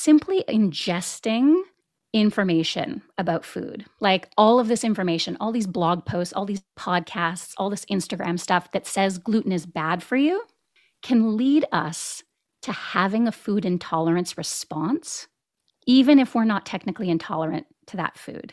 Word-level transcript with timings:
simply 0.00 0.44
ingesting 0.48 1.62
information 2.12 3.02
about 3.18 3.44
food. 3.44 3.84
Like 4.00 4.28
all 4.36 4.58
of 4.58 4.66
this 4.68 4.82
information, 4.82 5.36
all 5.40 5.52
these 5.52 5.66
blog 5.66 6.04
posts, 6.04 6.32
all 6.32 6.44
these 6.44 6.62
podcasts, 6.76 7.52
all 7.56 7.70
this 7.70 7.84
Instagram 7.86 8.38
stuff 8.38 8.72
that 8.72 8.86
says 8.86 9.18
gluten 9.18 9.52
is 9.52 9.66
bad 9.66 10.02
for 10.02 10.16
you 10.16 10.42
can 11.02 11.36
lead 11.36 11.64
us 11.72 12.22
to 12.62 12.72
having 12.72 13.26
a 13.26 13.32
food 13.32 13.64
intolerance 13.64 14.36
response, 14.36 15.28
even 15.86 16.18
if 16.18 16.34
we're 16.34 16.44
not 16.44 16.66
technically 16.66 17.08
intolerant 17.08 17.66
to 17.86 17.96
that 17.96 18.18
food. 18.18 18.52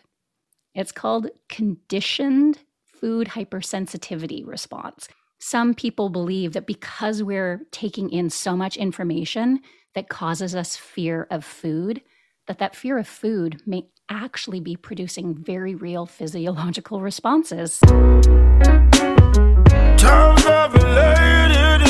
It's 0.76 0.92
called 0.92 1.28
conditioned 1.50 2.60
food 2.86 3.28
hypersensitivity 3.28 4.46
response. 4.46 5.10
Some 5.40 5.74
people 5.74 6.10
believe 6.10 6.54
that 6.54 6.68
because 6.68 7.22
we're 7.22 7.62
taking 7.72 8.10
in 8.12 8.30
so 8.30 8.56
much 8.56 8.78
information 8.78 9.60
that 9.98 10.10
causes 10.10 10.54
us 10.54 10.78
fear 10.78 11.26
of 11.32 11.44
food, 11.44 12.04
that 12.46 12.60
that 12.60 12.76
fear 12.76 13.00
of 13.00 13.08
food 13.08 13.60
may 13.66 13.84
actually 14.10 14.60
be 14.60 14.76
producing 14.76 15.34
very 15.34 15.74
real 15.74 16.06
physiological 16.06 17.02
responses. 17.02 17.80
Times 19.98 20.46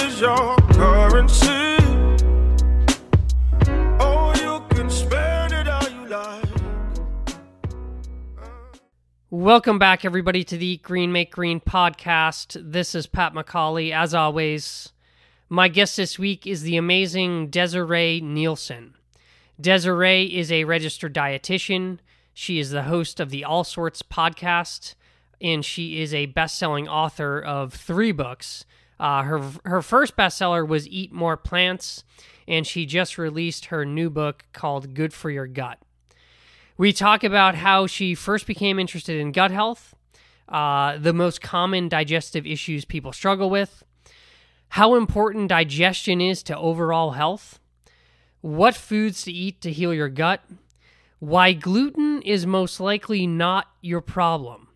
is 0.02 0.22
your 0.22 0.56
currency. 0.72 1.76
Oh, 4.00 4.34
Welcome 9.30 9.80
back, 9.80 10.06
everybody, 10.06 10.46
to 10.46 10.58
the 10.58 10.66
Eat 10.66 10.82
Green 10.82 11.12
Make 11.12 11.34
Green 11.34 11.60
podcast. 11.60 12.56
This 12.72 12.96
is 12.96 13.06
Pat 13.06 13.34
McCauley. 13.34 13.92
As 13.92 14.14
always, 14.14 14.94
my 15.50 15.68
guest 15.68 15.96
this 15.96 16.20
week 16.20 16.46
is 16.46 16.62
the 16.62 16.78
amazing 16.78 17.48
Desiree 17.48 18.20
Nielsen. 18.22 18.96
Desiree 19.60 20.26
is 20.26 20.52
a 20.52 20.66
registered 20.66 21.16
dietitian. 21.16 22.00
She 22.34 22.60
is 22.60 22.72
the 22.72 22.84
host 22.84 23.20
of 23.20 23.30
the 23.30 23.44
All 23.44 23.64
Sorts 23.64 24.02
podcast, 24.02 24.96
and 25.42 25.64
she 25.64 26.02
is 26.02 26.14
a 26.14 26.26
best 26.28 26.58
selling 26.60 26.88
author 26.88 27.40
of 27.40 27.74
three 27.74 28.12
books. 28.12 28.66
Uh, 29.00 29.24
her, 29.24 29.42
her 29.66 29.82
first 29.82 30.18
bestseller 30.18 30.68
was 30.68 30.88
Eat 30.88 31.14
More 31.14 31.38
Plants, 31.38 32.04
and 32.48 32.68
she 32.68 32.86
just 32.86 33.18
released 33.18 33.66
her 33.66 33.86
new 33.86 34.10
book 34.10 34.46
called 34.54 34.94
Good 34.94 35.14
for 35.14 35.30
Your 35.30 35.48
Gut. 35.48 35.80
We 36.78 36.92
talk 36.94 37.24
about 37.24 37.56
how 37.56 37.88
she 37.88 38.16
first 38.16 38.46
became 38.46 38.80
interested 38.80 39.20
in 39.20 39.32
gut 39.32 39.52
health, 39.52 39.96
uh, 40.50 40.98
the 40.98 41.14
most 41.14 41.42
common 41.42 41.90
digestive 41.90 42.46
issues 42.46 42.86
people 42.86 43.14
struggle 43.14 43.50
with, 43.50 43.84
how 44.70 44.96
important 44.96 45.50
digestion 45.50 46.22
is 46.22 46.44
to 46.44 46.58
overall 46.58 47.12
health, 47.12 47.60
what 48.42 48.76
foods 48.76 49.24
to 49.24 49.32
eat 49.32 49.62
to 49.62 49.72
heal 49.72 49.94
your 49.94 50.10
gut, 50.10 50.42
why 51.20 51.54
gluten 51.54 52.22
is 52.22 52.46
most 52.46 52.80
likely 52.80 53.26
not 53.26 53.68
your 53.82 54.02
problem, 54.02 54.68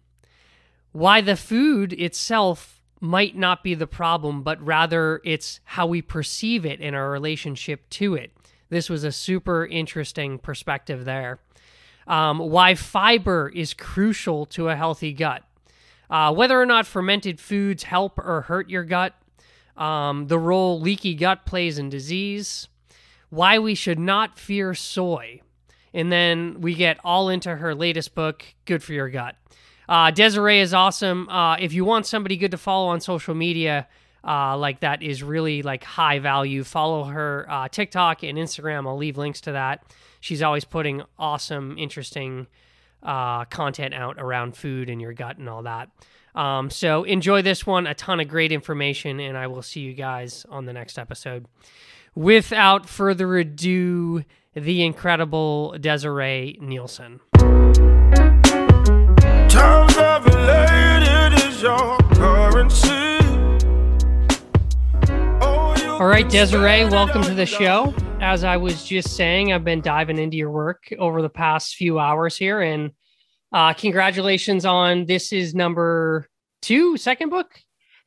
why 0.92 1.22
the 1.22 1.36
food 1.36 1.94
itself 1.94 2.82
might 3.00 3.36
not 3.36 3.64
be 3.64 3.74
the 3.74 3.88
problem, 3.88 4.44
but 4.44 4.64
rather 4.66 5.22
it's 5.24 5.60
how 5.64 5.88
we 5.88 6.02
perceive 6.02 6.66
it 6.66 6.80
in 6.80 6.94
our 6.94 7.10
relationship 7.10 7.90
to 7.90 8.16
it. 8.16 8.32
This 8.70 8.90
was 8.90 9.04
a 9.04 9.12
super 9.12 9.66
interesting 9.66 10.38
perspective 10.38 11.06
there 11.06 11.40
um, 12.08 12.40
why 12.40 12.76
fiber 12.76 13.50
is 13.50 13.74
crucial 13.74 14.46
to 14.48 14.70
a 14.70 14.76
healthy 14.76 15.14
gut, 15.14 15.44
uh, 16.10 16.34
whether 16.34 16.60
or 16.60 16.66
not 16.66 16.86
fermented 16.86 17.40
foods 17.40 17.84
help 17.84 18.18
or 18.18 18.42
hurt 18.42 18.70
your 18.70 18.84
gut, 18.84 19.14
um, 19.82 20.28
the 20.28 20.40
role 20.40 20.80
leaky 20.80 21.16
gut 21.16 21.46
plays 21.46 21.78
in 21.78 21.90
disease, 21.90 22.68
why 23.30 23.60
we 23.60 23.76
should 23.76 24.00
not 24.00 24.38
fear 24.38 24.74
soy. 24.74 25.42
And 25.94 26.12
then 26.12 26.62
we 26.62 26.76
get 26.76 27.00
all 27.04 27.30
into 27.30 27.56
her 27.56 27.76
latest 27.76 28.16
book, 28.16 28.46
Good 28.66 28.82
for 28.82 28.94
Your 28.94 29.10
Gut. 29.10 29.36
Uh, 29.90 30.12
Desiree 30.12 30.62
is 30.62 30.74
awesome. 30.74 31.28
Uh, 31.28 31.58
if 31.58 31.74
you 31.74 31.84
want 31.84 32.06
somebody 32.06 32.38
good 32.38 32.52
to 32.52 32.58
follow 32.58 32.88
on 32.90 33.02
social 33.02 33.36
media, 33.36 33.88
uh, 34.26 34.58
like 34.58 34.80
that 34.82 35.02
is 35.02 35.22
really 35.22 35.64
like 35.64 35.84
high 35.84 36.20
value. 36.20 36.64
Follow 36.64 37.04
her 37.06 37.46
uh, 37.50 37.68
TikTok 37.68 38.24
and 38.24 38.38
Instagram. 38.38 38.88
I'll 38.88 38.96
leave 38.96 39.18
links 39.18 39.42
to 39.42 39.54
that 39.54 39.84
she's 40.22 40.42
always 40.42 40.64
putting 40.64 41.02
awesome, 41.20 41.78
interesting 41.78 42.48
uh, 43.04 43.44
content 43.46 43.94
out 43.94 44.16
around 44.18 44.56
food 44.56 44.90
and 44.90 45.02
your 45.02 45.12
gut 45.12 45.38
and 45.38 45.50
all 45.50 45.64
that. 45.64 45.90
Um, 46.36 46.70
so 46.70 47.04
enjoy 47.04 47.42
this 47.42 47.66
one, 47.66 47.88
a 47.88 47.94
ton 47.94 48.20
of 48.20 48.28
great 48.28 48.52
information, 48.52 49.20
and 49.20 49.38
I 49.38 49.48
will 49.48 49.62
see 49.62 49.82
you 49.82 49.94
guys 49.94 50.46
on 50.50 50.66
the 50.66 50.74
next 50.74 50.98
episode. 50.98 51.46
Without 52.16 52.88
further 52.88 53.38
ado, 53.38 54.24
the 54.54 54.84
incredible 54.84 55.76
Desiree 55.80 56.58
Nielsen. 56.62 57.20
All 66.00 66.08
right, 66.08 66.28
Desiree, 66.30 66.86
welcome 66.86 67.22
to 67.24 67.34
the 67.34 67.46
show 67.46 67.94
as 68.22 68.44
I 68.44 68.56
was 68.56 68.86
just 68.86 69.16
saying, 69.16 69.52
I've 69.52 69.64
been 69.64 69.82
diving 69.82 70.20
into 70.20 70.38
your 70.38 70.52
work 70.52 70.94
over 71.00 71.24
the 71.24 71.30
past 71.30 71.76
few 71.76 71.98
hours 71.98 72.38
here, 72.38 72.62
and 72.62 72.92
uh, 73.52 73.74
congratulations 73.74 74.66
on 74.66 75.06
this 75.06 75.34
is 75.34 75.54
number 75.54 76.30
two, 76.62 76.98
second 76.98 77.30
book. 77.30 77.60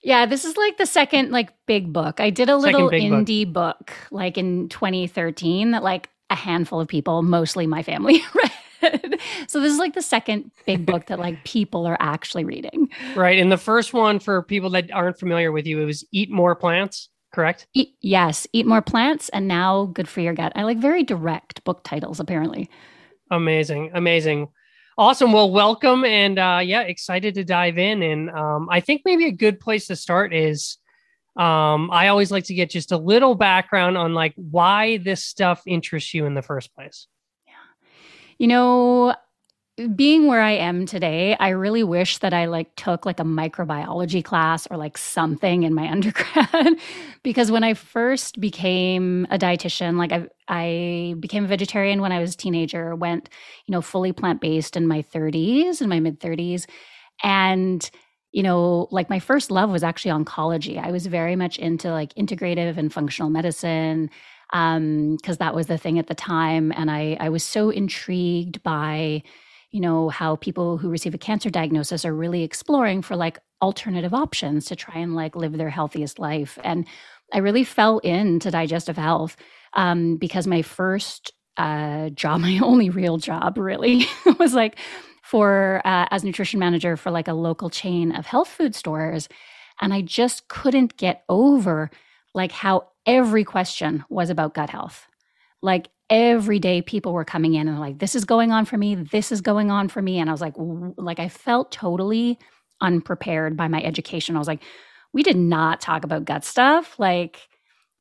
Yeah, 0.03 0.27
this 0.27 0.45
is 0.45 0.57
like 0.57 0.77
the 0.77 0.87
second 0.87 1.31
like 1.31 1.51
big 1.67 1.93
book. 1.93 2.21
I 2.21 2.31
did 2.31 2.51
a 2.51 2.57
little 2.57 2.91
indie 2.91 3.51
book. 3.51 3.79
book 3.79 3.93
like 4.11 4.37
in 4.37 4.69
2013 4.69 5.71
that 5.71 5.83
like 5.83 6.11
a 6.31 6.35
handful 6.35 6.81
of 6.81 6.89
people, 6.89 7.23
mostly 7.23 7.67
my 7.67 7.83
family, 7.83 8.23
read. 8.83 9.19
so 9.47 9.61
this 9.61 9.73
is 9.73 9.79
like 9.79 9.95
the 9.95 10.03
second 10.03 10.51
big 10.67 10.85
book 10.85 11.07
that 11.07 11.19
like 11.19 11.43
people 11.45 11.87
are 11.87 11.97
actually 12.01 12.45
reading. 12.45 12.89
Right. 13.15 13.39
And 13.39 13.51
the 13.51 13.57
first 13.57 13.95
one 13.95 14.19
for 14.19 14.43
people 14.43 14.71
that 14.71 14.91
aren't 14.93 15.19
familiar 15.19 15.53
with 15.53 15.67
you, 15.67 15.81
it 15.81 15.87
was 15.87 16.05
Eat 16.13 16.31
More 16.31 16.55
Plants 16.55 17.09
correct? 17.35 17.67
Eat, 17.75 17.97
yes, 18.01 18.47
eat 18.53 18.65
more 18.65 18.81
plants 18.81 19.29
and 19.31 19.49
now 19.49 19.87
good 19.87 20.09
for 20.09 20.21
your 20.21 20.33
gut. 20.33 20.53
I 20.55 20.63
like 20.63 20.79
very 20.79 21.03
direct 21.03 21.65
book 21.65 21.83
titles, 21.83 22.21
apparently. 22.21 22.71
Amazing, 23.31 23.91
amazing. 23.93 24.49
Awesome. 24.97 25.33
Well, 25.33 25.51
welcome. 25.51 26.05
And 26.05 26.39
uh, 26.39 26.61
yeah, 26.63 26.83
excited 26.83 27.35
to 27.35 27.45
dive 27.45 27.79
in. 27.79 28.03
And 28.03 28.31
um, 28.31 28.69
I 28.71 28.81
think 28.81 29.03
maybe 29.05 29.27
a 29.27 29.33
good 29.33 29.59
place 29.59 29.89
to 29.89 29.97
start 29.97 30.33
is 30.33 30.79
um, 31.37 31.91
I 31.91 32.09
always 32.09 32.31
like 32.31 32.45
to 32.45 32.55
get 32.55 32.71
just 32.71 32.93
a 32.93 32.97
little 32.97 33.35
background 33.35 33.99
on 33.99 34.15
like 34.15 34.35
why 34.37 34.99
this 34.99 35.25
stuff 35.25 35.63
interests 35.67 36.15
you 36.15 36.27
in 36.27 36.35
the 36.35 36.43
first 36.43 36.73
place. 36.75 37.09
Yeah. 37.47 37.55
You 38.39 38.47
know, 38.47 39.17
being 39.97 40.29
where 40.29 40.41
I 40.41 40.53
am 40.53 40.87
today, 40.87 41.37
I 41.41 41.49
really 41.49 41.83
wish 41.83 42.19
that 42.19 42.33
I 42.33 42.45
like 42.47 42.75
took 42.77 43.05
like 43.05 43.19
a 43.19 43.25
microbiology 43.25 44.25
class 44.25 44.69
or 44.71 44.77
like 44.77 44.97
something 44.97 45.65
in 45.65 45.75
my 45.75 45.89
undergrad. 45.91 46.77
Because 47.25 47.51
when 47.51 47.65
I 47.65 47.75
first 47.75 48.41
became 48.41 49.27
a 49.31 49.39
dietitian, 49.39 49.97
like 49.97 50.13
I 50.13 50.29
I 50.49 51.15
became 51.19 51.45
a 51.45 51.49
vegetarian 51.49 52.01
when 52.01 52.13
I 52.13 52.21
was 52.21 52.35
a 52.35 52.37
teenager, 52.37 52.95
went, 52.95 53.29
you 53.67 53.73
know, 53.73 53.81
fully 53.83 54.13
plant-based 54.13 54.77
in 54.77 54.87
my 54.87 55.03
30s, 55.03 55.81
in 55.83 55.89
my 55.89 55.99
mid 56.01 56.21
30s, 56.21 56.67
and 57.23 57.91
you 58.33 58.43
know, 58.43 58.89
like 58.91 59.11
my 59.11 59.21
first 59.21 59.51
love 59.51 59.71
was 59.71 59.85
actually 59.85 60.11
oncology. 60.11 60.83
I 60.83 60.91
was 60.91 61.07
very 61.07 61.37
much 61.37 61.57
into 61.59 61.91
like 61.91 62.13
integrative 62.15 62.77
and 62.77 62.93
functional 62.93 63.31
medicine 63.31 64.11
um 64.53 65.17
because 65.17 65.39
that 65.39 65.55
was 65.55 65.67
the 65.67 65.79
thing 65.79 65.99
at 65.99 66.07
the 66.07 66.15
time. 66.15 66.73
And 66.77 66.91
I 66.91 67.17
I 67.21 67.29
was 67.29 67.43
so 67.45 67.71
intrigued 67.71 68.63
by 68.63 69.23
you 69.75 69.81
know 69.81 70.09
how 70.09 70.37
people 70.37 70.79
who 70.79 70.89
receive 70.89 71.15
a 71.15 71.19
cancer 71.19 71.51
diagnosis 71.51 72.05
are 72.05 72.15
really 72.15 72.45
exploring 72.45 73.03
for 73.03 73.17
like 73.17 73.41
alternative 73.61 74.15
options 74.15 74.67
to 74.67 74.77
try 74.77 74.95
and 75.01 75.17
like 75.17 75.35
live 75.35 75.59
their 75.59 75.69
healthiest 75.69 76.21
life. 76.21 76.59
And 76.63 76.87
i 77.33 77.39
really 77.39 77.65
fell 77.65 77.99
into 77.99 78.53
digestive 78.53 78.97
health 78.97 79.37
um, 79.73 80.17
because 80.17 80.47
my 80.47 80.63
first 80.63 81.33
uh, 81.57 82.11
job 82.11 82.41
my 82.49 82.61
only 82.63 82.89
real 82.89 83.17
job 83.19 83.59
really 83.59 84.07
was 84.39 84.55
like 84.55 84.79
for 85.25 85.83
uh, 85.85 86.07
as 86.13 86.23
nutrition 86.23 86.61
manager 86.61 86.97
for 86.97 87.11
like 87.11 87.27
a 87.27 87.35
local 87.35 87.69
chain 87.69 88.13
of 88.15 88.27
health 88.27 88.49
food 88.49 88.77
stores. 88.77 89.29
And 89.81 89.93
i 89.93 90.03
just 90.03 90.47
couldn't 90.47 90.97
get 90.97 91.25
over 91.29 91.91
like 92.33 92.53
how 92.53 92.91
every 93.07 93.43
question 93.43 94.05
was 94.09 94.31
about 94.31 94.55
gut 94.55 94.71
health. 94.71 95.09
Like 95.63 95.89
every 96.11 96.59
day 96.59 96.83
people 96.83 97.13
were 97.13 97.25
coming 97.25 97.55
in 97.55 97.67
and 97.67 97.81
like 97.81 97.99
this 97.99 98.15
is 98.15 98.25
going 98.25 98.53
on 98.53 98.65
for 98.65 98.77
me. 98.77 98.95
This 98.95 99.33
is 99.33 99.41
going 99.41 99.71
on 99.71 99.89
for 99.89 100.03
me. 100.03 100.19
And 100.19 100.29
i 100.29 100.33
was 100.33 100.41
like 100.41 100.55
like 100.97 101.19
i 101.19 101.29
felt 101.29 101.73
totally 101.73 102.39
unprepared 102.81 103.57
by 103.57 103.69
my 103.69 103.83
education. 103.83 104.37
I 104.37 104.39
was 104.39 104.49
like 104.49 104.63
we 105.13 105.23
did 105.23 105.37
not 105.37 105.81
talk 105.81 106.05
about 106.05 106.25
gut 106.25 106.45
stuff 106.45 106.99
like 106.99 107.49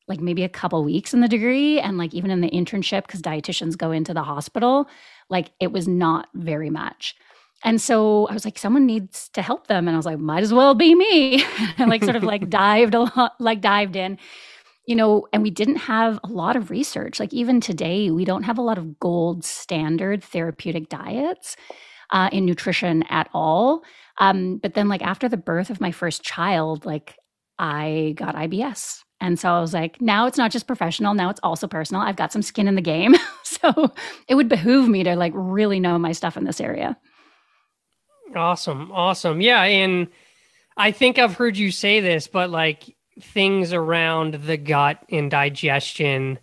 like 0.06 0.20
maybe 0.20 0.42
a 0.42 0.48
couple 0.50 0.84
weeks 0.84 1.14
in 1.14 1.20
the 1.20 1.28
degree 1.28 1.80
and 1.80 1.96
like 1.96 2.12
even 2.12 2.30
in 2.30 2.42
the 2.42 2.50
internship 2.50 3.06
because 3.06 3.22
dietitians 3.22 3.78
go 3.78 3.90
into 3.90 4.12
the 4.12 4.22
hospital 4.22 4.86
like 5.30 5.52
it 5.60 5.72
was 5.72 5.88
not 5.88 6.28
very 6.34 6.70
much. 6.70 7.14
And 7.62 7.80
so 7.80 8.26
i 8.26 8.34
was 8.34 8.44
like 8.44 8.58
someone 8.58 8.84
needs 8.84 9.30
to 9.30 9.40
help 9.40 9.68
them. 9.68 9.88
And 9.88 9.96
i 9.96 9.98
was 9.98 10.06
like 10.06 10.18
might 10.18 10.42
as 10.42 10.52
well 10.52 10.74
be 10.74 10.94
me. 10.94 11.42
And 11.78 11.88
like 11.88 12.04
sort 12.04 12.16
of 12.16 12.22
like 12.22 12.50
dived 12.50 12.94
a 12.94 13.00
lot 13.00 13.40
like 13.40 13.62
dived 13.62 13.96
in 13.96 14.18
you 14.86 14.94
know, 14.94 15.26
and 15.32 15.42
we 15.42 15.50
didn't 15.50 15.76
have 15.76 16.20
a 16.24 16.28
lot 16.28 16.56
of 16.56 16.70
research. 16.70 17.18
Like 17.18 17.32
even 17.32 17.60
today, 17.60 18.10
we 18.10 18.24
don't 18.24 18.42
have 18.42 18.58
a 18.58 18.62
lot 18.62 18.78
of 18.78 18.98
gold 19.00 19.44
standard 19.44 20.22
therapeutic 20.22 20.88
diets 20.88 21.56
uh, 22.10 22.28
in 22.32 22.44
nutrition 22.44 23.02
at 23.10 23.28
all. 23.32 23.82
Um, 24.18 24.58
but 24.58 24.74
then, 24.74 24.88
like 24.88 25.02
after 25.02 25.28
the 25.28 25.36
birth 25.36 25.70
of 25.70 25.80
my 25.80 25.90
first 25.90 26.22
child, 26.22 26.84
like 26.84 27.16
I 27.58 28.14
got 28.16 28.36
IBS. 28.36 29.00
And 29.20 29.38
so 29.38 29.48
I 29.48 29.60
was 29.60 29.72
like, 29.72 30.00
now 30.00 30.26
it's 30.26 30.36
not 30.36 30.50
just 30.50 30.66
professional, 30.66 31.14
now 31.14 31.30
it's 31.30 31.40
also 31.42 31.66
personal. 31.66 32.02
I've 32.02 32.16
got 32.16 32.32
some 32.32 32.42
skin 32.42 32.68
in 32.68 32.74
the 32.74 32.82
game. 32.82 33.14
so 33.42 33.92
it 34.28 34.34
would 34.34 34.48
behoove 34.48 34.88
me 34.88 35.02
to 35.04 35.16
like 35.16 35.32
really 35.34 35.80
know 35.80 35.98
my 35.98 36.12
stuff 36.12 36.36
in 36.36 36.44
this 36.44 36.60
area. 36.60 36.98
Awesome. 38.34 38.90
Awesome. 38.92 39.40
Yeah. 39.40 39.62
And 39.62 40.08
I 40.76 40.90
think 40.90 41.18
I've 41.18 41.34
heard 41.34 41.56
you 41.56 41.70
say 41.70 42.00
this, 42.00 42.26
but 42.26 42.50
like 42.50 42.93
things 43.20 43.72
around 43.72 44.34
the 44.34 44.56
gut 44.56 45.04
and 45.10 45.30
digestion, 45.30 46.38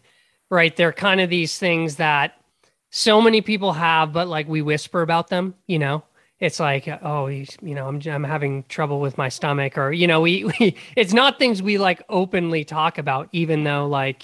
right? 0.50 0.75
They're 0.75 0.94
kind 0.94 1.21
of 1.21 1.29
these 1.29 1.57
things 1.57 1.97
that 1.97 2.41
so 2.89 3.21
many 3.21 3.41
people 3.41 3.73
have, 3.73 4.13
but 4.13 4.27
like 4.27 4.47
we 4.47 4.62
whisper 4.62 5.01
about 5.01 5.29
them, 5.29 5.56
you 5.68 5.79
know? 5.79 6.03
It's 6.39 6.59
like, 6.59 6.88
oh, 7.03 7.27
you, 7.27 7.45
know, 7.62 7.88
I'm 7.88 8.01
I'm 8.07 8.23
having 8.23 8.63
trouble 8.63 9.00
with 9.00 9.15
my 9.15 9.29
stomach, 9.29 9.77
or 9.77 9.91
you 9.91 10.07
know, 10.07 10.21
we, 10.21 10.44
we 10.59 10.75
it's 10.95 11.13
not 11.13 11.38
things 11.38 11.62
we 11.62 11.77
like 11.77 12.01
openly 12.09 12.65
talk 12.65 12.97
about, 12.97 13.29
even 13.31 13.63
though 13.63 13.88
like 13.88 14.24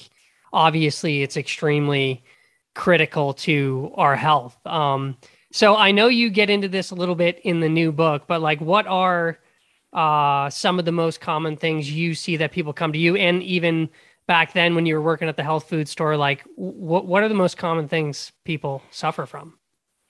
obviously 0.52 1.22
it's 1.22 1.38
extremely 1.38 2.24
critical 2.74 3.34
to 3.34 3.92
our 3.96 4.16
health. 4.16 4.58
Um, 4.66 5.16
so 5.52 5.76
I 5.76 5.92
know 5.92 6.08
you 6.08 6.30
get 6.30 6.50
into 6.50 6.68
this 6.68 6.92
a 6.92 6.96
little 6.96 7.16
bit 7.16 7.40
in 7.44 7.60
the 7.60 7.70
new 7.70 7.92
book, 7.92 8.24
but 8.28 8.42
like, 8.42 8.60
what 8.60 8.88
are 8.88 9.38
uh, 9.98 10.48
some 10.52 10.78
of 10.78 10.86
the 10.86 10.92
most 10.92 11.20
common 11.20 11.58
things 11.58 11.92
you 11.92 12.14
see 12.14 12.38
that 12.38 12.52
people 12.52 12.72
come 12.72 12.94
to 12.94 13.00
you, 13.00 13.16
and 13.16 13.42
even 13.42 13.90
back 14.28 14.54
then 14.54 14.76
when 14.76 14.86
you 14.86 14.94
were 14.94 15.02
working 15.02 15.28
at 15.28 15.38
the 15.38 15.44
health 15.44 15.68
food 15.68 15.90
store, 15.90 16.16
like 16.16 16.44
what 16.56 17.08
what 17.08 17.24
are 17.24 17.28
the 17.28 17.34
most 17.34 17.58
common 17.58 17.88
things 17.88 18.32
people 18.46 18.84
suffer 18.92 19.26
from? 19.26 19.58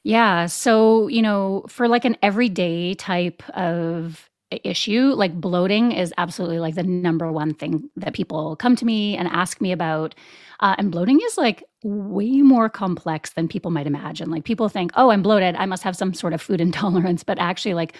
Yeah, 0.04 0.48
so 0.48 1.08
you 1.08 1.22
know, 1.22 1.66
for 1.70 1.88
like 1.88 2.04
an 2.04 2.18
everyday 2.22 2.96
type 2.96 3.42
of 3.52 4.30
issue, 4.52 5.14
like 5.14 5.40
bloating 5.40 5.94
is 5.94 6.14
absolutely 6.18 6.60
like 6.60 6.76
the 6.76 6.84
number 6.84 7.32
one 7.32 7.54
thing 7.54 7.90
that 7.96 8.14
people 8.14 8.58
come 8.58 8.76
to 8.76 8.86
me 8.86 9.16
and 9.16 9.30
ask 9.30 9.62
me 9.62 9.72
about. 9.72 10.16
Uh, 10.60 10.76
and 10.80 10.92
bloating 10.92 11.20
is 11.24 11.38
like 11.38 11.64
way 11.84 12.42
more 12.42 12.68
complex 12.68 13.34
than 13.34 13.48
people 13.48 13.72
might 13.72 13.88
imagine. 13.88 14.32
Like 14.32 14.44
people 14.44 14.68
think, 14.70 14.92
oh, 14.96 15.12
I'm 15.12 15.22
bloated. 15.22 15.56
I 15.56 15.66
must 15.66 15.84
have 15.84 15.96
some 15.96 16.14
sort 16.14 16.34
of 16.34 16.42
food 16.42 16.60
intolerance. 16.68 17.24
But 17.24 17.40
actually, 17.40 17.74
like 17.74 17.96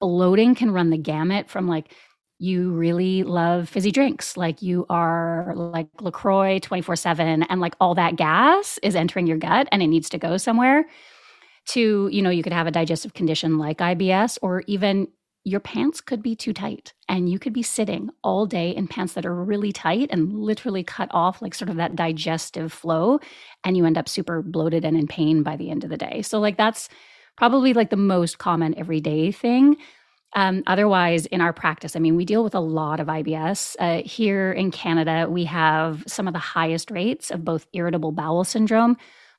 bloating 0.00 0.54
can 0.54 0.70
run 0.70 0.90
the 0.90 0.98
gamut 0.98 1.48
from 1.48 1.68
like 1.68 1.94
you 2.38 2.70
really 2.72 3.22
love 3.22 3.68
fizzy 3.68 3.90
drinks, 3.90 4.34
like 4.36 4.62
you 4.62 4.86
are 4.88 5.52
like 5.54 5.88
LaCroix 6.00 6.58
24 6.58 6.96
7, 6.96 7.42
and 7.42 7.60
like 7.60 7.74
all 7.80 7.94
that 7.94 8.16
gas 8.16 8.78
is 8.82 8.96
entering 8.96 9.26
your 9.26 9.36
gut 9.36 9.68
and 9.70 9.82
it 9.82 9.88
needs 9.88 10.08
to 10.08 10.18
go 10.18 10.36
somewhere. 10.38 10.86
To, 11.68 12.08
you 12.10 12.22
know, 12.22 12.30
you 12.30 12.42
could 12.42 12.54
have 12.54 12.66
a 12.66 12.70
digestive 12.70 13.12
condition 13.12 13.58
like 13.58 13.78
IBS, 13.78 14.38
or 14.40 14.62
even 14.66 15.08
your 15.44 15.60
pants 15.60 16.00
could 16.00 16.22
be 16.22 16.36
too 16.36 16.52
tight 16.52 16.92
and 17.08 17.28
you 17.28 17.38
could 17.38 17.52
be 17.52 17.62
sitting 17.62 18.10
all 18.22 18.44
day 18.44 18.70
in 18.70 18.86
pants 18.86 19.14
that 19.14 19.24
are 19.24 19.34
really 19.34 19.72
tight 19.72 20.08
and 20.10 20.38
literally 20.38 20.82
cut 20.82 21.08
off 21.12 21.40
like 21.40 21.54
sort 21.54 21.70
of 21.70 21.76
that 21.76 21.96
digestive 21.96 22.72
flow 22.72 23.18
and 23.64 23.76
you 23.76 23.86
end 23.86 23.96
up 23.96 24.08
super 24.08 24.42
bloated 24.42 24.84
and 24.84 24.98
in 24.98 25.06
pain 25.06 25.42
by 25.42 25.56
the 25.56 25.70
end 25.70 25.82
of 25.82 25.88
the 25.88 25.96
day 25.96 26.20
so 26.20 26.38
like 26.38 26.58
that's 26.58 26.90
probably 27.40 27.72
like 27.72 27.90
the 27.90 27.96
most 27.96 28.38
common 28.38 28.78
everyday 28.78 29.32
thing 29.32 29.76
um, 30.36 30.62
otherwise 30.66 31.26
in 31.26 31.40
our 31.40 31.52
practice 31.52 31.96
i 31.96 31.98
mean 31.98 32.14
we 32.14 32.24
deal 32.24 32.44
with 32.44 32.54
a 32.54 32.60
lot 32.60 33.00
of 33.00 33.08
ibs 33.08 33.74
uh, 33.80 34.02
here 34.06 34.52
in 34.52 34.70
canada 34.70 35.26
we 35.28 35.44
have 35.44 36.04
some 36.06 36.28
of 36.28 36.34
the 36.34 36.46
highest 36.56 36.90
rates 36.90 37.30
of 37.30 37.44
both 37.44 37.66
irritable 37.72 38.12
bowel 38.12 38.44
syndrome 38.44 38.96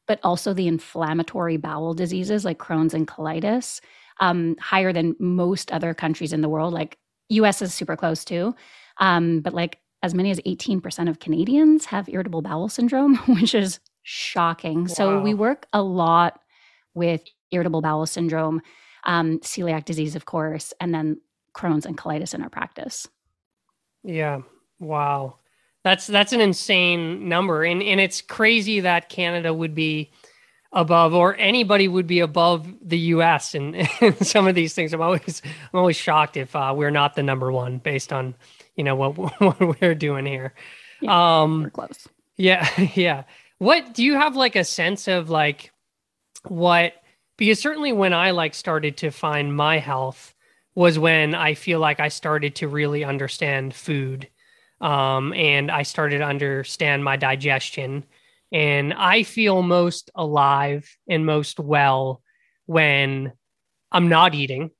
but 0.08 0.20
also 0.24 0.54
the 0.54 0.68
inflammatory 0.68 1.58
bowel 1.58 1.94
diseases 1.94 2.44
like 2.44 2.58
crohn's 2.58 2.94
and 2.94 3.08
colitis 3.08 3.80
um, 4.22 4.56
higher 4.60 4.94
than 4.94 5.16
most 5.20 5.72
other 5.72 5.94
countries 5.94 6.32
in 6.32 6.42
the 6.42 6.50
world. 6.50 6.74
Like 6.74 6.98
US 7.30 7.62
is 7.62 7.74
super 7.74 7.98
close 7.98 8.24
too. 8.24 8.56
Um, 8.98 9.42
but 9.42 9.54
like 9.54 9.80
as 10.04 10.14
many 10.14 10.32
as 10.32 10.40
18% 10.42 11.10
of 11.10 11.20
Canadians 11.20 11.86
have 11.86 12.08
irritable 12.08 12.42
bowel 12.42 12.70
syndrome, 12.70 13.16
which 13.28 13.54
is 13.54 13.80
shocking. 14.04 14.82
Wow. 14.82 14.94
So 14.94 15.20
we 15.20 15.34
work 15.34 15.68
a 15.74 15.82
lot 15.82 16.40
with 16.94 17.24
irritable 17.52 17.82
bowel 17.82 18.06
syndrome, 18.06 18.62
um, 19.04 19.40
celiac 19.40 19.86
disease, 19.86 20.16
of 20.16 20.26
course, 20.26 20.74
and 20.80 20.94
then 20.94 21.20
Crohn's 21.56 21.86
and 21.86 21.98
colitis 21.98 22.34
in 22.34 22.42
our 22.42 22.50
practice. 22.50 23.08
Yeah. 24.04 24.42
Wow. 24.80 25.38
That's 25.84 26.08
that's 26.08 26.34
an 26.34 26.42
insane 26.42 27.28
number. 27.28 27.64
And 27.64 27.82
and 27.82 28.00
it's 28.00 28.22
crazy 28.22 28.82
that 28.82 29.10
Canada 29.10 29.54
would 29.54 29.74
be 29.74 30.12
above 30.74 31.14
or 31.14 31.36
anybody 31.38 31.88
would 31.88 32.08
be 32.08 32.20
above 32.20 32.68
the 32.82 32.98
US 32.98 33.54
and, 33.56 33.88
some 34.22 34.48
of 34.48 34.56
these 34.56 34.74
things. 34.74 34.94
I'm 34.94 35.02
always 35.02 35.42
I'm 35.46 35.80
always 35.80 35.98
shocked 35.98 36.38
if 36.38 36.56
uh, 36.56 36.74
we're 36.76 36.92
not 36.92 37.16
the 37.16 37.24
number 37.24 37.52
one 37.52 37.80
based 37.80 38.14
on 38.14 38.36
you 38.76 38.84
know 38.84 38.96
what 38.96 39.18
what 39.42 39.82
we're 39.82 39.96
doing 39.96 40.26
here. 40.26 40.54
Yeah, 41.02 41.42
um 41.42 41.64
we're 41.64 41.70
close. 41.72 42.08
Yeah, 42.38 42.68
yeah. 42.96 43.24
What 43.58 43.94
do 43.94 44.04
you 44.04 44.16
have 44.16 44.36
like 44.36 44.56
a 44.56 44.64
sense 44.64 45.08
of 45.08 45.30
like 45.30 45.72
what 46.48 46.94
because 47.38 47.60
certainly 47.60 47.92
when 47.92 48.14
I 48.14 48.32
like 48.32 48.54
started 48.54 48.98
to 48.98 49.12
find 49.12 49.56
my 49.56 49.80
health 49.80 50.34
was 50.76 50.98
when 50.98 51.36
I 51.36 51.54
feel 51.54 51.80
like 51.80 52.00
I 52.00 52.08
started 52.08 52.56
to 52.56 52.68
really 52.68 53.04
understand 53.04 53.74
food. 53.74 54.30
Um, 54.80 55.34
and 55.34 55.70
I 55.70 55.84
started 55.84 56.20
to 56.20 56.26
understand 56.26 57.04
my 57.04 57.16
digestion 57.16 58.06
and 58.52 58.94
I 58.94 59.24
feel 59.24 59.62
most 59.62 60.12
alive 60.16 60.98
and 61.08 61.26
most 61.26 61.60
well 61.60 62.22
when 62.66 63.32
I'm 63.92 64.10
not 64.10 64.36
eating, 64.36 64.72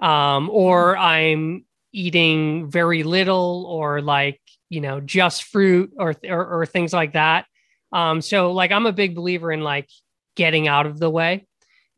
um, 0.00 0.48
or 0.50 0.94
mm-hmm. 0.94 1.02
I'm 1.02 1.64
eating 1.92 2.70
very 2.70 3.02
little, 3.02 3.66
or 3.68 4.00
like 4.00 4.40
you 4.70 4.80
know 4.80 5.00
just 5.00 5.44
fruit 5.44 5.92
or 5.98 6.14
or, 6.28 6.60
or 6.60 6.66
things 6.66 6.92
like 6.92 7.12
that. 7.12 7.46
Um, 7.92 8.22
so 8.22 8.52
like 8.52 8.72
I'm 8.72 8.86
a 8.86 8.92
big 8.92 9.14
believer 9.14 9.52
in 9.52 9.60
like 9.60 9.88
getting 10.34 10.66
out 10.66 10.86
of 10.86 10.98
the 10.98 11.10
way, 11.10 11.46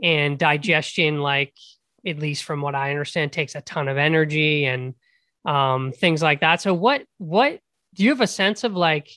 and 0.03 0.39
digestion, 0.39 1.21
like 1.21 1.55
at 2.07 2.19
least 2.19 2.45
from 2.45 2.61
what 2.61 2.75
I 2.75 2.91
understand, 2.91 3.33
takes 3.33 3.55
a 3.55 3.61
ton 3.61 3.89
of 3.89 3.97
energy 3.97 4.67
and 4.67 4.95
um, 5.45 5.93
things 5.93 6.23
like 6.23 6.41
that. 6.41 6.61
So 6.61 6.75
what 6.75 7.05
what 7.19 7.61
do 7.95 8.05
you 8.05 8.11
have 8.11 8.21
a 8.21 8.27
sense 8.27 8.65
of 8.65 8.75
like 8.75 9.11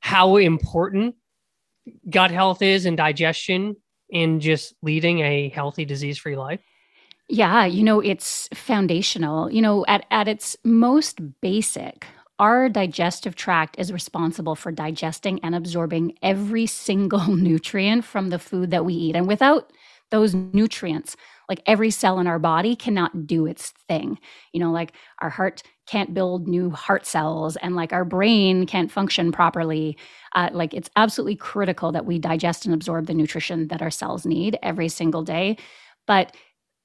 how 0.00 0.36
important 0.36 1.16
gut 2.08 2.30
health 2.30 2.62
is 2.62 2.86
and 2.86 2.96
digestion 2.96 3.76
in 4.10 4.40
just 4.40 4.74
leading 4.82 5.20
a 5.20 5.48
healthy 5.48 5.84
disease 5.84 6.18
free 6.18 6.36
life? 6.36 6.60
Yeah, 7.28 7.64
you 7.64 7.82
know, 7.82 8.00
it's 8.00 8.48
foundational. 8.52 9.50
You 9.50 9.62
know, 9.62 9.84
at, 9.88 10.04
at 10.10 10.28
its 10.28 10.56
most 10.62 11.20
basic, 11.40 12.06
our 12.38 12.68
digestive 12.68 13.34
tract 13.34 13.76
is 13.78 13.92
responsible 13.92 14.56
for 14.56 14.70
digesting 14.70 15.40
and 15.42 15.54
absorbing 15.54 16.18
every 16.22 16.66
single 16.66 17.26
nutrient 17.36 18.04
from 18.04 18.28
the 18.28 18.38
food 18.38 18.70
that 18.72 18.84
we 18.84 18.94
eat. 18.94 19.16
And 19.16 19.26
without 19.26 19.72
those 20.10 20.34
nutrients, 20.34 21.16
like 21.48 21.62
every 21.66 21.90
cell 21.90 22.18
in 22.18 22.26
our 22.26 22.38
body 22.38 22.76
cannot 22.76 23.26
do 23.26 23.46
its 23.46 23.72
thing. 23.88 24.18
You 24.52 24.60
know, 24.60 24.70
like 24.70 24.92
our 25.20 25.30
heart 25.30 25.62
can't 25.86 26.14
build 26.14 26.48
new 26.48 26.70
heart 26.70 27.04
cells 27.04 27.56
and 27.56 27.76
like 27.76 27.92
our 27.92 28.04
brain 28.04 28.66
can't 28.66 28.90
function 28.90 29.32
properly. 29.32 29.98
Uh, 30.34 30.50
like 30.52 30.72
it's 30.72 30.90
absolutely 30.96 31.36
critical 31.36 31.92
that 31.92 32.06
we 32.06 32.18
digest 32.18 32.64
and 32.64 32.74
absorb 32.74 33.06
the 33.06 33.14
nutrition 33.14 33.68
that 33.68 33.82
our 33.82 33.90
cells 33.90 34.24
need 34.24 34.58
every 34.62 34.88
single 34.88 35.22
day. 35.22 35.56
But 36.06 36.34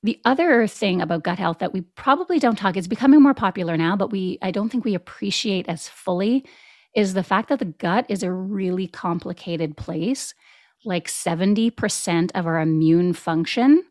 the 0.04 0.20
other 0.26 0.66
thing 0.68 1.02
about 1.02 1.24
gut 1.24 1.40
health 1.40 1.60
that 1.60 1.74
we 1.74 1.82
probably 1.82 2.40
don't 2.40 2.58
talk, 2.58 2.78
it's 2.78 2.88
becoming 2.88 3.22
more 3.22 3.34
popular 3.34 3.78
now, 3.78 3.96
but 3.96 4.12
we 4.12 4.38
I 4.42 4.52
don't 4.52 4.70
think 4.70 4.86
we 4.86 4.96
appreciate 4.96 5.68
as 5.68 5.88
fully 5.88 6.46
is 6.96 7.14
the 7.14 7.24
fact 7.24 7.50
that 7.50 7.60
the 7.60 7.66
gut 7.66 8.06
is 8.10 8.24
a 8.24 8.32
really 8.32 8.88
complicated 8.88 9.78
place. 9.78 10.34
Like 10.86 11.08
70% 11.08 12.32
of 12.36 12.46
our 12.46 12.60
immune 12.60 13.14
function 13.14 13.84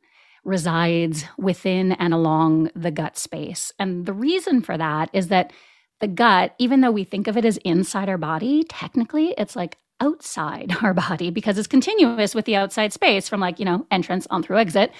resides 0.45 1.25
within 1.37 1.93
and 1.93 2.15
along 2.15 2.71
the 2.75 2.91
gut 2.91 3.19
space. 3.19 3.73
And 3.79 4.07
the 4.07 4.13
reason 4.13 4.63
for 4.63 4.79
that 4.79 5.11
is 5.13 5.29
that 5.29 5.53
the 6.01 6.09
gut, 6.09 6.55
even 6.59 6.81
though 6.81 6.91
we 6.91 7.05
think 7.05 7.27
of 7.27 7.37
it 7.37 7.45
as 7.45 7.59
inside 7.59 8.09
our 8.09 8.19
body, 8.19 8.65
technically 8.69 9.35
it's 9.37 9.57
like 9.57 9.77
outside 10.01 10.75
our 10.83 10.95
body 10.95 11.31
because 11.31 11.59
it's 11.59 11.67
continuous 11.67 12.35
with 12.35 12.45
the 12.45 12.57
outside 12.57 12.93
space 12.93 13.29
from 13.29 13.41
like, 13.41 13.59
you 13.59 13.65
know, 13.65 13.87
entrance 13.91 14.27
on 14.31 14.43
through 14.43 14.59
exit. 14.59 14.93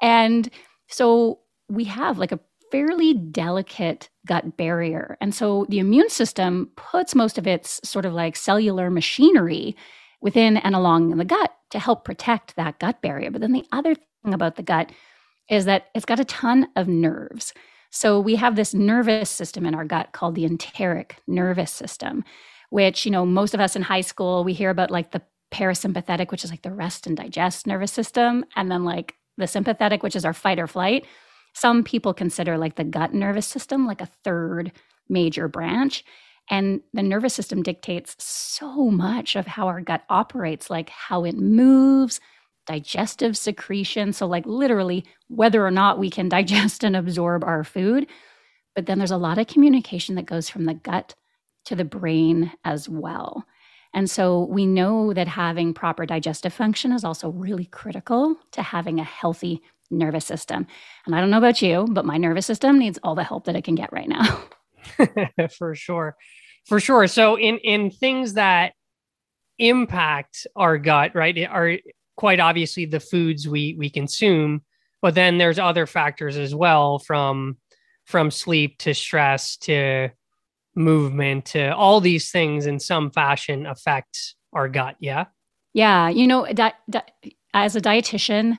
And 0.00 0.50
so 0.88 1.40
we 1.68 1.84
have 1.84 2.18
like 2.18 2.32
a 2.32 2.40
fairly 2.72 3.14
delicate 3.14 4.08
gut 4.26 4.56
barrier. 4.56 5.16
And 5.20 5.34
so 5.34 5.66
the 5.68 5.78
immune 5.78 6.08
system 6.08 6.70
puts 6.76 7.14
most 7.14 7.36
of 7.38 7.46
its 7.46 7.80
sort 7.88 8.04
of 8.04 8.12
like 8.12 8.36
cellular 8.36 8.90
machinery 8.90 9.76
within 10.20 10.56
and 10.56 10.74
along 10.74 11.16
the 11.16 11.24
gut 11.24 11.52
to 11.70 11.78
help 11.78 12.04
protect 12.04 12.56
that 12.56 12.78
gut 12.78 13.00
barrier. 13.00 13.30
But 13.30 13.40
then 13.40 13.52
the 13.52 13.66
other 13.72 13.94
thing 13.94 14.34
about 14.34 14.56
the 14.56 14.62
gut 14.62 14.92
is 15.48 15.64
that 15.64 15.86
it's 15.94 16.04
got 16.04 16.20
a 16.20 16.24
ton 16.24 16.68
of 16.76 16.88
nerves. 16.88 17.52
So 17.90 18.20
we 18.20 18.36
have 18.36 18.54
this 18.54 18.72
nervous 18.72 19.30
system 19.30 19.66
in 19.66 19.74
our 19.74 19.84
gut 19.84 20.12
called 20.12 20.36
the 20.36 20.44
enteric 20.44 21.16
nervous 21.26 21.72
system, 21.72 22.24
which, 22.70 23.04
you 23.04 23.10
know, 23.10 23.26
most 23.26 23.52
of 23.52 23.60
us 23.60 23.74
in 23.74 23.82
high 23.82 24.00
school, 24.00 24.44
we 24.44 24.52
hear 24.52 24.70
about 24.70 24.90
like 24.90 25.10
the 25.10 25.22
parasympathetic, 25.52 26.30
which 26.30 26.44
is 26.44 26.50
like 26.50 26.62
the 26.62 26.72
rest 26.72 27.06
and 27.06 27.16
digest 27.16 27.66
nervous 27.66 27.90
system, 27.90 28.44
and 28.54 28.70
then 28.70 28.84
like 28.84 29.14
the 29.36 29.48
sympathetic, 29.48 30.02
which 30.02 30.14
is 30.14 30.24
our 30.24 30.32
fight 30.32 30.60
or 30.60 30.68
flight. 30.68 31.04
Some 31.52 31.82
people 31.82 32.14
consider 32.14 32.56
like 32.56 32.76
the 32.76 32.84
gut 32.84 33.12
nervous 33.12 33.46
system 33.46 33.86
like 33.86 34.00
a 34.00 34.10
third 34.22 34.70
major 35.08 35.48
branch. 35.48 36.04
And 36.50 36.80
the 36.92 37.02
nervous 37.02 37.34
system 37.34 37.62
dictates 37.62 38.16
so 38.22 38.90
much 38.90 39.36
of 39.36 39.46
how 39.46 39.68
our 39.68 39.80
gut 39.80 40.02
operates, 40.10 40.68
like 40.68 40.90
how 40.90 41.24
it 41.24 41.36
moves, 41.36 42.20
digestive 42.66 43.36
secretion. 43.38 44.12
So, 44.12 44.26
like 44.26 44.46
literally, 44.46 45.04
whether 45.28 45.64
or 45.64 45.70
not 45.70 45.98
we 45.98 46.10
can 46.10 46.28
digest 46.30 46.84
and 46.84 46.96
absorb 46.96 47.44
our 47.44 47.64
food. 47.64 48.08
But 48.74 48.86
then 48.86 48.98
there's 48.98 49.10
a 49.10 49.16
lot 49.16 49.38
of 49.38 49.46
communication 49.46 50.14
that 50.16 50.26
goes 50.26 50.48
from 50.48 50.64
the 50.64 50.74
gut 50.74 51.14
to 51.66 51.76
the 51.76 51.84
brain 51.84 52.52
as 52.64 52.88
well. 52.88 53.44
And 53.92 54.08
so 54.08 54.44
we 54.44 54.66
know 54.66 55.12
that 55.12 55.28
having 55.28 55.74
proper 55.74 56.06
digestive 56.06 56.52
function 56.52 56.92
is 56.92 57.04
also 57.04 57.30
really 57.30 57.66
critical 57.66 58.36
to 58.52 58.62
having 58.62 59.00
a 59.00 59.04
healthy 59.04 59.62
nervous 59.90 60.24
system. 60.24 60.66
And 61.06 61.14
I 61.14 61.20
don't 61.20 61.30
know 61.30 61.38
about 61.38 61.60
you, 61.60 61.86
but 61.90 62.04
my 62.04 62.16
nervous 62.16 62.46
system 62.46 62.78
needs 62.78 62.98
all 63.02 63.16
the 63.16 63.24
help 63.24 63.44
that 63.46 63.56
it 63.56 63.64
can 63.64 63.74
get 63.74 63.92
right 63.92 64.08
now. 64.08 64.44
For 65.58 65.74
sure. 65.74 66.16
For 66.66 66.80
sure. 66.80 67.06
So 67.06 67.36
in 67.36 67.58
in 67.58 67.90
things 67.90 68.34
that 68.34 68.74
impact 69.58 70.46
our 70.56 70.78
gut, 70.78 71.14
right, 71.14 71.46
are 71.48 71.78
quite 72.16 72.40
obviously 72.40 72.84
the 72.84 73.00
foods 73.00 73.48
we 73.48 73.74
we 73.78 73.90
consume, 73.90 74.62
but 75.02 75.14
then 75.14 75.38
there's 75.38 75.58
other 75.58 75.86
factors 75.86 76.36
as 76.36 76.54
well 76.54 76.98
from 76.98 77.56
from 78.04 78.30
sleep 78.30 78.78
to 78.78 78.94
stress 78.94 79.56
to 79.56 80.10
movement 80.74 81.44
to 81.46 81.74
all 81.74 82.00
these 82.00 82.30
things 82.30 82.66
in 82.66 82.78
some 82.78 83.10
fashion 83.10 83.66
affect 83.66 84.34
our 84.52 84.68
gut. 84.68 84.96
Yeah. 85.00 85.26
Yeah. 85.72 86.08
You 86.08 86.26
know, 86.26 86.46
as 87.54 87.76
a 87.76 87.80
dietitian, 87.80 88.58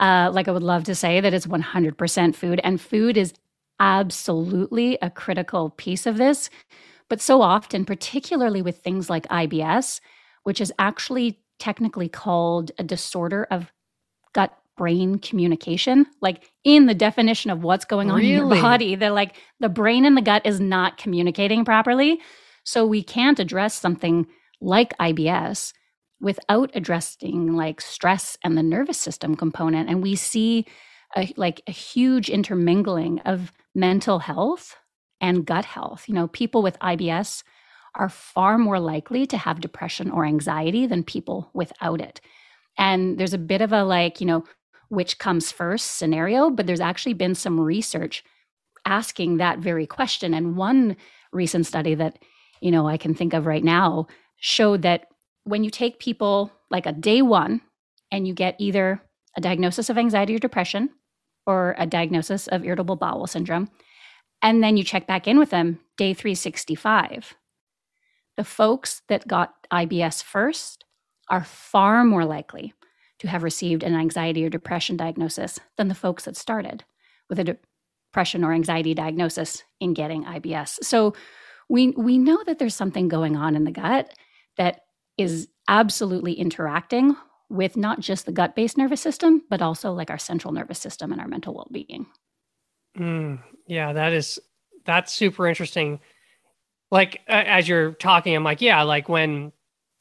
uh, 0.00 0.30
like 0.32 0.48
I 0.48 0.52
would 0.52 0.62
love 0.62 0.84
to 0.84 0.94
say 0.94 1.20
that 1.20 1.34
it's 1.34 1.46
100% 1.46 2.34
food, 2.34 2.60
and 2.62 2.80
food 2.80 3.16
is 3.16 3.34
absolutely 3.80 4.98
a 5.02 5.10
critical 5.10 5.70
piece 5.70 6.06
of 6.06 6.16
this. 6.16 6.50
But 7.08 7.20
so 7.20 7.42
often, 7.42 7.84
particularly 7.84 8.62
with 8.62 8.78
things 8.78 9.08
like 9.08 9.28
IBS, 9.28 10.00
which 10.42 10.60
is 10.60 10.72
actually 10.78 11.40
technically 11.58 12.08
called 12.08 12.70
a 12.78 12.82
disorder 12.82 13.46
of 13.50 13.72
gut 14.32 14.56
brain 14.76 15.18
communication. 15.18 16.06
Like 16.20 16.50
in 16.64 16.86
the 16.86 16.94
definition 16.94 17.50
of 17.50 17.62
what's 17.62 17.84
going 17.84 18.10
on 18.10 18.18
really? 18.18 18.34
in 18.34 18.38
your 18.38 18.48
body, 18.48 18.94
they're 18.94 19.10
like 19.10 19.36
the 19.60 19.68
brain 19.68 20.04
and 20.04 20.16
the 20.16 20.22
gut 20.22 20.44
is 20.44 20.60
not 20.60 20.98
communicating 20.98 21.64
properly. 21.64 22.20
So 22.64 22.86
we 22.86 23.02
can't 23.02 23.38
address 23.38 23.74
something 23.74 24.26
like 24.60 24.96
IBS 24.98 25.72
without 26.20 26.70
addressing 26.74 27.54
like 27.54 27.80
stress 27.80 28.36
and 28.42 28.56
the 28.56 28.62
nervous 28.62 28.98
system 28.98 29.34
component. 29.34 29.88
And 29.88 30.02
we 30.02 30.16
see 30.16 30.66
a, 31.16 31.32
like 31.36 31.62
a 31.66 31.72
huge 31.72 32.28
intermingling 32.28 33.20
of 33.20 33.52
mental 33.74 34.18
health 34.18 34.76
and 35.20 35.46
gut 35.46 35.64
health. 35.64 36.08
You 36.08 36.14
know, 36.14 36.28
people 36.28 36.62
with 36.62 36.78
IBS 36.80 37.42
are 37.94 38.08
far 38.08 38.58
more 38.58 38.78
likely 38.78 39.26
to 39.26 39.38
have 39.38 39.60
depression 39.60 40.10
or 40.10 40.24
anxiety 40.24 40.86
than 40.86 41.02
people 41.02 41.50
without 41.54 42.00
it. 42.00 42.20
And 42.78 43.18
there's 43.18 43.34
a 43.34 43.38
bit 43.38 43.62
of 43.62 43.72
a 43.72 43.84
like, 43.84 44.20
you 44.20 44.26
know, 44.26 44.44
which 44.88 45.18
comes 45.18 45.50
first 45.50 45.96
scenario, 45.96 46.50
but 46.50 46.66
there's 46.66 46.80
actually 46.80 47.14
been 47.14 47.34
some 47.34 47.58
research 47.58 48.22
asking 48.84 49.38
that 49.38 49.58
very 49.58 49.86
question. 49.86 50.34
And 50.34 50.56
one 50.56 50.96
recent 51.32 51.66
study 51.66 51.94
that, 51.94 52.18
you 52.60 52.70
know, 52.70 52.86
I 52.86 52.96
can 52.96 53.14
think 53.14 53.32
of 53.34 53.46
right 53.46 53.64
now 53.64 54.06
showed 54.36 54.82
that 54.82 55.06
when 55.44 55.64
you 55.64 55.70
take 55.70 55.98
people 55.98 56.52
like 56.70 56.86
a 56.86 56.92
day 56.92 57.22
one 57.22 57.60
and 58.10 58.26
you 58.28 58.34
get 58.34 58.56
either 58.58 59.02
a 59.36 59.40
diagnosis 59.40 59.90
of 59.90 59.98
anxiety 59.98 60.34
or 60.34 60.38
depression 60.38 60.90
or 61.46 61.74
a 61.78 61.86
diagnosis 61.86 62.46
of 62.48 62.64
irritable 62.64 62.96
bowel 62.96 63.26
syndrome, 63.26 63.68
and 64.46 64.62
then 64.62 64.76
you 64.76 64.84
check 64.84 65.08
back 65.08 65.26
in 65.26 65.40
with 65.40 65.50
them 65.50 65.80
day 65.96 66.14
365, 66.14 67.34
the 68.36 68.44
folks 68.44 69.02
that 69.08 69.26
got 69.26 69.54
IBS 69.72 70.22
first 70.22 70.84
are 71.28 71.42
far 71.42 72.04
more 72.04 72.24
likely 72.24 72.72
to 73.18 73.26
have 73.26 73.42
received 73.42 73.82
an 73.82 73.96
anxiety 73.96 74.44
or 74.44 74.48
depression 74.48 74.96
diagnosis 74.96 75.58
than 75.76 75.88
the 75.88 75.96
folks 75.96 76.26
that 76.26 76.36
started 76.36 76.84
with 77.28 77.40
a 77.40 77.58
depression 78.12 78.44
or 78.44 78.52
anxiety 78.52 78.94
diagnosis 78.94 79.64
in 79.80 79.94
getting 79.94 80.24
IBS. 80.24 80.78
So 80.84 81.16
we 81.68 81.88
we 81.96 82.16
know 82.16 82.38
that 82.46 82.60
there's 82.60 82.76
something 82.76 83.08
going 83.08 83.34
on 83.34 83.56
in 83.56 83.64
the 83.64 83.72
gut 83.72 84.14
that 84.58 84.82
is 85.18 85.48
absolutely 85.66 86.34
interacting 86.34 87.16
with 87.48 87.76
not 87.76 87.98
just 87.98 88.26
the 88.26 88.32
gut-based 88.32 88.78
nervous 88.78 89.00
system, 89.00 89.42
but 89.50 89.60
also 89.60 89.92
like 89.92 90.10
our 90.10 90.18
central 90.18 90.52
nervous 90.52 90.78
system 90.78 91.10
and 91.10 91.20
our 91.20 91.26
mental 91.26 91.52
well-being. 91.54 92.06
Mm, 92.96 93.40
yeah, 93.66 93.92
that 93.92 94.12
is 94.12 94.38
that's 94.84 95.12
super 95.12 95.46
interesting. 95.46 96.00
Like 96.90 97.20
uh, 97.28 97.42
as 97.46 97.68
you're 97.68 97.92
talking, 97.92 98.34
I'm 98.34 98.44
like, 98.44 98.60
yeah, 98.60 98.82
like 98.82 99.08
when 99.08 99.52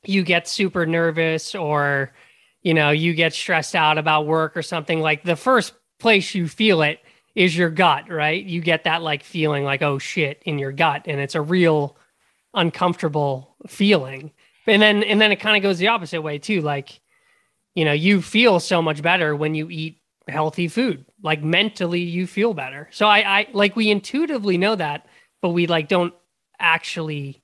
you 0.05 0.23
get 0.23 0.47
super 0.47 0.85
nervous 0.85 1.55
or 1.55 2.13
you 2.61 2.73
know, 2.73 2.89
you 2.89 3.13
get 3.13 3.33
stressed 3.33 3.75
out 3.75 3.99
about 3.99 4.25
work 4.25 4.57
or 4.57 4.63
something, 4.63 4.99
like 4.99 5.23
the 5.23 5.35
first 5.35 5.73
place 5.99 6.33
you 6.33 6.47
feel 6.47 6.81
it 6.81 6.99
is 7.35 7.55
your 7.55 7.69
gut, 7.69 8.09
right? 8.09 8.43
You 8.43 8.59
get 8.59 8.85
that 8.85 9.03
like 9.03 9.23
feeling 9.23 9.63
like, 9.63 9.83
oh 9.83 9.99
shit, 9.99 10.41
in 10.45 10.57
your 10.57 10.71
gut. 10.71 11.03
And 11.05 11.19
it's 11.19 11.35
a 11.35 11.41
real 11.41 11.95
uncomfortable 12.55 13.55
feeling. 13.67 14.31
And 14.65 14.81
then 14.81 15.03
and 15.03 15.21
then 15.21 15.31
it 15.31 15.35
kind 15.35 15.55
of 15.55 15.61
goes 15.61 15.77
the 15.77 15.89
opposite 15.89 16.23
way 16.23 16.39
too. 16.39 16.61
Like, 16.61 16.99
you 17.75 17.85
know, 17.85 17.91
you 17.93 18.21
feel 18.21 18.59
so 18.59 18.81
much 18.81 19.03
better 19.03 19.35
when 19.35 19.53
you 19.53 19.69
eat 19.69 19.99
healthy 20.27 20.67
food. 20.67 21.05
Like 21.21 21.43
mentally 21.43 22.01
you 22.01 22.27
feel 22.27 22.53
better. 22.53 22.89
So 22.91 23.07
I 23.07 23.39
I 23.39 23.47
like 23.53 23.75
we 23.75 23.89
intuitively 23.89 24.57
know 24.57 24.75
that, 24.75 25.07
but 25.41 25.49
we 25.49 25.67
like 25.67 25.87
don't 25.87 26.13
actually 26.59 27.43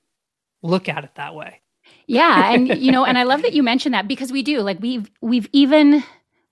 look 0.61 0.89
at 0.89 1.03
it 1.03 1.15
that 1.15 1.35
way. 1.35 1.61
Yeah, 2.07 2.53
and 2.53 2.67
you 2.81 2.91
know, 2.91 3.05
and 3.05 3.17
I 3.17 3.23
love 3.23 3.41
that 3.43 3.53
you 3.53 3.63
mentioned 3.63 3.93
that 3.93 4.07
because 4.07 4.31
we 4.31 4.43
do. 4.43 4.61
Like 4.61 4.79
we've 4.81 5.09
we've 5.21 5.47
even 5.51 6.03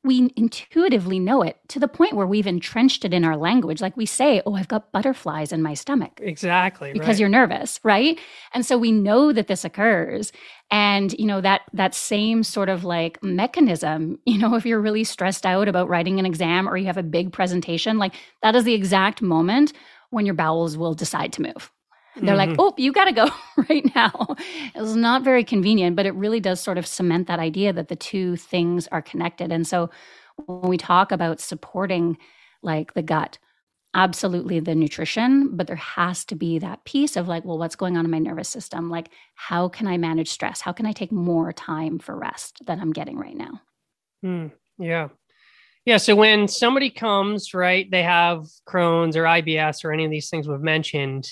we 0.03 0.31
intuitively 0.37 1.19
know 1.19 1.41
it 1.41 1.57
to 1.67 1.79
the 1.79 1.87
point 1.87 2.13
where 2.13 2.25
we've 2.25 2.47
entrenched 2.47 3.03
it 3.03 3.13
in 3.13 3.25
our 3.25 3.35
language. 3.35 3.81
Like 3.81 3.97
we 3.97 4.05
say, 4.05 4.41
"Oh, 4.45 4.55
I've 4.55 4.67
got 4.67 4.91
butterflies 4.91 5.51
in 5.51 5.61
my 5.61 5.73
stomach." 5.73 6.19
Exactly. 6.21 6.93
Because 6.93 7.07
right. 7.07 7.19
you're 7.19 7.29
nervous, 7.29 7.79
right? 7.83 8.17
And 8.53 8.65
so 8.65 8.77
we 8.77 8.91
know 8.91 9.33
that 9.33 9.47
this 9.47 9.65
occurs. 9.65 10.31
And 10.71 11.13
you 11.13 11.25
know 11.25 11.41
that 11.41 11.61
that 11.73 11.95
same 11.95 12.43
sort 12.43 12.69
of 12.69 12.83
like 12.83 13.21
mechanism, 13.23 14.19
you 14.25 14.37
know, 14.37 14.55
if 14.55 14.65
you're 14.65 14.79
really 14.79 15.03
stressed 15.03 15.45
out 15.45 15.67
about 15.67 15.89
writing 15.89 16.19
an 16.19 16.25
exam 16.25 16.69
or 16.69 16.77
you 16.77 16.85
have 16.85 16.97
a 16.97 17.03
big 17.03 17.33
presentation, 17.33 17.97
like 17.97 18.13
that 18.41 18.55
is 18.55 18.63
the 18.63 18.73
exact 18.73 19.21
moment 19.21 19.73
when 20.11 20.25
your 20.25 20.35
bowels 20.35 20.77
will 20.77 20.93
decide 20.93 21.33
to 21.33 21.41
move 21.41 21.71
they're 22.21 22.35
mm-hmm. 22.35 22.51
like, 22.51 22.59
oh, 22.59 22.73
you 22.77 22.91
got 22.91 23.05
to 23.05 23.11
go 23.11 23.29
right 23.69 23.95
now. 23.95 24.35
It's 24.75 24.95
not 24.95 25.23
very 25.23 25.43
convenient, 25.43 25.95
but 25.95 26.05
it 26.05 26.13
really 26.15 26.39
does 26.39 26.59
sort 26.59 26.77
of 26.77 26.85
cement 26.85 27.27
that 27.27 27.39
idea 27.39 27.73
that 27.73 27.87
the 27.87 27.95
two 27.95 28.35
things 28.35 28.87
are 28.87 29.01
connected. 29.01 29.51
And 29.51 29.65
so 29.67 29.89
when 30.45 30.69
we 30.69 30.77
talk 30.77 31.11
about 31.11 31.39
supporting 31.39 32.17
like 32.61 32.93
the 32.93 33.01
gut, 33.01 33.37
absolutely 33.93 34.59
the 34.59 34.75
nutrition, 34.75 35.55
but 35.55 35.67
there 35.67 35.75
has 35.75 36.23
to 36.25 36.35
be 36.35 36.59
that 36.59 36.83
piece 36.85 37.15
of 37.15 37.27
like, 37.27 37.43
well, 37.43 37.57
what's 37.57 37.75
going 37.75 37.97
on 37.97 38.05
in 38.05 38.11
my 38.11 38.19
nervous 38.19 38.49
system? 38.49 38.89
Like, 38.89 39.09
how 39.35 39.67
can 39.67 39.87
I 39.87 39.97
manage 39.97 40.29
stress? 40.29 40.61
How 40.61 40.71
can 40.71 40.85
I 40.85 40.91
take 40.91 41.11
more 41.11 41.51
time 41.51 41.99
for 41.99 42.15
rest 42.15 42.61
than 42.65 42.79
I'm 42.79 42.93
getting 42.93 43.17
right 43.17 43.35
now? 43.35 43.61
Mm, 44.23 44.51
yeah. 44.77 45.09
Yeah. 45.85 45.97
So 45.97 46.15
when 46.15 46.47
somebody 46.47 46.89
comes, 46.91 47.53
right, 47.53 47.89
they 47.89 48.03
have 48.03 48.45
Crohn's 48.67 49.15
or 49.15 49.23
IBS 49.23 49.83
or 49.83 49.91
any 49.91 50.05
of 50.05 50.11
these 50.11 50.29
things 50.29 50.47
we've 50.47 50.59
mentioned 50.59 51.27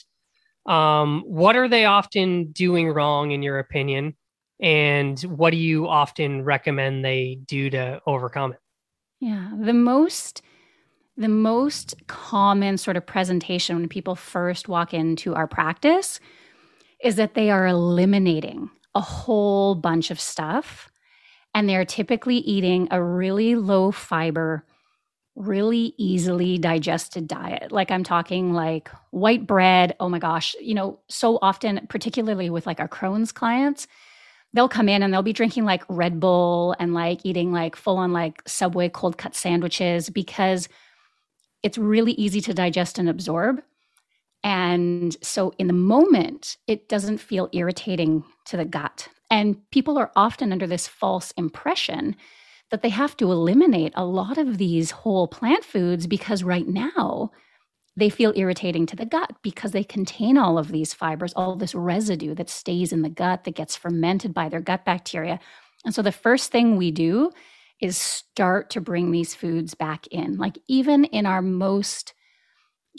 um, 0.67 1.23
what 1.25 1.55
are 1.55 1.67
they 1.67 1.85
often 1.85 2.51
doing 2.51 2.89
wrong, 2.89 3.31
in 3.31 3.41
your 3.41 3.59
opinion? 3.59 4.15
And 4.59 5.19
what 5.21 5.51
do 5.51 5.57
you 5.57 5.87
often 5.87 6.43
recommend 6.43 7.05
they 7.05 7.39
do 7.45 7.69
to 7.69 8.01
overcome 8.05 8.53
it? 8.53 8.59
Yeah, 9.19 9.51
the 9.59 9.73
most 9.73 10.41
the 11.19 11.27
most 11.27 11.95
common 12.05 12.77
sort 12.77 12.95
of 12.95 13.05
presentation 13.05 13.75
when 13.75 13.89
people 13.89 14.15
first 14.15 14.69
walk 14.69 14.93
into 14.93 15.33
our 15.33 15.47
practice 15.47 16.19
is 17.03 17.15
that 17.15 17.33
they 17.33 17.49
are 17.49 17.65
eliminating 17.65 18.69
a 18.93 19.01
whole 19.01 19.73
bunch 19.73 20.11
of 20.11 20.19
stuff 20.19 20.91
and 21.55 21.67
they're 21.67 21.85
typically 21.85 22.37
eating 22.37 22.87
a 22.91 23.01
really 23.01 23.55
low 23.55 23.91
fiber 23.91 24.63
really 25.37 25.93
easily 25.97 26.57
digested 26.57 27.27
diet. 27.27 27.71
Like 27.71 27.91
I'm 27.91 28.03
talking 28.03 28.53
like 28.53 28.89
white 29.11 29.45
bread. 29.45 29.95
Oh 29.99 30.09
my 30.09 30.19
gosh, 30.19 30.55
you 30.59 30.73
know, 30.73 30.99
so 31.07 31.37
often, 31.41 31.85
particularly 31.89 32.49
with 32.49 32.65
like 32.65 32.79
our 32.79 32.87
Crohn's 32.87 33.31
clients, 33.31 33.87
they'll 34.53 34.67
come 34.67 34.89
in 34.89 35.03
and 35.03 35.13
they'll 35.13 35.21
be 35.21 35.33
drinking 35.33 35.63
like 35.65 35.83
Red 35.87 36.19
Bull 36.19 36.75
and 36.79 36.93
like 36.93 37.19
eating 37.23 37.51
like 37.51 37.75
full 37.75 37.97
on 37.97 38.11
like 38.11 38.41
Subway 38.47 38.89
cold 38.89 39.17
cut 39.17 39.35
sandwiches 39.35 40.09
because 40.09 40.67
it's 41.61 41.77
really 41.77 42.13
easy 42.13 42.41
to 42.41 42.53
digest 42.53 42.97
and 42.97 43.07
absorb. 43.07 43.61
And 44.43 45.15
so 45.21 45.53
in 45.59 45.67
the 45.67 45.73
moment, 45.73 46.57
it 46.67 46.89
doesn't 46.89 47.19
feel 47.19 47.49
irritating 47.51 48.23
to 48.45 48.57
the 48.57 48.65
gut. 48.65 49.07
And 49.29 49.57
people 49.71 49.97
are 49.97 50.11
often 50.15 50.51
under 50.51 50.65
this 50.65 50.87
false 50.87 51.31
impression 51.31 52.15
that 52.69 52.81
they 52.81 52.89
have 52.89 53.15
to 53.17 53.31
eliminate 53.31 53.93
a 53.95 54.05
lot 54.05 54.37
of 54.37 54.57
these 54.57 54.91
whole 54.91 55.27
plant 55.27 55.63
foods 55.63 56.07
because 56.07 56.43
right 56.43 56.67
now 56.67 57.31
they 57.95 58.09
feel 58.09 58.33
irritating 58.35 58.85
to 58.85 58.95
the 58.95 59.05
gut 59.05 59.33
because 59.41 59.71
they 59.71 59.83
contain 59.83 60.37
all 60.37 60.57
of 60.59 60.67
these 60.67 60.93
fibers, 60.93 61.33
all 61.33 61.55
this 61.55 61.73
residue 61.73 62.35
that 62.35 62.49
stays 62.49 62.93
in 62.93 63.01
the 63.01 63.09
gut 63.09 63.43
that 63.43 63.55
gets 63.55 63.75
fermented 63.75 64.33
by 64.33 64.49
their 64.49 64.61
gut 64.61 64.85
bacteria. 64.85 65.39
And 65.83 65.95
so 65.95 66.01
the 66.01 66.11
first 66.11 66.51
thing 66.51 66.77
we 66.77 66.91
do 66.91 67.31
is 67.81 67.97
start 67.97 68.69
to 68.71 68.81
bring 68.81 69.11
these 69.11 69.33
foods 69.33 69.73
back 69.73 70.05
in. 70.07 70.37
Like 70.37 70.59
even 70.67 71.05
in 71.05 71.25
our 71.25 71.41
most 71.41 72.13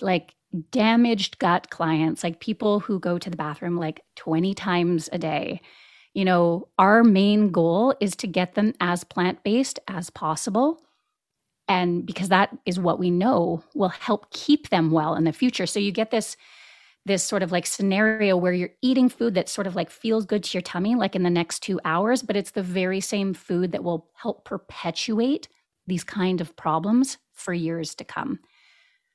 like 0.00 0.34
damaged 0.70 1.38
gut 1.38 1.70
clients, 1.70 2.24
like 2.24 2.40
people 2.40 2.80
who 2.80 2.98
go 2.98 3.18
to 3.18 3.30
the 3.30 3.36
bathroom 3.36 3.76
like 3.76 4.02
20 4.16 4.54
times 4.54 5.08
a 5.12 5.18
day, 5.18 5.60
you 6.18 6.24
know, 6.24 6.66
our 6.80 7.04
main 7.04 7.52
goal 7.52 7.94
is 8.00 8.16
to 8.16 8.26
get 8.26 8.56
them 8.56 8.74
as 8.80 9.04
plant 9.04 9.44
based 9.44 9.78
as 9.86 10.10
possible. 10.10 10.82
And 11.68 12.04
because 12.04 12.28
that 12.30 12.58
is 12.66 12.80
what 12.80 12.98
we 12.98 13.08
know 13.08 13.62
will 13.72 13.90
help 13.90 14.28
keep 14.32 14.70
them 14.70 14.90
well 14.90 15.14
in 15.14 15.22
the 15.22 15.32
future. 15.32 15.64
So 15.64 15.78
you 15.78 15.92
get 15.92 16.10
this 16.10 16.36
this 17.06 17.22
sort 17.22 17.44
of 17.44 17.52
like 17.52 17.66
scenario 17.66 18.36
where 18.36 18.52
you're 18.52 18.74
eating 18.82 19.08
food 19.08 19.34
that 19.34 19.48
sort 19.48 19.68
of 19.68 19.76
like 19.76 19.90
feels 19.90 20.26
good 20.26 20.42
to 20.42 20.58
your 20.58 20.62
tummy 20.62 20.96
like 20.96 21.14
in 21.14 21.22
the 21.22 21.30
next 21.30 21.60
2 21.60 21.80
hours 21.84 22.20
but 22.20 22.36
it's 22.36 22.50
the 22.50 22.64
very 22.64 23.00
same 23.00 23.32
food 23.32 23.70
that 23.70 23.84
will 23.84 24.10
help 24.14 24.44
perpetuate 24.44 25.48
these 25.86 26.02
kind 26.04 26.40
of 26.40 26.54
problems 26.56 27.16
for 27.32 27.54
years 27.54 27.94
to 27.94 28.04
come 28.04 28.40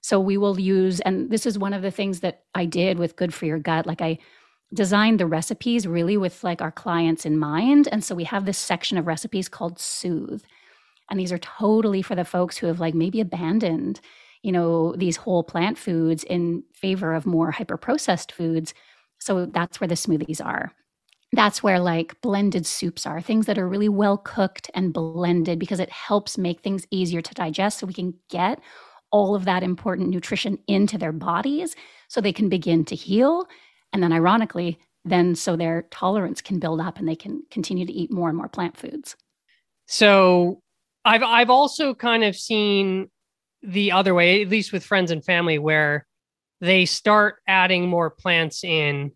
so 0.02 0.20
we 0.20 0.38
will 0.38 0.60
use 0.60 1.02
and 1.02 1.30
this 1.30 1.46
is 1.46 1.60
one 1.60 1.74
of 1.74 1.84
the 1.84 1.92
things 1.92 2.22
that 2.22 2.46
I 2.56 2.66
did 2.66 2.98
with 2.98 3.18
good 3.18 3.34
for 3.34 3.46
your 3.46 3.60
gut 3.60 3.86
like 3.86 4.02
I 4.02 4.18
designed 4.74 5.20
the 5.20 5.28
recipes 5.28 5.88
really 5.88 6.18
with 6.18 6.44
like 6.44 6.62
our 6.62 6.72
clients 6.72 7.26
in 7.26 7.38
mind 7.38 7.88
and 7.92 8.04
so 8.04 8.16
we 8.16 8.24
have 8.24 8.46
this 8.46 8.58
section 8.58 8.98
of 8.98 9.08
recipes 9.08 9.48
called 9.48 9.80
soothe 9.80 10.44
and 11.10 11.20
these 11.20 11.32
are 11.32 11.38
totally 11.38 12.02
for 12.02 12.16
the 12.16 12.26
folks 12.26 12.58
who 12.58 12.68
have 12.68 12.80
like 12.80 12.96
maybe 12.96 13.20
abandoned 13.20 14.00
you 14.44 14.52
know, 14.52 14.94
these 14.98 15.16
whole 15.16 15.44
plant 15.44 15.78
foods 15.78 16.24
in 16.26 16.64
favor 16.74 17.14
of 17.14 17.26
more 17.26 17.50
hyper 17.52 17.78
processed 17.78 18.32
foods. 18.32 18.74
So 19.20 19.46
that's 19.46 19.80
where 19.80 19.88
the 19.88 19.96
smoothies 19.96 20.46
are. 20.46 20.72
That's 21.32 21.64
where 21.64 21.80
like 21.80 22.20
blended 22.22 22.66
soups 22.66 23.08
are, 23.08 23.22
things 23.22 23.48
that 23.48 23.58
are 23.58 23.68
really 23.68 23.90
well 23.90 24.18
cooked 24.18 24.70
and 24.76 24.94
blended 24.94 25.58
because 25.58 25.80
it 25.80 25.90
helps 25.90 26.38
make 26.38 26.62
things 26.62 26.86
easier 26.92 27.22
to 27.22 27.34
digest 27.34 27.80
so 27.80 27.88
we 27.88 27.94
can 27.94 28.14
get 28.30 28.60
all 29.12 29.34
of 29.34 29.46
that 29.46 29.64
important 29.64 30.10
nutrition 30.10 30.60
into 30.68 30.98
their 30.98 31.12
bodies 31.12 31.76
so 32.08 32.20
they 32.20 32.34
can 32.34 32.50
begin 32.50 32.84
to 32.86 32.96
heal. 32.96 33.48
And 33.94 34.04
then, 34.04 34.12
ironically, 34.12 34.80
then 35.06 35.36
so 35.36 35.56
their 35.56 35.84
tolerance 35.92 36.42
can 36.42 36.60
build 36.60 36.82
up 36.82 36.98
and 36.98 37.08
they 37.08 37.16
can 37.16 37.44
continue 37.52 37.86
to 37.86 37.94
eat 37.94 38.12
more 38.12 38.30
and 38.30 38.38
more 38.38 38.50
plant 38.50 38.76
foods. 38.76 39.16
So 39.88 40.62
I've 41.06 41.24
I've 41.24 41.50
also 41.50 41.94
kind 41.94 42.24
of 42.24 42.36
seen 42.36 43.10
the 43.62 43.92
other 43.92 44.14
way, 44.14 44.42
at 44.42 44.50
least 44.50 44.74
with 44.74 44.84
friends 44.84 45.12
and 45.12 45.24
family, 45.24 45.60
where 45.60 46.06
they 46.62 46.86
start 46.86 47.36
adding 47.48 47.88
more 47.88 48.10
plants 48.10 48.64
in, 48.64 49.12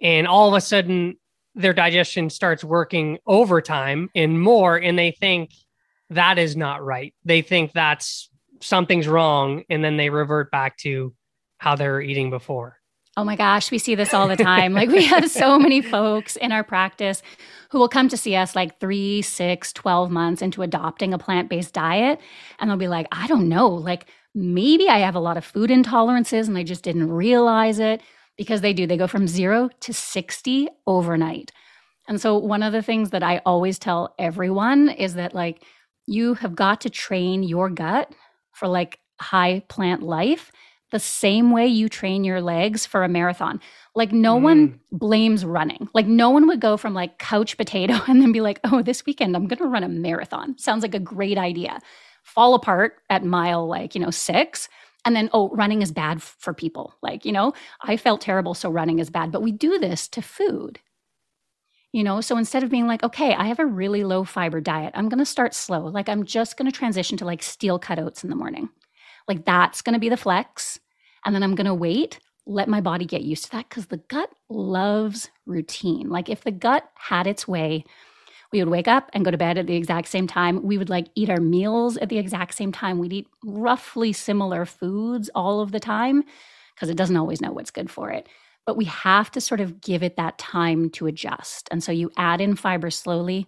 and 0.00 0.26
all 0.26 0.48
of 0.48 0.54
a 0.54 0.60
sudden 0.60 1.16
their 1.56 1.72
digestion 1.72 2.30
starts 2.30 2.64
working 2.64 3.18
overtime 3.26 4.10
and 4.14 4.40
more, 4.40 4.76
and 4.76 4.98
they 4.98 5.12
think 5.12 5.50
that 6.10 6.38
is 6.38 6.56
not 6.56 6.84
right. 6.84 7.14
They 7.24 7.42
think 7.42 7.72
that's 7.72 8.30
something's 8.60 9.08
wrong, 9.08 9.64
and 9.68 9.84
then 9.84 9.96
they 9.96 10.10
revert 10.10 10.50
back 10.50 10.76
to 10.78 11.14
how 11.58 11.76
they 11.76 11.88
were 11.88 12.00
eating 12.00 12.30
before. 12.30 12.78
Oh 13.16 13.22
my 13.22 13.36
gosh, 13.36 13.70
we 13.70 13.78
see 13.78 13.94
this 13.94 14.12
all 14.12 14.26
the 14.26 14.36
time. 14.36 14.72
like 14.72 14.88
we 14.88 15.04
have 15.04 15.30
so 15.30 15.58
many 15.60 15.80
folks 15.80 16.34
in 16.36 16.50
our 16.50 16.64
practice 16.64 17.22
who 17.70 17.78
will 17.78 17.88
come 17.88 18.08
to 18.08 18.16
see 18.16 18.34
us 18.34 18.56
like 18.56 18.80
three, 18.80 19.22
six, 19.22 19.72
12 19.72 20.10
months 20.10 20.42
into 20.42 20.62
adopting 20.62 21.14
a 21.14 21.18
plant 21.18 21.48
based 21.48 21.74
diet. 21.74 22.20
And 22.58 22.68
they'll 22.68 22.76
be 22.76 22.88
like, 22.88 23.06
I 23.12 23.28
don't 23.28 23.48
know, 23.48 23.68
like 23.68 24.06
maybe 24.34 24.88
I 24.88 24.98
have 24.98 25.14
a 25.14 25.20
lot 25.20 25.36
of 25.36 25.44
food 25.44 25.70
intolerances 25.70 26.48
and 26.48 26.58
I 26.58 26.64
just 26.64 26.82
didn't 26.82 27.10
realize 27.10 27.78
it 27.78 28.02
because 28.36 28.62
they 28.62 28.72
do. 28.72 28.86
They 28.86 28.96
go 28.96 29.06
from 29.06 29.28
zero 29.28 29.70
to 29.80 29.92
60 29.92 30.68
overnight. 30.86 31.52
And 32.08 32.20
so, 32.20 32.36
one 32.36 32.62
of 32.62 32.72
the 32.72 32.82
things 32.82 33.10
that 33.10 33.22
I 33.22 33.40
always 33.46 33.78
tell 33.78 34.14
everyone 34.18 34.90
is 34.90 35.14
that, 35.14 35.34
like, 35.34 35.62
you 36.06 36.34
have 36.34 36.54
got 36.54 36.82
to 36.82 36.90
train 36.90 37.42
your 37.42 37.70
gut 37.70 38.12
for 38.52 38.68
like 38.68 38.98
high 39.20 39.60
plant 39.68 40.02
life 40.02 40.50
the 40.94 41.00
same 41.00 41.50
way 41.50 41.66
you 41.66 41.88
train 41.88 42.22
your 42.22 42.40
legs 42.40 42.86
for 42.86 43.02
a 43.02 43.08
marathon. 43.08 43.60
Like 43.96 44.12
no 44.12 44.38
mm. 44.38 44.42
one 44.42 44.80
blames 44.92 45.44
running. 45.44 45.88
Like 45.92 46.06
no 46.06 46.30
one 46.30 46.46
would 46.46 46.60
go 46.60 46.76
from 46.76 46.94
like 46.94 47.18
couch 47.18 47.56
potato 47.56 47.98
and 48.06 48.22
then 48.22 48.30
be 48.30 48.40
like, 48.40 48.60
"Oh, 48.62 48.80
this 48.80 49.04
weekend 49.04 49.34
I'm 49.34 49.48
going 49.48 49.58
to 49.58 49.66
run 49.66 49.82
a 49.82 49.88
marathon." 49.88 50.56
Sounds 50.56 50.82
like 50.82 50.94
a 50.94 51.00
great 51.00 51.36
idea. 51.36 51.80
Fall 52.22 52.54
apart 52.54 52.98
at 53.10 53.24
mile 53.24 53.66
like, 53.66 53.96
you 53.96 54.00
know, 54.00 54.10
6 54.10 54.68
and 55.04 55.16
then 55.16 55.28
oh, 55.32 55.48
running 55.50 55.82
is 55.82 55.90
bad 55.90 56.22
for 56.22 56.54
people. 56.54 56.94
Like, 57.02 57.24
you 57.24 57.32
know, 57.32 57.54
I 57.82 57.96
felt 57.96 58.20
terrible 58.20 58.54
so 58.54 58.70
running 58.70 59.00
is 59.00 59.10
bad, 59.10 59.32
but 59.32 59.42
we 59.42 59.50
do 59.50 59.80
this 59.80 60.06
to 60.08 60.22
food. 60.22 60.78
You 61.92 62.04
know, 62.04 62.20
so 62.20 62.36
instead 62.36 62.62
of 62.62 62.70
being 62.70 62.86
like, 62.86 63.02
okay, 63.02 63.34
I 63.34 63.46
have 63.46 63.58
a 63.58 63.66
really 63.66 64.04
low 64.04 64.22
fiber 64.22 64.60
diet, 64.60 64.92
I'm 64.94 65.08
going 65.08 65.18
to 65.18 65.24
start 65.24 65.54
slow. 65.54 65.86
Like, 65.86 66.08
I'm 66.08 66.24
just 66.24 66.56
going 66.56 66.70
to 66.70 66.76
transition 66.76 67.18
to 67.18 67.24
like 67.24 67.42
steel 67.42 67.80
cut 67.80 67.98
oats 67.98 68.24
in 68.24 68.30
the 68.30 68.36
morning. 68.36 68.68
Like, 69.28 69.44
that's 69.44 69.82
going 69.82 69.94
to 69.94 70.00
be 70.00 70.08
the 70.08 70.16
flex 70.16 70.78
and 71.24 71.34
then 71.34 71.42
I'm 71.42 71.54
going 71.54 71.66
to 71.66 71.74
wait, 71.74 72.20
let 72.46 72.68
my 72.68 72.80
body 72.80 73.04
get 73.04 73.22
used 73.22 73.44
to 73.46 73.50
that 73.52 73.68
because 73.68 73.86
the 73.86 73.96
gut 73.96 74.30
loves 74.48 75.30
routine. 75.46 76.08
Like 76.10 76.28
if 76.28 76.42
the 76.42 76.50
gut 76.50 76.88
had 76.94 77.26
its 77.26 77.48
way, 77.48 77.84
we 78.52 78.60
would 78.60 78.70
wake 78.70 78.86
up 78.86 79.10
and 79.12 79.24
go 79.24 79.30
to 79.30 79.38
bed 79.38 79.58
at 79.58 79.66
the 79.66 79.74
exact 79.74 80.08
same 80.08 80.26
time. 80.26 80.62
We 80.62 80.78
would 80.78 80.90
like 80.90 81.08
eat 81.14 81.30
our 81.30 81.40
meals 81.40 81.96
at 81.96 82.08
the 82.08 82.18
exact 82.18 82.54
same 82.54 82.70
time. 82.70 82.98
We'd 82.98 83.12
eat 83.12 83.26
roughly 83.44 84.12
similar 84.12 84.64
foods 84.64 85.28
all 85.34 85.60
of 85.60 85.72
the 85.72 85.80
time 85.80 86.22
because 86.74 86.88
it 86.88 86.96
doesn't 86.96 87.16
always 87.16 87.40
know 87.40 87.52
what's 87.52 87.70
good 87.70 87.90
for 87.90 88.10
it. 88.10 88.28
But 88.66 88.76
we 88.76 88.84
have 88.84 89.30
to 89.32 89.40
sort 89.40 89.60
of 89.60 89.80
give 89.80 90.02
it 90.02 90.16
that 90.16 90.38
time 90.38 90.88
to 90.90 91.06
adjust. 91.06 91.68
And 91.70 91.82
so 91.82 91.92
you 91.92 92.12
add 92.16 92.40
in 92.40 92.56
fiber 92.56 92.90
slowly, 92.90 93.46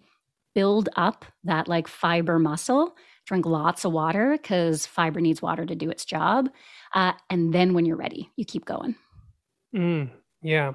build 0.55 0.89
up 0.97 1.25
that 1.45 1.69
like 1.69 1.87
fiber 1.87 2.39
muscle, 2.39 2.97
drink 3.27 3.45
lots 3.45 3.85
of 3.85 3.93
water 3.93 4.33
because 4.33 4.87
fiber 4.87 5.21
needs 5.21 5.43
water 5.43 5.67
to 5.67 5.75
do 5.75 5.91
its 5.91 6.05
job. 6.05 6.49
Uh, 6.95 7.13
and 7.29 7.53
then 7.53 7.75
when 7.75 7.85
you're 7.85 7.97
ready, 7.97 8.31
you 8.37 8.45
keep 8.45 8.65
going. 8.65 8.95
Mm, 9.75 10.11
yeah. 10.43 10.73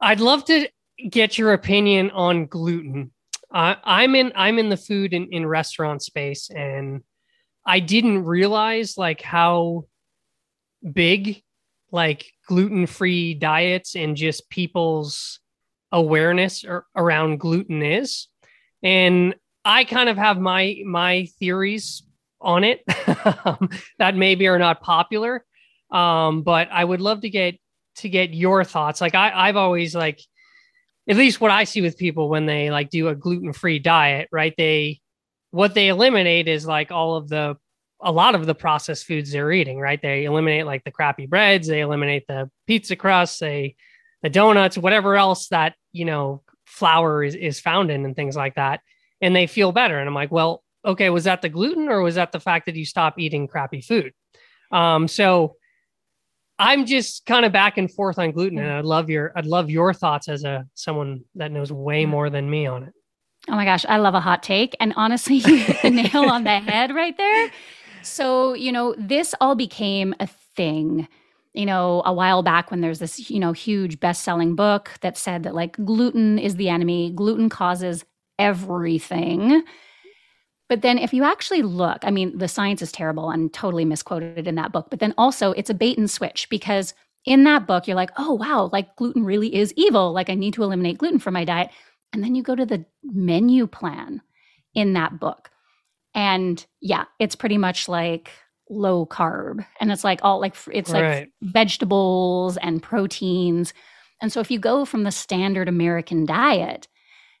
I'd 0.00 0.20
love 0.20 0.44
to 0.46 0.68
get 1.08 1.38
your 1.38 1.52
opinion 1.52 2.10
on 2.10 2.46
gluten. 2.46 3.12
Uh, 3.50 3.76
I'm 3.84 4.14
in 4.14 4.32
I'm 4.34 4.58
in 4.58 4.68
the 4.68 4.76
food 4.76 5.14
and 5.14 5.32
in 5.32 5.46
restaurant 5.46 6.02
space, 6.02 6.50
and 6.50 7.02
I 7.64 7.80
didn't 7.80 8.24
realize 8.24 8.98
like 8.98 9.22
how 9.22 9.84
big 10.92 11.42
like 11.92 12.26
gluten 12.46 12.86
free 12.86 13.34
diets 13.34 13.94
and 13.94 14.16
just 14.16 14.50
people's 14.50 15.40
awareness 15.92 16.64
or, 16.64 16.86
around 16.96 17.38
gluten 17.38 17.82
is. 17.82 18.26
And 18.82 19.34
I 19.66 19.84
kind 19.84 20.08
of 20.08 20.16
have 20.16 20.38
my 20.38 20.80
my 20.86 21.26
theories 21.40 22.04
on 22.40 22.62
it 22.62 22.82
that 23.98 24.14
maybe 24.14 24.46
are 24.46 24.60
not 24.60 24.80
popular. 24.80 25.44
Um, 25.90 26.42
but 26.42 26.68
I 26.70 26.84
would 26.84 27.00
love 27.00 27.22
to 27.22 27.30
get 27.30 27.56
to 27.96 28.08
get 28.08 28.32
your 28.32 28.62
thoughts. 28.62 29.00
Like 29.00 29.16
I, 29.16 29.48
I've 29.48 29.56
always 29.56 29.94
like 29.94 30.20
at 31.08 31.16
least 31.16 31.40
what 31.40 31.50
I 31.50 31.64
see 31.64 31.80
with 31.80 31.98
people 31.98 32.28
when 32.28 32.46
they 32.46 32.70
like 32.70 32.90
do 32.90 33.08
a 33.08 33.14
gluten-free 33.16 33.80
diet, 33.80 34.28
right? 34.30 34.54
They 34.56 35.00
what 35.50 35.74
they 35.74 35.88
eliminate 35.88 36.46
is 36.46 36.64
like 36.64 36.92
all 36.92 37.16
of 37.16 37.28
the 37.28 37.56
a 38.00 38.12
lot 38.12 38.36
of 38.36 38.46
the 38.46 38.54
processed 38.54 39.04
foods 39.04 39.32
they're 39.32 39.50
eating, 39.50 39.80
right? 39.80 40.00
They 40.00 40.26
eliminate 40.26 40.66
like 40.66 40.84
the 40.84 40.92
crappy 40.92 41.26
breads, 41.26 41.66
they 41.66 41.80
eliminate 41.80 42.26
the 42.28 42.50
pizza 42.68 42.94
crust, 42.94 43.40
they 43.40 43.74
the 44.22 44.30
donuts, 44.30 44.78
whatever 44.78 45.16
else 45.16 45.48
that, 45.48 45.74
you 45.92 46.04
know, 46.04 46.42
flour 46.66 47.24
is, 47.24 47.34
is 47.34 47.58
found 47.58 47.90
in 47.90 48.04
and 48.04 48.14
things 48.14 48.36
like 48.36 48.54
that. 48.54 48.80
And 49.20 49.34
they 49.34 49.46
feel 49.46 49.72
better. 49.72 49.98
And 49.98 50.08
I'm 50.08 50.14
like, 50.14 50.30
well, 50.30 50.62
okay, 50.84 51.10
was 51.10 51.24
that 51.24 51.42
the 51.42 51.48
gluten 51.48 51.88
or 51.88 52.02
was 52.02 52.14
that 52.14 52.32
the 52.32 52.40
fact 52.40 52.66
that 52.66 52.76
you 52.76 52.84
stopped 52.84 53.18
eating 53.18 53.48
crappy 53.48 53.80
food? 53.80 54.12
Um, 54.70 55.08
so 55.08 55.56
I'm 56.58 56.86
just 56.86 57.26
kind 57.26 57.44
of 57.44 57.52
back 57.52 57.76
and 57.76 57.92
forth 57.92 58.18
on 58.18 58.32
gluten, 58.32 58.58
and 58.58 58.70
I'd 58.70 58.84
love 58.84 59.10
your 59.10 59.32
I'd 59.36 59.46
love 59.46 59.68
your 59.70 59.92
thoughts 59.92 60.28
as 60.28 60.44
a 60.44 60.66
someone 60.74 61.24
that 61.34 61.52
knows 61.52 61.70
way 61.70 62.06
more 62.06 62.30
than 62.30 62.48
me 62.48 62.66
on 62.66 62.84
it. 62.84 62.94
Oh 63.48 63.54
my 63.54 63.64
gosh, 63.64 63.84
I 63.88 63.98
love 63.98 64.14
a 64.14 64.20
hot 64.20 64.42
take, 64.42 64.74
and 64.80 64.94
honestly, 64.96 65.34
you 65.46 65.56
hit 65.58 65.82
the 65.82 65.90
nail 65.90 66.24
on 66.24 66.44
the 66.44 66.58
head 66.58 66.94
right 66.94 67.16
there. 67.16 67.50
So 68.02 68.54
you 68.54 68.72
know, 68.72 68.94
this 68.96 69.34
all 69.40 69.54
became 69.54 70.14
a 70.18 70.26
thing. 70.26 71.08
You 71.52 71.66
know, 71.66 72.02
a 72.04 72.12
while 72.12 72.42
back 72.42 72.70
when 72.70 72.80
there's 72.80 73.00
this 73.00 73.30
you 73.30 73.38
know 73.38 73.52
huge 73.52 74.00
best 74.00 74.24
selling 74.24 74.54
book 74.56 74.92
that 75.02 75.18
said 75.18 75.42
that 75.42 75.54
like 75.54 75.76
gluten 75.84 76.38
is 76.38 76.56
the 76.56 76.70
enemy, 76.70 77.12
gluten 77.14 77.50
causes 77.50 78.04
everything 78.38 79.62
But 80.68 80.82
then 80.82 80.98
if 80.98 81.12
you 81.14 81.24
actually 81.24 81.62
look, 81.62 81.98
I 82.02 82.10
mean, 82.10 82.36
the 82.38 82.48
science 82.48 82.82
is 82.82 82.90
terrible 82.90 83.30
and 83.30 83.52
totally 83.52 83.84
misquoted 83.84 84.48
in 84.48 84.56
that 84.56 84.72
book, 84.72 84.88
but 84.90 84.98
then 84.98 85.14
also 85.16 85.52
it's 85.52 85.70
a 85.70 85.74
bait 85.74 85.96
and 85.98 86.10
switch 86.10 86.48
because 86.48 86.94
in 87.24 87.44
that 87.44 87.66
book, 87.66 87.86
you're 87.86 87.96
like, 87.96 88.10
oh, 88.18 88.32
wow, 88.34 88.70
like 88.72 88.96
gluten 88.96 89.24
really 89.24 89.54
is 89.54 89.72
evil. 89.76 90.12
Like 90.12 90.30
I 90.30 90.34
need 90.34 90.54
to 90.54 90.62
eliminate 90.64 90.98
gluten 90.98 91.18
from 91.20 91.34
my 91.34 91.44
diet. 91.44 91.70
And 92.12 92.22
then 92.22 92.34
you 92.34 92.42
go 92.42 92.54
to 92.56 92.66
the 92.66 92.84
menu 93.04 93.66
plan 93.66 94.22
in 94.74 94.92
that 94.94 95.20
book. 95.20 95.50
And 96.14 96.64
yeah, 96.80 97.04
it's 97.20 97.36
pretty 97.36 97.58
much 97.58 97.88
like 97.88 98.30
low 98.70 99.06
carb. 99.06 99.64
And 99.80 99.92
it's 99.92 100.04
like 100.04 100.20
all 100.22 100.40
like, 100.40 100.56
it's 100.72 100.90
like 100.90 101.30
vegetables 101.42 102.56
and 102.56 102.82
proteins. 102.82 103.74
And 104.20 104.32
so 104.32 104.40
if 104.40 104.50
you 104.50 104.58
go 104.58 104.84
from 104.84 105.04
the 105.04 105.12
standard 105.12 105.68
American 105.68 106.26
diet, 106.26 106.88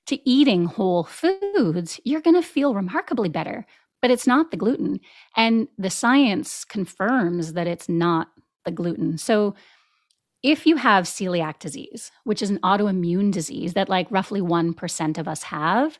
to 0.06 0.28
eating 0.28 0.66
whole 0.66 1.04
foods, 1.04 2.00
you're 2.04 2.20
going 2.20 2.40
to 2.40 2.42
feel 2.42 2.74
remarkably 2.74 3.28
better. 3.28 3.66
But 4.02 4.10
it's 4.10 4.26
not 4.26 4.50
the 4.50 4.56
gluten. 4.56 5.00
And 5.36 5.68
the 5.78 5.90
science 5.90 6.64
confirms 6.64 7.54
that 7.54 7.66
it's 7.66 7.88
not 7.88 8.28
the 8.64 8.70
gluten. 8.70 9.18
So 9.18 9.54
if 10.42 10.66
you 10.66 10.76
have 10.76 11.04
celiac 11.04 11.58
disease, 11.58 12.12
which 12.24 12.42
is 12.42 12.50
an 12.50 12.60
autoimmune 12.60 13.32
disease 13.32 13.72
that 13.72 13.88
like 13.88 14.06
roughly 14.10 14.40
1% 14.40 15.18
of 15.18 15.26
us 15.26 15.42
have, 15.44 15.98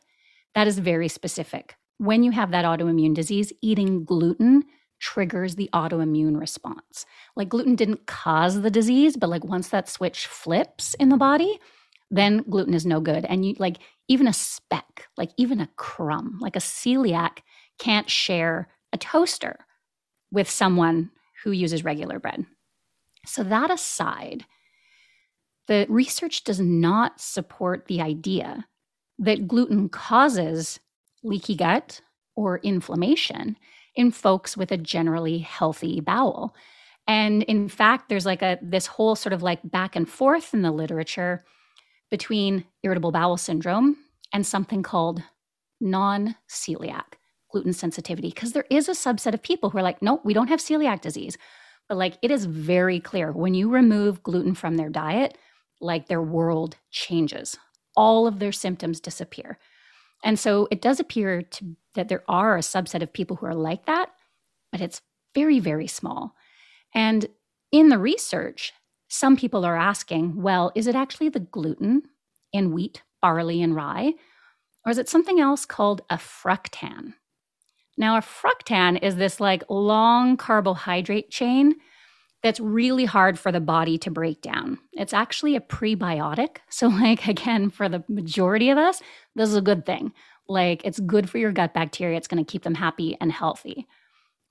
that 0.55 0.67
is 0.67 0.79
very 0.79 1.07
specific. 1.07 1.75
When 1.97 2.23
you 2.23 2.31
have 2.31 2.51
that 2.51 2.65
autoimmune 2.65 3.13
disease, 3.13 3.51
eating 3.61 4.05
gluten 4.05 4.63
triggers 4.99 5.55
the 5.55 5.69
autoimmune 5.73 6.39
response. 6.39 7.05
Like 7.35 7.49
gluten 7.49 7.75
didn't 7.75 8.05
cause 8.05 8.61
the 8.61 8.71
disease, 8.71 9.17
but 9.17 9.29
like 9.29 9.43
once 9.43 9.69
that 9.69 9.89
switch 9.89 10.27
flips 10.27 10.93
in 10.95 11.09
the 11.09 11.17
body, 11.17 11.59
then 12.09 12.43
gluten 12.49 12.73
is 12.73 12.85
no 12.85 12.99
good. 12.99 13.25
And 13.25 13.45
you 13.45 13.55
like 13.59 13.77
even 14.07 14.27
a 14.27 14.33
speck, 14.33 15.07
like 15.17 15.31
even 15.37 15.59
a 15.59 15.69
crumb, 15.75 16.37
like 16.39 16.55
a 16.55 16.59
celiac 16.59 17.39
can't 17.79 18.09
share 18.09 18.69
a 18.93 18.97
toaster 18.97 19.65
with 20.31 20.49
someone 20.49 21.11
who 21.43 21.51
uses 21.51 21.83
regular 21.83 22.19
bread. 22.19 22.45
So, 23.25 23.43
that 23.43 23.69
aside, 23.69 24.45
the 25.67 25.85
research 25.89 26.43
does 26.43 26.59
not 26.59 27.19
support 27.19 27.87
the 27.87 28.01
idea 28.01 28.65
that 29.19 29.47
gluten 29.47 29.89
causes 29.89 30.79
leaky 31.23 31.55
gut 31.55 32.01
or 32.35 32.59
inflammation 32.59 33.57
in 33.95 34.11
folks 34.11 34.55
with 34.55 34.71
a 34.71 34.77
generally 34.77 35.39
healthy 35.39 35.99
bowel. 35.99 36.55
And 37.07 37.43
in 37.43 37.67
fact, 37.67 38.09
there's 38.09 38.25
like 38.25 38.41
a 38.41 38.59
this 38.61 38.85
whole 38.85 39.15
sort 39.15 39.33
of 39.33 39.43
like 39.43 39.59
back 39.63 39.95
and 39.95 40.07
forth 40.07 40.53
in 40.53 40.61
the 40.61 40.71
literature 40.71 41.43
between 42.09 42.65
irritable 42.83 43.11
bowel 43.11 43.37
syndrome 43.37 43.97
and 44.33 44.45
something 44.45 44.83
called 44.83 45.21
non 45.79 46.35
celiac 46.49 47.15
gluten 47.51 47.73
sensitivity. 47.73 48.29
Because 48.29 48.51
there 48.51 48.65
is 48.69 48.89
a 48.89 48.93
subset 48.93 49.33
of 49.33 49.41
people 49.41 49.69
who 49.69 49.77
are 49.77 49.83
like, 49.83 50.01
nope, 50.01 50.21
we 50.23 50.33
don't 50.33 50.49
have 50.49 50.59
celiac 50.59 51.01
disease. 51.01 51.37
But 51.87 51.97
like 51.97 52.17
it 52.21 52.31
is 52.31 52.45
very 52.45 52.99
clear 52.99 53.31
when 53.31 53.53
you 53.53 53.69
remove 53.69 54.23
gluten 54.23 54.55
from 54.55 54.75
their 54.75 54.89
diet, 54.89 55.37
like 55.79 56.07
their 56.07 56.21
world 56.21 56.75
changes. 56.91 57.57
All 57.95 58.27
of 58.27 58.39
their 58.39 58.51
symptoms 58.51 58.99
disappear. 58.99 59.57
And 60.23 60.37
so 60.37 60.67
it 60.71 60.81
does 60.81 60.99
appear 60.99 61.43
to, 61.43 61.75
that 61.93 62.09
there 62.09 62.23
are 62.27 62.57
a 62.57 62.61
subset 62.61 63.01
of 63.01 63.13
people 63.13 63.37
who 63.37 63.45
are 63.45 63.55
like 63.55 63.85
that, 63.85 64.09
but 64.71 64.81
it's 64.81 65.01
very, 65.33 65.59
very 65.59 65.87
small. 65.87 66.35
And 66.93 67.27
in 67.71 67.89
the 67.89 67.97
research, 67.97 68.73
some 69.07 69.37
people 69.37 69.65
are 69.65 69.77
asking, 69.77 70.41
well, 70.41 70.71
is 70.75 70.87
it 70.87 70.95
actually 70.95 71.29
the 71.29 71.39
gluten 71.39 72.03
in 72.51 72.73
wheat, 72.73 73.03
barley, 73.21 73.61
and 73.61 73.75
rye? 73.75 74.13
Or 74.85 74.91
is 74.91 74.97
it 74.97 75.09
something 75.09 75.39
else 75.39 75.65
called 75.65 76.01
a 76.09 76.17
fructan? 76.17 77.13
Now, 77.97 78.17
a 78.17 78.21
fructan 78.21 79.01
is 79.01 79.15
this 79.15 79.39
like 79.39 79.63
long 79.69 80.37
carbohydrate 80.37 81.29
chain 81.29 81.75
that's 82.43 82.59
really 82.59 83.05
hard 83.05 83.39
for 83.39 83.51
the 83.51 83.59
body 83.59 83.97
to 83.97 84.11
break 84.11 84.41
down. 84.41 84.77
It's 84.93 85.13
actually 85.13 85.55
a 85.55 85.61
prebiotic. 85.61 86.57
So, 86.69 86.87
like, 86.87 87.27
again, 87.27 87.69
for 87.69 87.89
the 87.89 88.03
majority 88.07 88.69
of 88.69 88.77
us, 88.77 89.01
this 89.35 89.49
is 89.49 89.55
a 89.55 89.61
good 89.61 89.85
thing. 89.85 90.13
Like, 90.47 90.85
it's 90.85 90.99
good 90.99 91.29
for 91.29 91.39
your 91.39 91.51
gut 91.51 91.73
bacteria, 91.73 92.17
it's 92.17 92.27
going 92.27 92.43
to 92.43 92.49
keep 92.49 92.63
them 92.63 92.75
happy 92.75 93.17
and 93.19 93.31
healthy. 93.31 93.87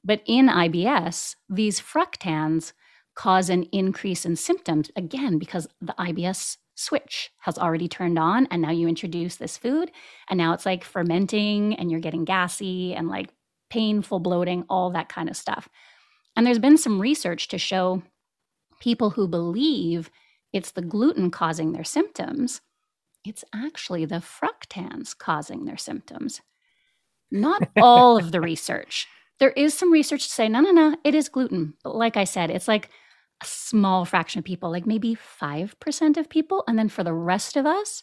But 0.04 0.22
in 0.26 0.48
IBS, 0.48 1.36
these 1.48 1.80
fructans 1.80 2.72
cause 3.16 3.50
an 3.50 3.64
increase 3.72 4.24
in 4.24 4.36
symptoms, 4.36 4.90
again, 4.94 5.38
because 5.38 5.66
the 5.80 5.94
IBS 5.98 6.58
switch 6.76 7.30
has 7.38 7.58
already 7.58 7.88
turned 7.88 8.18
on. 8.18 8.46
And 8.50 8.62
now 8.62 8.70
you 8.70 8.86
introduce 8.86 9.36
this 9.36 9.56
food, 9.56 9.90
and 10.28 10.38
now 10.38 10.52
it's 10.52 10.66
like 10.66 10.84
fermenting, 10.84 11.74
and 11.74 11.90
you're 11.90 12.00
getting 12.00 12.24
gassy 12.24 12.94
and 12.94 13.08
like 13.08 13.30
painful 13.70 14.20
bloating, 14.20 14.64
all 14.68 14.90
that 14.90 15.08
kind 15.08 15.28
of 15.28 15.36
stuff. 15.36 15.68
And 16.36 16.46
there's 16.46 16.58
been 16.58 16.78
some 16.78 17.00
research 17.00 17.48
to 17.48 17.58
show 17.58 18.02
people 18.80 19.10
who 19.10 19.26
believe 19.26 20.10
it's 20.52 20.72
the 20.72 20.82
gluten 20.82 21.30
causing 21.30 21.72
their 21.72 21.84
symptoms, 21.84 22.60
it's 23.24 23.44
actually 23.54 24.04
the 24.04 24.22
fructans 24.22 25.16
causing 25.16 25.64
their 25.64 25.76
symptoms. 25.76 26.40
Not 27.30 27.68
all 27.76 28.18
of 28.18 28.30
the 28.30 28.40
research. 28.40 29.08
There 29.38 29.50
is 29.50 29.74
some 29.74 29.92
research 29.92 30.26
to 30.26 30.32
say, 30.32 30.48
no, 30.48 30.60
no, 30.60 30.70
no, 30.70 30.96
it 31.04 31.14
is 31.14 31.28
gluten. 31.28 31.74
But 31.82 31.96
like 31.96 32.16
I 32.16 32.24
said, 32.24 32.50
it's 32.50 32.68
like 32.68 32.90
a 33.42 33.46
small 33.46 34.04
fraction 34.04 34.38
of 34.38 34.44
people, 34.44 34.70
like 34.70 34.86
maybe 34.86 35.16
5% 35.16 36.16
of 36.16 36.28
people. 36.28 36.64
And 36.66 36.78
then 36.78 36.88
for 36.88 37.04
the 37.04 37.12
rest 37.12 37.56
of 37.56 37.66
us, 37.66 38.02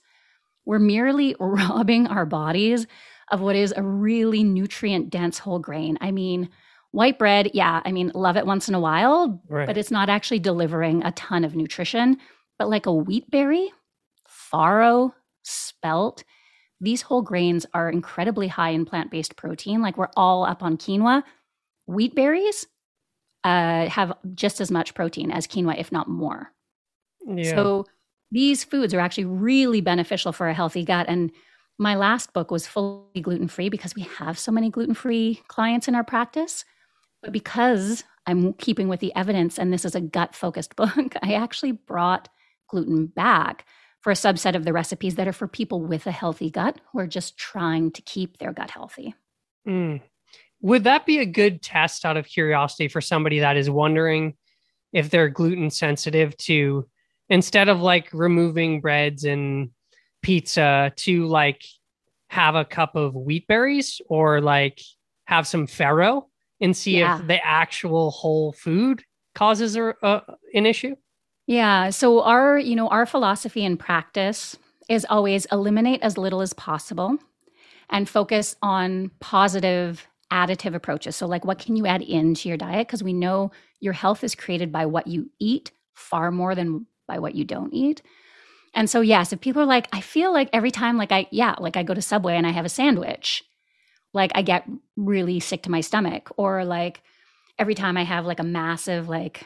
we're 0.66 0.80
merely 0.80 1.36
robbing 1.40 2.08
our 2.08 2.26
bodies 2.26 2.88
of 3.32 3.42
what 3.42 3.56
is 3.56 3.74
a 3.76 3.84
really 3.84 4.44
nutrient 4.44 5.10
dense 5.10 5.40
whole 5.40 5.60
grain. 5.60 5.98
I 6.02 6.12
mean, 6.12 6.50
white 6.92 7.18
bread, 7.18 7.52
yeah, 7.54 7.82
I 7.84 7.92
mean, 7.92 8.12
love 8.14 8.38
it 8.38 8.46
once 8.46 8.70
in 8.70 8.76
a 8.76 8.80
while, 8.80 9.42
right. 9.50 9.66
but 9.66 9.78
it's 9.78 9.92
not 9.92 10.10
actually 10.10 10.40
delivering 10.40 11.04
a 11.04 11.12
ton 11.14 11.44
of 11.44 11.56
nutrition. 11.56 12.18
But 12.60 12.70
like 12.70 12.86
a 12.86 12.94
wheat 12.94 13.32
berry, 13.32 13.72
farro, 14.30 15.14
spelt, 15.42 16.24
these 16.84 17.02
whole 17.02 17.22
grains 17.22 17.66
are 17.74 17.90
incredibly 17.90 18.50
high 18.50 18.72
in 18.72 18.86
plant 18.86 19.10
based 19.10 19.38
protein. 19.38 19.82
Like 19.82 19.98
we're 19.98 20.10
all 20.18 20.46
up 20.46 20.62
on 20.62 20.78
quinoa. 20.78 21.24
Wheat 21.88 22.14
berries, 22.14 22.68
uh, 23.44 23.88
have 23.90 24.14
just 24.34 24.62
as 24.62 24.72
much 24.72 24.94
protein 24.94 25.32
as 25.32 25.48
quinoa, 25.48 25.78
if 25.78 25.92
not 25.92 26.08
more. 26.08 26.52
Yeah. 27.26 27.56
So 27.56 27.86
these 28.32 28.64
foods 28.64 28.94
are 28.94 29.00
actually 29.00 29.26
really 29.26 29.82
beneficial 29.82 30.32
for 30.32 30.48
a 30.48 30.54
healthy 30.54 30.84
gut. 30.84 31.06
And 31.08 31.32
my 31.78 31.96
last 31.96 32.34
book 32.34 32.52
was 32.52 32.68
fully 32.68 33.22
gluten 33.22 33.48
free 33.48 33.70
because 33.70 33.96
we 33.96 34.04
have 34.04 34.38
so 34.40 34.52
many 34.52 34.70
gluten 34.70 34.94
free 34.94 35.42
clients 35.48 35.88
in 35.88 35.96
our 35.96 36.04
practice. 36.04 36.66
But 37.22 37.32
because 37.32 38.04
I'm 38.26 38.54
keeping 38.54 38.88
with 38.88 39.00
the 39.00 39.16
evidence 39.16 39.58
and 39.58 39.72
this 39.72 39.86
is 39.86 39.96
a 39.96 40.02
gut 40.02 40.36
focused 40.36 40.76
book, 40.78 41.14
I 41.22 41.34
actually 41.34 41.74
brought 41.74 42.30
gluten 42.70 43.08
back 43.08 43.66
for 44.02 44.12
a 44.12 44.16
subset 44.16 44.56
of 44.56 44.66
the 44.66 44.74
recipes 44.74 45.16
that 45.16 45.28
are 45.28 45.34
for 45.34 45.48
people 45.48 45.82
with 45.82 46.06
a 46.08 46.12
healthy 46.12 46.50
gut 46.50 46.82
who 46.92 47.00
are 47.00 47.08
just 47.08 47.38
trying 47.38 47.92
to 47.92 48.02
keep 48.02 48.38
their 48.38 48.52
gut 48.52 48.70
healthy. 48.70 49.16
Mm. 49.68 50.02
Would 50.64 50.86
that 50.86 51.06
be 51.06 51.20
a 51.20 51.26
good 51.26 51.62
test 51.62 52.06
out 52.06 52.16
of 52.16 52.26
curiosity 52.26 52.88
for 52.88 53.02
somebody 53.02 53.40
that 53.40 53.58
is 53.58 53.70
wondering 53.70 54.36
if 54.94 55.10
they're 55.10 55.28
gluten 55.28 55.70
sensitive 55.70 56.36
to 56.38 56.88
instead 57.30 57.68
of 57.68 57.82
like 57.82 58.10
removing 58.14 58.80
breads 58.80 59.26
and 59.26 59.72
pizza 60.22 60.94
to 60.96 61.28
like 61.28 61.64
have 62.30 62.56
a 62.56 62.64
cup 62.64 62.96
of 62.96 63.14
wheat 63.14 63.46
berries 63.48 64.00
or 64.08 64.40
like 64.40 64.80
have 65.26 65.46
some 65.46 65.68
farro 65.68 66.24
and 66.62 66.76
see 66.76 67.00
yeah. 67.00 67.20
if 67.20 67.28
the 67.28 67.46
actual 67.46 68.12
whole 68.12 68.54
food 68.54 69.04
causes 69.36 69.76
a, 69.76 69.94
uh, 70.02 70.22
an 70.54 70.66
issue? 70.66 70.96
Yeah. 71.46 71.90
So 71.90 72.22
our, 72.22 72.58
you 72.58 72.78
know, 72.78 72.88
our 72.88 73.06
philosophy 73.06 73.66
and 73.66 73.78
practice 73.78 74.58
is 74.88 75.06
always 75.10 75.46
eliminate 75.52 76.02
as 76.02 76.18
little 76.18 76.40
as 76.40 76.54
possible 76.54 77.18
and 77.90 78.08
focus 78.08 78.56
on 78.62 79.12
positive 79.20 80.08
additive 80.34 80.74
approaches. 80.74 81.16
So, 81.16 81.28
like, 81.28 81.46
what 81.46 81.60
can 81.60 81.76
you 81.76 81.86
add 81.86 82.02
into 82.02 82.50
your 82.50 82.58
diet? 82.58 82.88
Because 82.88 83.04
we 83.04 83.14
know 83.14 83.52
your 83.80 83.94
health 83.94 84.24
is 84.24 84.34
created 84.34 84.72
by 84.72 84.88
what 84.88 85.06
you 85.06 85.30
eat 85.40 85.72
far 85.94 86.32
more 86.32 86.56
than 86.56 86.88
by 87.08 87.20
what 87.20 87.36
you 87.36 87.46
don't 87.46 87.74
eat. 87.74 88.02
And 88.74 88.90
so, 88.90 89.02
yes, 89.02 89.32
if 89.32 89.40
people 89.40 89.62
are 89.62 89.68
like, 89.68 89.88
I 89.94 90.02
feel 90.02 90.34
like 90.34 90.50
every 90.52 90.72
time, 90.72 90.98
like, 90.98 91.12
I, 91.12 91.28
yeah, 91.30 91.54
like 91.60 91.78
I 91.78 91.84
go 91.84 91.94
to 91.94 92.02
Subway 92.02 92.36
and 92.36 92.48
I 92.48 92.50
have 92.50 92.66
a 92.66 92.70
sandwich, 92.70 93.44
like 94.14 94.32
I 94.34 94.42
get 94.42 94.68
really 94.98 95.40
sick 95.40 95.62
to 95.64 95.72
my 95.72 95.82
stomach. 95.82 96.32
Or 96.38 96.66
like 96.66 97.04
every 97.60 97.76
time 97.76 97.96
I 97.96 98.04
have 98.04 98.26
like 98.26 98.40
a 98.40 98.44
massive, 98.44 99.08
like, 99.08 99.46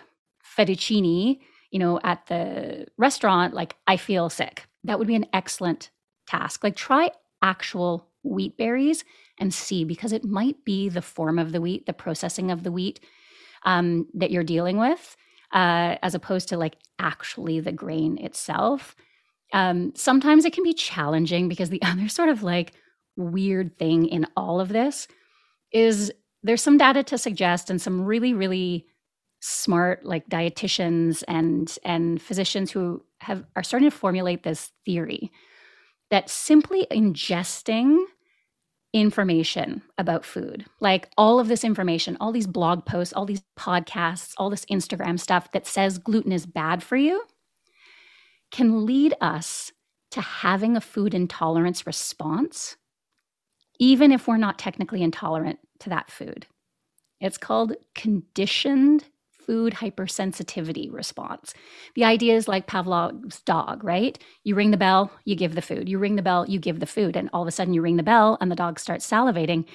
fettuccine, 0.58 1.40
you 1.72 1.80
know, 1.80 2.00
at 2.04 2.26
the 2.28 2.88
restaurant, 2.98 3.54
like 3.54 3.76
I 3.86 3.98
feel 3.98 4.30
sick. 4.30 4.66
That 4.86 4.98
would 4.98 5.08
be 5.08 5.16
an 5.16 5.26
excellent 5.34 5.90
task. 6.26 6.64
Like, 6.64 6.78
try 6.78 7.12
actual 7.42 8.08
wheat 8.24 8.58
berries 8.58 9.04
and 9.40 9.54
see 9.54 9.84
because 9.84 10.12
it 10.12 10.24
might 10.24 10.64
be 10.66 10.90
the 10.90 11.02
form 11.02 11.40
of 11.40 11.52
the 11.52 11.62
wheat, 11.62 11.86
the 11.86 11.94
processing 11.94 12.52
of 12.52 12.64
the 12.64 12.72
wheat 12.72 13.00
um, 13.64 14.08
that 14.14 14.32
you're 14.32 14.44
dealing 14.44 14.78
with, 14.78 15.16
uh, 15.54 15.96
as 16.02 16.16
opposed 16.16 16.50
to 16.50 16.58
like 16.58 16.78
actually 17.00 17.60
the 17.60 17.72
grain 17.72 18.18
itself. 18.18 18.96
Um, 19.54 19.94
sometimes 19.96 20.46
it 20.46 20.54
can 20.54 20.64
be 20.64 20.74
challenging 20.74 21.48
because 21.48 21.70
the 21.70 21.82
other 21.86 22.10
sort 22.10 22.30
of 22.30 22.44
like 22.44 22.74
weird 23.16 23.78
thing 23.78 24.06
in 24.06 24.28
all 24.36 24.60
of 24.60 24.70
this 24.70 25.08
is 25.72 26.12
there's 26.44 26.62
some 26.62 26.78
data 26.78 27.04
to 27.04 27.18
suggest 27.18 27.70
and 27.70 27.82
some 27.82 28.06
really 28.06 28.34
really 28.34 28.86
smart 29.40 30.06
like 30.06 30.28
dietitians 30.30 31.24
and 31.28 31.78
and 31.84 32.22
physicians 32.22 32.72
who 32.72 33.04
have 33.20 33.44
are 33.56 33.64
starting 33.64 33.90
to 33.90 33.96
formulate 33.96 34.44
this 34.44 34.72
theory 34.86 35.32
that 36.10 36.30
simply 36.30 36.88
ingesting 36.92 37.98
information 38.94 39.82
about 39.98 40.26
food. 40.26 40.66
Like 40.80 41.10
all 41.18 41.40
of 41.40 41.48
this 41.48 41.64
information 41.64 42.18
all 42.20 42.32
these 42.32 42.48
blog 42.48 42.86
posts 42.86 43.14
all 43.14 43.26
these 43.26 43.44
podcasts 43.60 44.34
all 44.38 44.50
this 44.50 44.66
instagram 44.66 45.20
stuff 45.20 45.52
that 45.52 45.68
says 45.68 45.98
gluten 45.98 46.32
is 46.32 46.46
bad 46.46 46.82
for 46.82 46.96
you 46.96 47.24
can 48.50 48.86
lead 48.86 49.14
us 49.20 49.72
to 50.12 50.22
having 50.22 50.78
a 50.78 50.82
food 50.82 51.14
intolerance 51.14 51.86
response 51.86 52.78
even 53.80 54.12
if 54.12 54.28
we're 54.28 54.38
not 54.38 54.58
technically 54.58 55.04
intolerant 55.04 55.60
to 55.80 55.90
that 55.90 56.10
food. 56.10 56.48
It's 57.20 57.38
called 57.38 57.74
conditioned 57.96 59.06
food 59.48 59.74
hypersensitivity 59.74 60.94
response. 60.94 61.54
The 61.96 62.04
idea 62.04 62.36
is 62.36 62.48
like 62.48 62.68
Pavlov's 62.68 63.42
dog, 63.42 63.84
right? 63.84 64.20
You 64.44 64.54
ring 64.54 64.72
the 64.72 64.78
bell, 64.78 65.10
you 65.26 65.36
give 65.36 65.56
the 65.56 65.62
food. 65.62 65.90
You 65.90 65.98
ring 65.98 66.18
the 66.18 66.22
bell, 66.22 66.46
you 66.48 66.60
give 66.60 66.80
the 66.80 66.86
food. 66.86 67.16
And 67.16 67.30
all 67.34 67.42
of 67.42 67.48
a 67.48 67.52
sudden 67.52 67.74
you 67.74 67.82
ring 67.82 67.98
the 67.98 68.04
bell 68.04 68.38
and 68.40 68.52
the 68.52 68.56
dog 68.56 68.80
starts 68.80 69.10
salivating. 69.10 69.66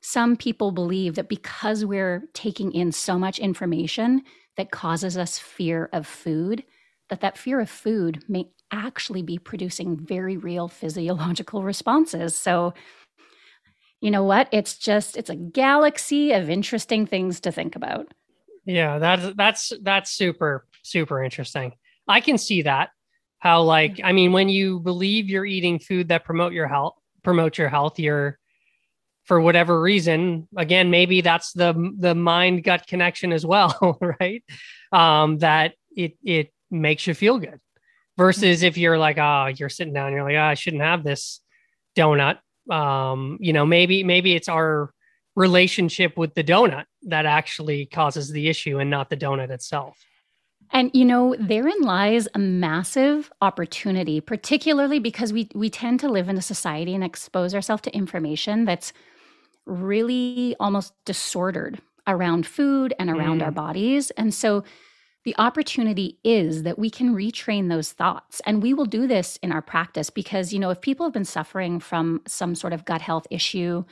Some 0.00 0.36
people 0.36 0.72
believe 0.72 1.14
that 1.14 1.28
because 1.28 1.84
we're 1.84 2.24
taking 2.32 2.72
in 2.72 2.90
so 2.90 3.18
much 3.18 3.38
information 3.38 4.22
that 4.56 4.72
causes 4.72 5.16
us 5.16 5.38
fear 5.38 5.88
of 5.92 6.06
food, 6.06 6.64
that 7.08 7.20
that 7.20 7.38
fear 7.38 7.60
of 7.60 7.70
food 7.70 8.24
may 8.28 8.48
actually 8.72 9.22
be 9.22 9.38
producing 9.38 9.96
very 9.96 10.36
real 10.36 10.66
physiological 10.66 11.62
responses. 11.62 12.34
So, 12.34 12.74
you 14.00 14.10
know 14.10 14.24
what? 14.24 14.48
It's 14.50 14.76
just, 14.76 15.16
it's 15.16 15.30
a 15.30 15.36
galaxy 15.36 16.32
of 16.32 16.50
interesting 16.50 17.06
things 17.06 17.38
to 17.40 17.52
think 17.52 17.76
about. 17.76 18.12
Yeah, 18.64 18.98
that's 18.98 19.34
that's 19.36 19.72
that's 19.82 20.10
super 20.10 20.66
super 20.82 21.22
interesting. 21.22 21.72
I 22.06 22.20
can 22.20 22.38
see 22.38 22.62
that 22.62 22.90
how 23.42 23.62
like 23.62 24.00
I 24.02 24.12
mean 24.12 24.30
when 24.32 24.48
you 24.48 24.78
believe 24.78 25.28
you're 25.28 25.44
eating 25.44 25.80
food 25.80 26.08
that 26.08 26.24
promote 26.24 26.52
your 26.52 26.68
health 26.68 26.94
promote 27.24 27.58
your 27.58 27.68
health 27.68 27.98
you're 27.98 28.38
for 29.24 29.40
whatever 29.40 29.80
reason 29.80 30.46
again 30.56 30.90
maybe 30.90 31.20
that's 31.22 31.52
the 31.52 31.92
the 31.98 32.14
mind 32.14 32.62
gut 32.62 32.86
connection 32.86 33.32
as 33.32 33.44
well 33.44 33.98
right 34.20 34.44
um 34.92 35.38
that 35.38 35.74
it 35.96 36.16
it 36.22 36.52
makes 36.70 37.06
you 37.06 37.14
feel 37.14 37.38
good 37.38 37.60
versus 38.16 38.62
if 38.62 38.78
you're 38.78 38.98
like 38.98 39.18
oh 39.18 39.46
you're 39.56 39.68
sitting 39.68 39.92
down 39.92 40.12
you're 40.12 40.22
like 40.22 40.36
oh, 40.36 40.40
I 40.40 40.54
shouldn't 40.54 40.82
have 40.82 41.02
this 41.02 41.40
donut 41.96 42.38
um 42.70 43.38
you 43.40 43.52
know 43.52 43.66
maybe 43.66 44.04
maybe 44.04 44.36
it's 44.36 44.48
our 44.48 44.92
relationship 45.34 46.16
with 46.16 46.34
the 46.34 46.44
donut 46.44 46.84
that 47.02 47.26
actually 47.26 47.86
causes 47.86 48.30
the 48.30 48.48
issue 48.48 48.78
and 48.78 48.90
not 48.90 49.10
the 49.10 49.16
donut 49.16 49.50
itself. 49.50 49.98
And 50.70 50.90
you 50.94 51.04
know, 51.04 51.36
therein 51.38 51.80
lies 51.82 52.28
a 52.34 52.38
massive 52.38 53.30
opportunity, 53.42 54.20
particularly 54.20 54.98
because 54.98 55.32
we 55.32 55.48
we 55.54 55.68
tend 55.68 56.00
to 56.00 56.08
live 56.08 56.28
in 56.28 56.38
a 56.38 56.42
society 56.42 56.94
and 56.94 57.04
expose 57.04 57.54
ourselves 57.54 57.82
to 57.82 57.94
information 57.94 58.64
that's 58.64 58.92
really 59.66 60.56
almost 60.58 60.92
disordered 61.04 61.80
around 62.06 62.46
food 62.46 62.94
and 62.98 63.10
around 63.10 63.40
mm. 63.40 63.44
our 63.44 63.50
bodies. 63.50 64.10
And 64.12 64.34
so 64.34 64.64
the 65.24 65.34
opportunity 65.38 66.18
is 66.24 66.64
that 66.64 66.78
we 66.78 66.90
can 66.90 67.14
retrain 67.14 67.68
those 67.68 67.92
thoughts. 67.92 68.40
And 68.44 68.62
we 68.62 68.74
will 68.74 68.86
do 68.86 69.06
this 69.06 69.36
in 69.36 69.52
our 69.52 69.62
practice 69.62 70.10
because, 70.10 70.52
you 70.52 70.58
know, 70.58 70.70
if 70.70 70.80
people 70.80 71.06
have 71.06 71.12
been 71.12 71.24
suffering 71.24 71.78
from 71.78 72.22
some 72.26 72.56
sort 72.56 72.72
of 72.72 72.84
gut 72.84 73.02
health 73.02 73.26
issue 73.30 73.84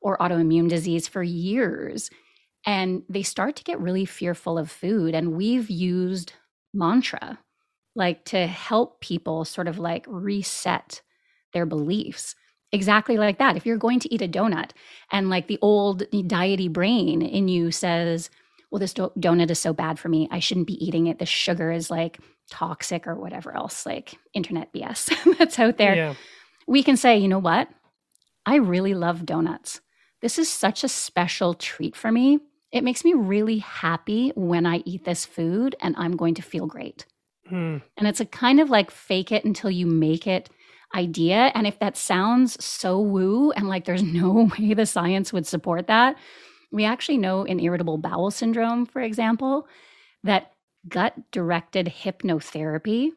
or 0.00 0.18
autoimmune 0.18 0.68
disease 0.68 1.08
for 1.08 1.22
years. 1.22 2.10
And 2.66 3.02
they 3.08 3.22
start 3.22 3.56
to 3.56 3.64
get 3.64 3.80
really 3.80 4.04
fearful 4.04 4.58
of 4.58 4.70
food. 4.70 5.14
And 5.14 5.32
we've 5.32 5.70
used 5.70 6.32
mantra 6.74 7.38
like 7.94 8.24
to 8.26 8.46
help 8.46 9.00
people 9.00 9.44
sort 9.44 9.68
of 9.68 9.78
like 9.78 10.04
reset 10.08 11.02
their 11.52 11.66
beliefs. 11.66 12.34
Exactly 12.70 13.16
like 13.16 13.38
that. 13.38 13.56
If 13.56 13.66
you're 13.66 13.76
going 13.76 13.98
to 14.00 14.14
eat 14.14 14.22
a 14.22 14.28
donut 14.28 14.70
and 15.10 15.30
like 15.30 15.48
the 15.48 15.58
old 15.62 16.04
diety 16.26 16.68
brain 16.68 17.22
in 17.22 17.48
you 17.48 17.70
says, 17.70 18.30
well, 18.70 18.78
this 18.78 18.92
do- 18.92 19.12
donut 19.18 19.50
is 19.50 19.58
so 19.58 19.72
bad 19.72 19.98
for 19.98 20.08
me. 20.08 20.28
I 20.30 20.38
shouldn't 20.38 20.66
be 20.66 20.84
eating 20.84 21.06
it. 21.06 21.18
The 21.18 21.26
sugar 21.26 21.72
is 21.72 21.90
like 21.90 22.20
toxic 22.50 23.06
or 23.06 23.14
whatever 23.14 23.56
else, 23.56 23.86
like 23.86 24.14
internet 24.34 24.72
BS 24.72 25.10
that's 25.38 25.58
out 25.58 25.78
there. 25.78 25.96
Yeah. 25.96 26.14
We 26.66 26.82
can 26.82 26.96
say, 26.96 27.16
you 27.18 27.28
know 27.28 27.38
what? 27.38 27.68
I 28.44 28.56
really 28.56 28.94
love 28.94 29.26
donuts. 29.26 29.80
This 30.20 30.38
is 30.38 30.48
such 30.48 30.82
a 30.84 30.88
special 30.88 31.54
treat 31.54 31.94
for 31.94 32.10
me. 32.10 32.40
It 32.72 32.84
makes 32.84 33.04
me 33.04 33.14
really 33.14 33.58
happy 33.58 34.32
when 34.34 34.66
I 34.66 34.82
eat 34.84 35.04
this 35.04 35.24
food 35.24 35.74
and 35.80 35.94
I'm 35.96 36.16
going 36.16 36.34
to 36.34 36.42
feel 36.42 36.66
great. 36.66 37.06
Hmm. 37.48 37.78
And 37.96 38.06
it's 38.06 38.20
a 38.20 38.26
kind 38.26 38.60
of 38.60 38.68
like 38.68 38.90
fake 38.90 39.32
it 39.32 39.44
until 39.44 39.70
you 39.70 39.86
make 39.86 40.26
it 40.26 40.50
idea. 40.94 41.50
And 41.54 41.66
if 41.66 41.78
that 41.78 41.96
sounds 41.96 42.62
so 42.62 43.00
woo 43.00 43.52
and 43.52 43.68
like 43.68 43.84
there's 43.84 44.02
no 44.20 44.50
way 44.58 44.74
the 44.74 44.86
science 44.86 45.32
would 45.32 45.46
support 45.46 45.86
that, 45.86 46.16
we 46.70 46.84
actually 46.84 47.18
know 47.18 47.44
in 47.44 47.60
irritable 47.60 47.98
bowel 47.98 48.30
syndrome, 48.30 48.84
for 48.84 49.00
example, 49.00 49.66
that 50.24 50.52
gut 50.88 51.14
directed 51.30 51.86
hypnotherapy 51.86 53.10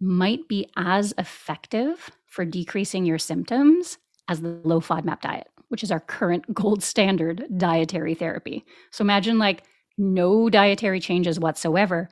might 0.00 0.48
be 0.48 0.68
as 0.76 1.14
effective 1.16 2.10
for 2.26 2.44
decreasing 2.44 3.04
your 3.04 3.18
symptoms 3.18 3.98
as 4.28 4.40
the 4.40 4.60
low 4.64 4.80
FODMAP 4.80 5.20
diet 5.20 5.46
which 5.72 5.82
is 5.82 5.90
our 5.90 6.00
current 6.00 6.44
gold 6.54 6.82
standard 6.82 7.44
dietary 7.56 8.14
therapy. 8.14 8.64
So 8.90 9.02
imagine 9.02 9.38
like 9.38 9.64
no 9.96 10.50
dietary 10.50 11.00
changes 11.00 11.40
whatsoever, 11.40 12.10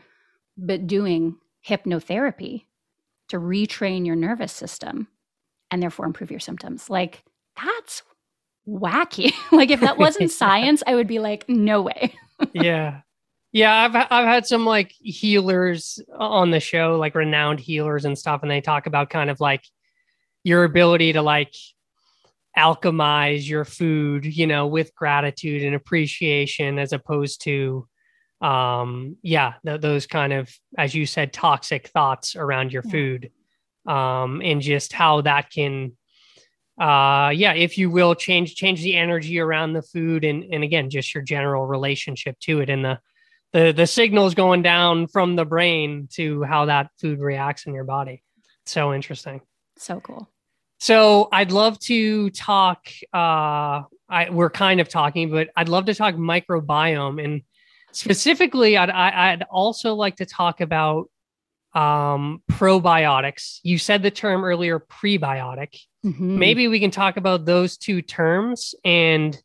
but 0.57 0.87
doing 0.87 1.37
hypnotherapy 1.69 2.65
to 3.29 3.39
retrain 3.39 4.07
your 4.07 4.17
nervous 4.17 4.53
system 4.53 5.07
and 5.71 5.83
therefore 5.83 6.07
improve 6.07 6.31
your 6.31 6.41
symptoms. 6.41 6.89
Like 6.89 7.23
that's 7.63 8.03
wacky. 8.67 9.33
like 9.53 9.71
if 9.71 9.81
that 9.81 9.99
wasn't 9.99 10.31
science, 10.31 10.83
I 10.87 10.95
would 10.95 11.07
be 11.07 11.19
like, 11.19 11.47
no 11.47 11.83
way. 11.83 12.15
yeah. 12.55 13.03
Yeah, 13.53 13.75
I've 13.75 13.97
I've 13.97 14.27
had 14.27 14.47
some 14.47 14.65
like 14.65 14.93
healers 15.01 16.01
on 16.17 16.53
the 16.53 16.61
show, 16.61 16.97
like 16.97 17.17
renowned 17.17 17.59
healers 17.59 18.05
and 18.05 18.17
stuff, 18.17 18.43
and 18.43 18.51
they 18.51 18.61
talk 18.61 18.87
about 18.87 19.11
kind 19.11 19.29
of 19.29 19.41
like 19.41 19.65
your 20.45 20.63
ability 20.63 21.15
to 21.15 21.23
like 21.23 21.53
alchemize 22.57 23.49
your 23.49 23.65
food, 23.65 24.25
you 24.25 24.47
know, 24.47 24.67
with 24.67 24.95
gratitude 24.95 25.63
and 25.63 25.75
appreciation 25.75 26.79
as 26.79 26.93
opposed 26.93 27.43
to 27.45 27.87
um 28.41 29.17
yeah, 29.23 29.55
th- 29.65 29.81
those 29.81 30.07
kind 30.07 30.33
of 30.33 30.51
as 30.79 30.95
you 30.95 31.07
said 31.07 31.33
toxic 31.33 31.89
thoughts 31.89 32.37
around 32.37 32.73
your 32.73 32.83
yeah. 32.87 32.91
food. 32.93 33.31
Um 33.87 34.41
and 34.43 34.61
just 34.61 34.93
how 34.93 35.21
that 35.23 35.51
can 35.51 35.97
uh 36.81 37.31
yeah, 37.35 37.53
if 37.53 37.79
you 37.79 37.91
will 37.91 38.15
change 38.15 38.55
change 38.55 38.83
the 38.83 38.97
energy 38.97 39.39
around 39.39 39.75
the 39.75 39.83
food 39.83 40.25
and 40.25 40.45
and 40.53 40.65
again 40.65 40.91
just 40.91 41.15
your 41.15 41.23
general 41.23 41.67
relationship 41.67 42.39
to 42.41 42.61
it 42.61 42.71
and 42.71 42.85
the 42.85 42.99
the 43.53 43.73
the 43.73 43.87
signals 43.87 44.35
going 44.35 44.63
down 44.63 45.07
from 45.07 45.37
the 45.37 45.45
brain 45.45 46.09
to 46.13 46.43
how 46.43 46.67
that 46.67 46.91
food 47.01 47.21
reacts 47.21 47.67
in 47.67 47.75
your 47.75 47.85
body. 47.85 48.23
So 48.67 48.95
interesting. 48.95 49.41
So 49.77 50.01
cool. 50.01 50.29
So 50.81 51.29
I'd 51.31 51.53
love 51.53 51.79
to 51.81 52.31
talk. 52.31 52.87
Uh, 53.13 53.83
I, 54.09 54.31
we're 54.31 54.51
kind 54.51 54.81
of 54.81 54.89
talking, 54.89 55.31
but 55.31 55.51
I'd 55.55 55.69
love 55.69 55.85
to 55.85 55.95
talk 55.95 56.15
microbiome, 56.15 57.23
and 57.23 57.43
specifically, 57.93 58.79
I'd, 58.79 58.89
I'd 58.89 59.43
also 59.43 59.95
like 59.95 60.17
to 60.17 60.27
talk 60.27 60.63
about 60.63 61.11
um, 61.75 62.43
probiotics. 62.51 63.61
You 63.63 63.77
said 63.77 64.03
the 64.03 64.11
term 64.11 64.43
earlier, 64.43 64.81
prebiotic. 64.81 65.79
Mm-hmm. 66.05 66.39
Maybe 66.39 66.67
we 66.67 66.81
can 66.81 66.91
talk 66.91 67.19
about 67.19 67.45
those 67.45 67.77
two 67.77 68.01
terms, 68.01 68.75
and 68.83 69.39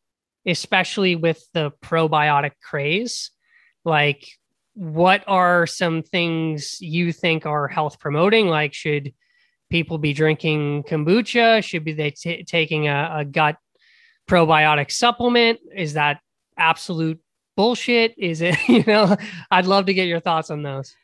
especially 0.47 1.17
with 1.17 1.45
the 1.53 1.71
probiotic 1.83 2.51
craze, 2.63 3.29
like 3.83 4.25
what 4.73 5.23
are 5.27 5.67
some 5.67 6.01
things 6.01 6.77
you 6.79 7.11
think 7.11 7.45
are 7.45 7.67
health 7.67 7.99
promoting? 7.99 8.47
Like, 8.47 8.73
should 8.73 9.13
people 9.69 9.97
be 9.97 10.13
drinking 10.13 10.83
kombucha? 10.83 11.63
Should 11.63 11.83
be 11.83 11.93
they 11.93 12.11
t- 12.11 12.43
taking 12.43 12.87
a, 12.87 13.11
a 13.17 13.25
gut 13.25 13.57
probiotic 14.27 14.91
supplement? 14.91 15.59
Is 15.75 15.93
that 15.93 16.19
absolute 16.57 17.19
bullshit? 17.55 18.13
Is 18.17 18.41
it, 18.41 18.55
you 18.67 18.83
know, 18.85 19.15
I'd 19.51 19.65
love 19.65 19.85
to 19.87 19.93
get 19.93 20.07
your 20.07 20.19
thoughts 20.19 20.49
on 20.49 20.63
those. 20.63 20.95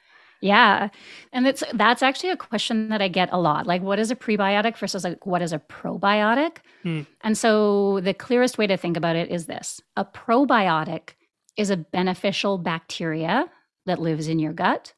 Yeah. 0.41 0.89
And 1.32 1.45
it's 1.45 1.63
that's 1.74 2.02
actually 2.02 2.32
a 2.32 2.38
question 2.38 2.89
that 2.89 3.02
I 3.02 3.08
get 3.08 3.30
a 3.32 3.39
lot. 3.39 3.67
Like 3.67 3.84
what 3.84 4.00
is 4.00 4.10
a 4.10 4.15
prebiotic 4.15 4.76
versus 4.76 5.04
like 5.04 5.24
what 5.26 5.43
is 5.43 5.54
a 5.54 5.60
probiotic? 5.60 6.58
Hmm. 6.82 7.02
And 7.21 7.38
so 7.38 8.00
the 8.02 8.15
clearest 8.15 8.58
way 8.58 8.65
to 8.65 8.76
think 8.76 8.97
about 8.97 9.15
it 9.15 9.30
is 9.30 9.45
this. 9.45 9.80
A 9.95 10.04
probiotic 10.04 11.12
is 11.58 11.69
a 11.69 11.78
beneficial 11.78 12.58
bacteria 12.58 13.50
that 13.86 14.02
lives 14.02 14.28
in 14.28 14.39
your 14.39 14.54
gut. 14.54 14.93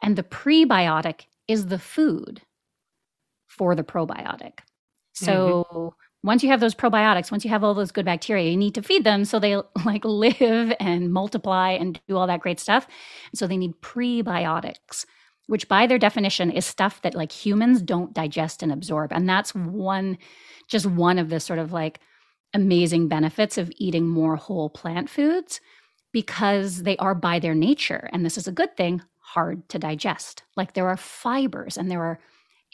And 0.00 0.14
the 0.14 0.22
prebiotic 0.22 1.22
is 1.48 1.66
the 1.66 1.78
food 1.78 2.42
for 3.56 3.74
the 3.74 3.84
probiotic. 3.84 4.60
So, 5.12 5.66
mm-hmm. 5.70 5.88
once 6.26 6.42
you 6.42 6.48
have 6.48 6.60
those 6.60 6.74
probiotics, 6.74 7.30
once 7.30 7.44
you 7.44 7.50
have 7.50 7.62
all 7.62 7.74
those 7.74 7.92
good 7.92 8.06
bacteria, 8.06 8.50
you 8.50 8.56
need 8.56 8.74
to 8.74 8.82
feed 8.82 9.04
them 9.04 9.24
so 9.24 9.38
they 9.38 9.56
like 9.84 10.04
live 10.04 10.72
and 10.80 11.12
multiply 11.12 11.70
and 11.70 12.00
do 12.08 12.16
all 12.16 12.26
that 12.26 12.40
great 12.40 12.58
stuff. 12.58 12.86
So 13.34 13.46
they 13.46 13.58
need 13.58 13.80
prebiotics, 13.82 15.04
which 15.48 15.68
by 15.68 15.86
their 15.86 15.98
definition 15.98 16.50
is 16.50 16.64
stuff 16.64 17.02
that 17.02 17.14
like 17.14 17.30
humans 17.30 17.82
don't 17.82 18.14
digest 18.14 18.62
and 18.62 18.72
absorb. 18.72 19.12
And 19.12 19.28
that's 19.28 19.54
one, 19.54 20.16
just 20.66 20.86
one 20.86 21.18
of 21.18 21.28
the 21.28 21.40
sort 21.40 21.58
of 21.58 21.72
like 21.72 22.00
amazing 22.54 23.08
benefits 23.08 23.58
of 23.58 23.70
eating 23.76 24.08
more 24.08 24.36
whole 24.36 24.70
plant 24.70 25.10
foods 25.10 25.60
because 26.12 26.82
they 26.82 26.96
are 26.98 27.14
by 27.14 27.38
their 27.38 27.54
nature, 27.54 28.08
and 28.12 28.24
this 28.24 28.36
is 28.36 28.46
a 28.46 28.52
good 28.52 28.76
thing, 28.76 29.02
hard 29.18 29.66
to 29.70 29.78
digest. 29.78 30.42
Like 30.56 30.74
there 30.74 30.88
are 30.88 30.96
fibers 30.96 31.78
and 31.78 31.90
there 31.90 32.02
are 32.02 32.20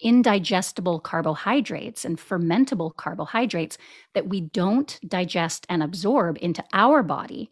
indigestible 0.02 1.00
carbohydrates 1.00 2.04
and 2.04 2.18
fermentable 2.18 2.94
carbohydrates 2.96 3.78
that 4.14 4.28
we 4.28 4.40
don't 4.40 4.98
digest 5.06 5.66
and 5.68 5.82
absorb 5.82 6.38
into 6.40 6.64
our 6.72 7.02
body. 7.02 7.50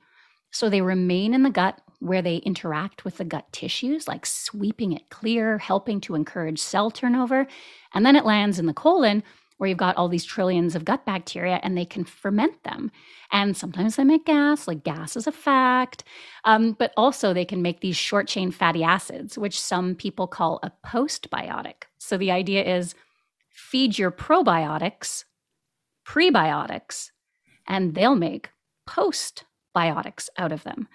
So 0.51 0.69
they 0.69 0.81
remain 0.81 1.35
in 1.35 1.43
the 1.43 1.51
gut 1.51 1.81
where 2.01 2.23
they 2.23 2.37
interact 2.37 3.05
with 3.05 3.17
the 3.17 3.25
gut 3.25 3.51
tissues, 3.53 4.07
like 4.07 4.27
sweeping 4.27 4.93
it 4.93 5.09
clear, 5.11 5.59
helping 5.59 6.01
to 6.03 6.15
encourage 6.15 6.59
cell 6.59 6.91
turnover. 6.91 7.47
And 7.95 8.05
then 8.05 8.17
it 8.17 8.25
lands 8.25 8.59
in 8.59 8.67
the 8.67 8.75
colon 8.75 9.23
where 9.59 9.69
you've 9.69 9.79
got 9.79 9.97
all 9.97 10.09
these 10.09 10.25
trillions 10.25 10.75
of 10.75 10.85
gut 10.85 11.05
bacteria 11.07 11.61
and 11.63 11.77
they 11.77 11.85
can 11.85 12.05
ferment 12.05 12.63
them. 12.65 12.91
And 13.33 13.57
sometimes 13.57 13.97
they 13.97 14.05
make 14.05 14.27
gas, 14.27 14.69
like 14.69 14.85
gas 14.85 15.17
is 15.17 15.27
a 15.27 15.33
fact. 15.33 16.05
Um, 16.45 16.73
but 16.73 16.93
also, 16.97 17.33
they 17.33 17.45
can 17.45 17.63
make 17.63 17.81
these 17.81 17.97
short 17.97 18.29
chain 18.29 18.51
fatty 18.51 18.85
acids, 18.85 19.39
which 19.39 19.59
some 19.61 19.95
people 19.95 20.27
call 20.27 20.61
a 20.63 20.73
postbiotic. 20.87 21.85
So 21.99 22.17
the 22.17 22.31
idea 22.31 22.65
is 22.65 22.95
feed 23.49 23.99
your 23.99 24.11
probiotics 24.11 25.25
prebiotics, 26.07 27.11
and 27.67 27.95
they'll 27.95 28.15
make 28.15 28.51
postbiotics 28.89 30.29
out 30.39 30.53
of 30.53 30.63
them. 30.63 30.89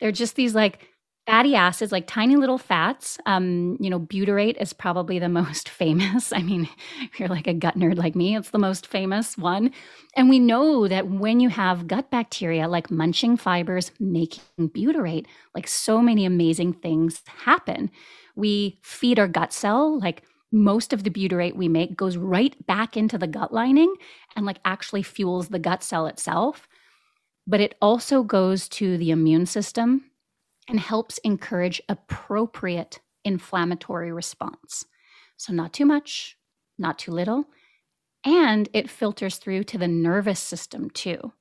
They're 0.00 0.12
just 0.12 0.34
these 0.34 0.54
like 0.54 0.88
fatty 1.26 1.56
acids, 1.56 1.90
like 1.92 2.06
tiny 2.06 2.36
little 2.36 2.58
fats. 2.58 3.18
Um, 3.26 3.76
you 3.80 3.90
know, 3.90 3.98
butyrate 3.98 4.60
is 4.60 4.72
probably 4.72 5.18
the 5.18 5.28
most 5.40 5.68
famous. 5.68 6.32
I 6.32 6.42
mean, 6.42 6.68
if 7.02 7.18
you're 7.18 7.28
like 7.28 7.46
a 7.46 7.54
gut 7.54 7.76
nerd 7.76 7.96
like 7.96 8.14
me, 8.14 8.36
it's 8.36 8.50
the 8.50 8.58
most 8.58 8.86
famous 8.86 9.36
one. 9.36 9.72
And 10.14 10.28
we 10.28 10.38
know 10.38 10.88
that 10.88 11.08
when 11.08 11.40
you 11.40 11.48
have 11.48 11.88
gut 11.88 12.10
bacteria, 12.10 12.68
like 12.68 12.90
munching 12.90 13.36
fibers 13.36 13.90
making 13.98 14.42
butyrate, 14.60 15.26
like 15.54 15.66
so 15.68 16.00
many 16.00 16.24
amazing 16.24 16.74
things 16.74 17.22
happen. 17.26 17.90
We 18.36 18.78
feed 18.82 19.18
our 19.18 19.28
gut 19.28 19.52
cell, 19.52 19.98
like 19.98 20.22
most 20.52 20.92
of 20.92 21.02
the 21.02 21.10
butyrate 21.10 21.56
we 21.56 21.68
make 21.68 21.96
goes 21.96 22.16
right 22.16 22.54
back 22.66 22.96
into 22.96 23.18
the 23.18 23.26
gut 23.26 23.52
lining 23.52 23.92
and 24.36 24.46
like 24.46 24.58
actually 24.64 25.02
fuels 25.02 25.48
the 25.48 25.58
gut 25.58 25.82
cell 25.82 26.06
itself. 26.06 26.68
But 27.48 27.60
it 27.60 27.74
also 27.80 28.22
goes 28.22 28.68
to 28.70 28.96
the 28.96 29.10
immune 29.10 29.46
system 29.46 30.04
and 30.68 30.80
helps 30.80 31.18
encourage 31.18 31.82
appropriate 31.88 33.00
inflammatory 33.24 34.12
response. 34.12 34.84
So, 35.36 35.52
not 35.52 35.72
too 35.72 35.86
much, 35.86 36.36
not 36.78 36.98
too 36.98 37.12
little. 37.12 37.44
And 38.24 38.68
it 38.72 38.90
filters 38.90 39.36
through 39.36 39.64
to 39.64 39.78
the 39.78 39.88
nervous 39.88 40.40
system 40.40 40.90
too 40.90 41.32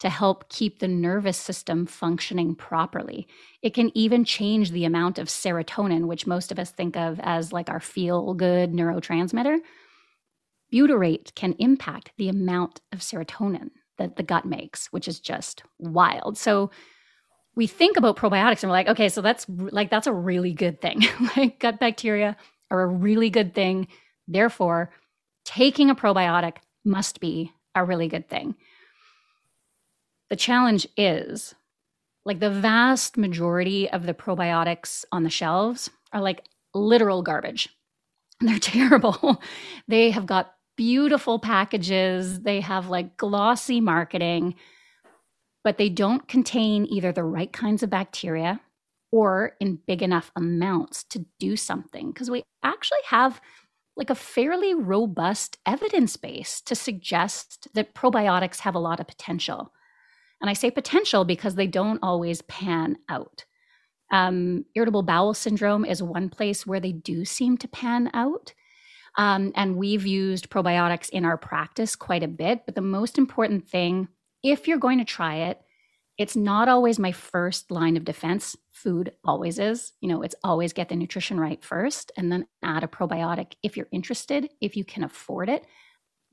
to 0.00 0.08
help 0.08 0.48
keep 0.48 0.78
the 0.78 0.88
nervous 0.88 1.36
system 1.36 1.86
functioning 1.86 2.54
properly. 2.54 3.28
It 3.62 3.74
can 3.74 3.90
even 3.94 4.24
change 4.24 4.70
the 4.70 4.86
amount 4.86 5.18
of 5.18 5.28
serotonin, 5.28 6.06
which 6.06 6.26
most 6.26 6.50
of 6.50 6.58
us 6.58 6.70
think 6.70 6.96
of 6.96 7.20
as 7.22 7.52
like 7.52 7.68
our 7.68 7.80
feel 7.80 8.32
good 8.34 8.72
neurotransmitter. 8.72 9.58
Butyrate 10.72 11.34
can 11.34 11.54
impact 11.58 12.12
the 12.16 12.28
amount 12.28 12.80
of 12.92 13.00
serotonin 13.00 13.70
that 13.98 14.16
the 14.16 14.22
gut 14.22 14.46
makes, 14.46 14.86
which 14.86 15.06
is 15.06 15.20
just 15.20 15.62
wild. 15.78 16.38
So, 16.38 16.70
we 17.56 17.66
think 17.66 17.96
about 17.96 18.16
probiotics 18.16 18.62
and 18.62 18.70
we're 18.70 18.76
like, 18.76 18.88
okay, 18.88 19.08
so 19.08 19.20
that's 19.20 19.46
like 19.48 19.90
that's 19.90 20.06
a 20.06 20.12
really 20.12 20.52
good 20.52 20.80
thing. 20.80 21.02
like 21.36 21.58
gut 21.58 21.80
bacteria 21.80 22.36
are 22.70 22.82
a 22.82 22.86
really 22.86 23.30
good 23.30 23.54
thing. 23.54 23.88
Therefore, 24.28 24.90
taking 25.44 25.90
a 25.90 25.94
probiotic 25.94 26.58
must 26.84 27.20
be 27.20 27.52
a 27.74 27.84
really 27.84 28.08
good 28.08 28.28
thing. 28.28 28.54
The 30.28 30.36
challenge 30.36 30.86
is 30.96 31.54
like 32.24 32.38
the 32.38 32.50
vast 32.50 33.16
majority 33.16 33.90
of 33.90 34.06
the 34.06 34.14
probiotics 34.14 35.04
on 35.10 35.24
the 35.24 35.30
shelves 35.30 35.90
are 36.12 36.20
like 36.20 36.44
literal 36.74 37.22
garbage. 37.22 37.68
They're 38.40 38.58
terrible. 38.58 39.42
they 39.88 40.10
have 40.10 40.26
got 40.26 40.54
beautiful 40.76 41.38
packages, 41.38 42.40
they 42.40 42.60
have 42.60 42.88
like 42.88 43.16
glossy 43.16 43.80
marketing 43.80 44.54
but 45.64 45.78
they 45.78 45.88
don't 45.88 46.26
contain 46.28 46.86
either 46.86 47.12
the 47.12 47.24
right 47.24 47.52
kinds 47.52 47.82
of 47.82 47.90
bacteria 47.90 48.60
or 49.12 49.52
in 49.60 49.78
big 49.86 50.02
enough 50.02 50.30
amounts 50.36 51.04
to 51.04 51.24
do 51.38 51.56
something 51.56 52.12
because 52.12 52.30
we 52.30 52.42
actually 52.62 52.98
have 53.06 53.40
like 53.96 54.10
a 54.10 54.14
fairly 54.14 54.74
robust 54.74 55.58
evidence 55.66 56.16
base 56.16 56.60
to 56.62 56.74
suggest 56.74 57.68
that 57.74 57.94
probiotics 57.94 58.60
have 58.60 58.74
a 58.74 58.78
lot 58.78 59.00
of 59.00 59.06
potential. 59.06 59.72
And 60.40 60.48
I 60.48 60.54
say 60.54 60.70
potential 60.70 61.24
because 61.24 61.54
they 61.54 61.66
don't 61.66 61.98
always 62.02 62.40
pan 62.42 62.96
out. 63.08 63.44
Um, 64.10 64.64
irritable 64.74 65.02
bowel 65.02 65.34
syndrome 65.34 65.84
is 65.84 66.02
one 66.02 66.30
place 66.30 66.66
where 66.66 66.80
they 66.80 66.92
do 66.92 67.24
seem 67.24 67.58
to 67.58 67.68
pan 67.68 68.10
out. 68.14 68.54
Um, 69.18 69.52
and 69.54 69.76
we've 69.76 70.06
used 70.06 70.50
probiotics 70.50 71.10
in 71.10 71.24
our 71.24 71.36
practice 71.36 71.94
quite 71.96 72.22
a 72.22 72.28
bit. 72.28 72.64
But 72.64 72.76
the 72.76 72.80
most 72.80 73.18
important 73.18 73.68
thing 73.68 74.08
if 74.42 74.68
you're 74.68 74.78
going 74.78 74.98
to 74.98 75.04
try 75.04 75.36
it, 75.36 75.60
it's 76.18 76.36
not 76.36 76.68
always 76.68 76.98
my 76.98 77.12
first 77.12 77.70
line 77.70 77.96
of 77.96 78.04
defense. 78.04 78.54
Food 78.72 79.12
always 79.24 79.58
is. 79.58 79.92
You 80.00 80.08
know, 80.08 80.22
it's 80.22 80.34
always 80.44 80.74
get 80.74 80.90
the 80.90 80.96
nutrition 80.96 81.40
right 81.40 81.64
first 81.64 82.12
and 82.16 82.30
then 82.30 82.46
add 82.62 82.84
a 82.84 82.88
probiotic 82.88 83.54
if 83.62 83.76
you're 83.76 83.88
interested, 83.90 84.50
if 84.60 84.76
you 84.76 84.84
can 84.84 85.02
afford 85.02 85.48
it. 85.48 85.64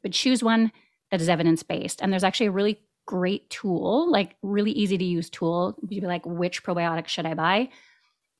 But 0.04 0.12
choose 0.12 0.44
one 0.44 0.74
that 1.10 1.22
is 1.22 1.30
evidence 1.30 1.64
based. 1.64 2.02
And 2.02 2.12
there's 2.12 2.26
actually 2.26 2.48
a 2.48 2.52
really 2.52 2.82
great 3.06 3.50
tool, 3.50 4.12
like 4.12 4.36
really 4.44 4.72
easy 4.72 4.98
to 4.98 5.06
use 5.06 5.30
tool. 5.30 5.78
You'd 5.88 6.02
be 6.02 6.08
like, 6.08 6.26
which 6.26 6.64
probiotic 6.64 7.08
should 7.08 7.26
I 7.26 7.34
buy? 7.34 7.70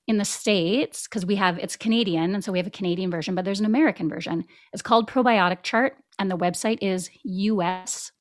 In 0.06 0.18
the 0.18 0.26
States, 0.26 1.08
because 1.08 1.26
we 1.26 1.36
have 1.36 1.58
it's 1.60 1.76
Canadian, 1.76 2.34
and 2.34 2.44
so 2.44 2.52
we 2.52 2.60
have 2.60 2.68
a 2.68 2.72
Canadian 2.72 3.12
version, 3.12 3.36
but 3.36 3.44
there's 3.44 3.60
an 3.60 3.66
American 3.66 4.08
version. 4.08 4.46
It's 4.72 4.82
called 4.82 5.10
Probiotic 5.10 5.64
Chart, 5.64 5.98
and 6.20 6.30
the 6.30 6.38
website 6.38 6.80
is 6.82 7.10
US 7.24 8.12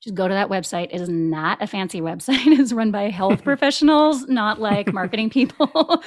Just 0.00 0.14
go 0.14 0.28
to 0.28 0.34
that 0.34 0.48
website. 0.48 0.88
It 0.92 1.00
is 1.00 1.08
not 1.08 1.62
a 1.62 1.66
fancy 1.66 2.00
website. 2.00 2.46
It's 2.46 2.72
run 2.72 2.90
by 2.90 3.10
health 3.10 3.42
professionals, 3.50 4.26
not 4.28 4.60
like 4.60 4.92
marketing 4.92 5.30
people. 5.30 5.66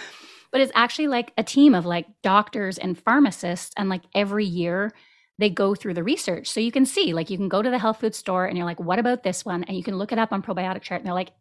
but 0.52 0.62
it's 0.62 0.72
actually 0.76 1.08
like 1.08 1.34
a 1.38 1.44
team 1.44 1.76
of 1.76 1.86
like 1.86 2.08
doctors 2.22 2.78
and 2.78 2.98
pharmacists. 2.98 3.74
And 3.78 3.90
like 3.90 4.04
every 4.14 4.46
year, 4.46 4.92
they 5.38 5.50
go 5.50 5.76
through 5.76 5.96
the 5.96 6.04
research. 6.04 6.48
So 6.48 6.60
you 6.60 6.72
can 6.72 6.86
see, 6.86 7.14
like, 7.14 7.30
you 7.30 7.38
can 7.38 7.50
go 7.50 7.62
to 7.62 7.70
the 7.70 7.80
health 7.80 8.00
food 8.00 8.14
store 8.14 8.46
and 8.46 8.58
you're 8.58 8.66
like, 8.66 8.80
what 8.80 9.00
about 9.00 9.24
this 9.24 9.44
one? 9.44 9.64
And 9.64 9.76
you 9.76 9.84
can 9.84 9.98
look 9.98 10.12
it 10.12 10.20
up 10.20 10.32
on 10.32 10.44
probiotic 10.44 10.82
chart. 10.84 11.02
And 11.02 11.08
they're 11.08 11.16
like, 11.16 11.32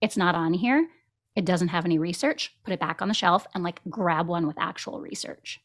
it's 0.00 0.16
not 0.16 0.34
on 0.34 0.54
here. 0.54 0.88
It 1.36 1.44
doesn't 1.44 1.68
have 1.68 1.84
any 1.84 1.98
research. 1.98 2.54
Put 2.64 2.72
it 2.72 2.80
back 2.80 3.02
on 3.02 3.08
the 3.08 3.14
shelf 3.14 3.46
and 3.54 3.62
like 3.62 3.80
grab 3.88 4.26
one 4.26 4.46
with 4.46 4.58
actual 4.58 5.00
research. 5.00 5.60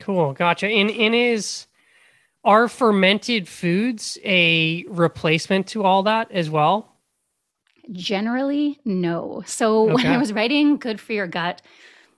Cool. 0.00 0.32
Gotcha. 0.32 0.66
And, 0.66 0.90
and 0.90 1.14
is 1.14 1.66
are 2.44 2.68
fermented 2.68 3.48
foods 3.48 4.18
a 4.24 4.84
replacement 4.88 5.66
to 5.68 5.82
all 5.82 6.02
that 6.04 6.30
as 6.30 6.50
well? 6.50 6.96
Generally, 7.92 8.80
no. 8.84 9.42
So 9.46 9.84
okay. 9.84 9.94
when 9.94 10.06
I 10.06 10.18
was 10.18 10.32
writing 10.32 10.76
Good 10.76 11.00
for 11.00 11.12
Your 11.12 11.26
Gut, 11.26 11.62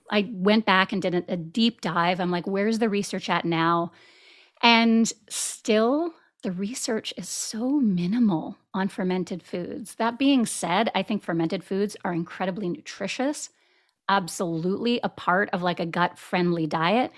I 0.09 0.29
went 0.31 0.65
back 0.65 0.93
and 0.93 1.01
did 1.01 1.15
a, 1.15 1.23
a 1.27 1.37
deep 1.37 1.81
dive. 1.81 2.19
I'm 2.19 2.31
like, 2.31 2.47
where's 2.47 2.79
the 2.79 2.89
research 2.89 3.29
at 3.29 3.45
now? 3.45 3.91
And 4.61 5.11
still, 5.29 6.13
the 6.43 6.51
research 6.51 7.13
is 7.17 7.27
so 7.27 7.79
minimal 7.79 8.57
on 8.73 8.87
fermented 8.87 9.43
foods. 9.43 9.95
That 9.95 10.19
being 10.19 10.45
said, 10.45 10.89
I 10.95 11.03
think 11.03 11.23
fermented 11.23 11.63
foods 11.63 11.97
are 12.05 12.13
incredibly 12.13 12.69
nutritious, 12.69 13.49
absolutely 14.07 14.99
a 15.03 15.09
part 15.09 15.49
of 15.51 15.61
like 15.61 15.79
a 15.79 15.85
gut 15.85 16.17
friendly 16.17 16.67
diet. 16.67 17.11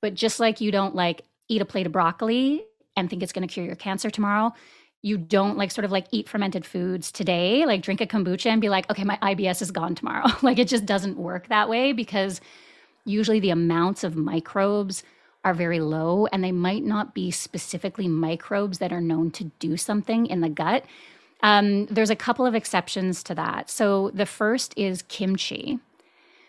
But 0.00 0.14
just 0.14 0.38
like 0.38 0.60
you 0.60 0.70
don't 0.70 0.94
like 0.94 1.22
eat 1.48 1.62
a 1.62 1.64
plate 1.64 1.86
of 1.86 1.92
broccoli 1.92 2.64
and 2.96 3.08
think 3.08 3.22
it's 3.22 3.32
going 3.32 3.46
to 3.46 3.52
cure 3.52 3.64
your 3.64 3.76
cancer 3.76 4.10
tomorrow. 4.10 4.52
You 5.02 5.16
don't 5.16 5.56
like 5.56 5.70
sort 5.70 5.84
of 5.84 5.92
like 5.92 6.06
eat 6.10 6.28
fermented 6.28 6.66
foods 6.66 7.12
today, 7.12 7.64
like 7.64 7.82
drink 7.82 8.00
a 8.00 8.06
kombucha 8.06 8.46
and 8.46 8.60
be 8.60 8.68
like, 8.68 8.90
okay, 8.90 9.04
my 9.04 9.16
IBS 9.22 9.62
is 9.62 9.70
gone 9.70 9.94
tomorrow. 9.94 10.26
like 10.42 10.58
it 10.58 10.68
just 10.68 10.86
doesn't 10.86 11.16
work 11.16 11.48
that 11.48 11.68
way 11.68 11.92
because 11.92 12.40
usually 13.04 13.40
the 13.40 13.50
amounts 13.50 14.04
of 14.04 14.16
microbes 14.16 15.02
are 15.44 15.54
very 15.54 15.80
low 15.80 16.26
and 16.26 16.42
they 16.42 16.52
might 16.52 16.84
not 16.84 17.14
be 17.14 17.30
specifically 17.30 18.08
microbes 18.08 18.78
that 18.78 18.92
are 18.92 19.00
known 19.00 19.30
to 19.30 19.44
do 19.60 19.76
something 19.76 20.26
in 20.26 20.40
the 20.40 20.48
gut. 20.48 20.84
Um, 21.42 21.86
there's 21.86 22.10
a 22.10 22.16
couple 22.16 22.44
of 22.44 22.54
exceptions 22.54 23.22
to 23.24 23.34
that. 23.36 23.70
So 23.70 24.10
the 24.12 24.26
first 24.26 24.74
is 24.76 25.02
kimchi. 25.02 25.78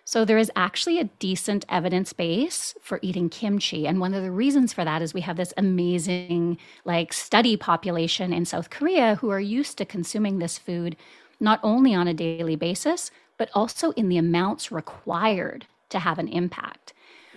So 0.09 0.25
there 0.25 0.39
is 0.39 0.51
actually 0.55 0.97
a 0.97 1.03
decent 1.19 1.65
evidence 1.69 2.13
base 2.13 2.73
for 2.81 2.97
eating 3.03 3.29
kimchi. 3.29 3.85
And 3.85 3.99
one 3.99 4.15
of 4.15 4.23
the 4.23 4.31
reasons 4.31 4.73
for 4.73 4.83
that 4.83 5.03
is 5.03 5.13
we 5.13 5.21
have 5.21 5.37
this 5.37 5.53
amazing 5.55 6.57
like 6.83 7.13
study 7.13 7.55
population 7.55 8.33
in 8.33 8.45
South 8.45 8.71
Korea 8.71 9.17
who 9.21 9.29
are 9.29 9.39
used 9.39 9.77
to 9.77 9.85
consuming 9.85 10.39
this 10.39 10.57
food 10.57 10.95
not 11.39 11.59
only 11.61 11.93
on 11.93 12.07
a 12.07 12.15
daily 12.15 12.55
basis, 12.55 13.11
but 13.37 13.51
also 13.53 13.91
in 13.91 14.09
the 14.09 14.17
amounts 14.17 14.71
required 14.71 15.67
to 15.89 15.99
have 15.99 16.17
an 16.17 16.27
impact. 16.27 16.91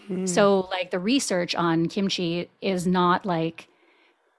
Mm. 0.09 0.27
So 0.27 0.61
like 0.71 0.91
the 0.93 0.99
research 0.99 1.55
on 1.55 1.91
kimchi 1.91 2.49
is 2.63 2.87
not 2.87 3.27
like 3.27 3.69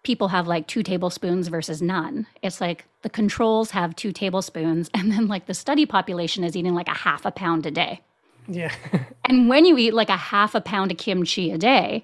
people 0.02 0.30
have 0.30 0.48
like 0.48 0.66
two 0.66 0.82
tablespoons 0.82 1.50
versus 1.50 1.84
none. 1.84 2.26
It's 2.42 2.60
like 2.60 2.86
the 3.04 3.12
controls 3.12 3.70
have 3.72 3.96
two 3.96 4.12
tablespoons, 4.12 4.90
and 4.96 5.12
then 5.12 5.28
like 5.28 5.46
the 5.46 5.54
study 5.54 5.86
population 5.86 6.44
is 6.44 6.58
eating 6.58 6.74
like 6.74 6.88
a 6.88 6.96
half 6.96 7.28
a 7.28 7.32
pound 7.32 7.68
a 7.68 7.72
day. 7.72 8.02
Yeah. 8.48 8.74
and 9.26 9.50
when 9.50 9.66
you 9.66 9.78
eat 9.78 9.94
like 9.94 10.10
a 10.10 10.18
half 10.18 10.56
a 10.56 10.62
pound 10.62 10.91
of 10.91 10.98
kimchi 10.98 11.52
a 11.52 11.58
day, 11.58 12.04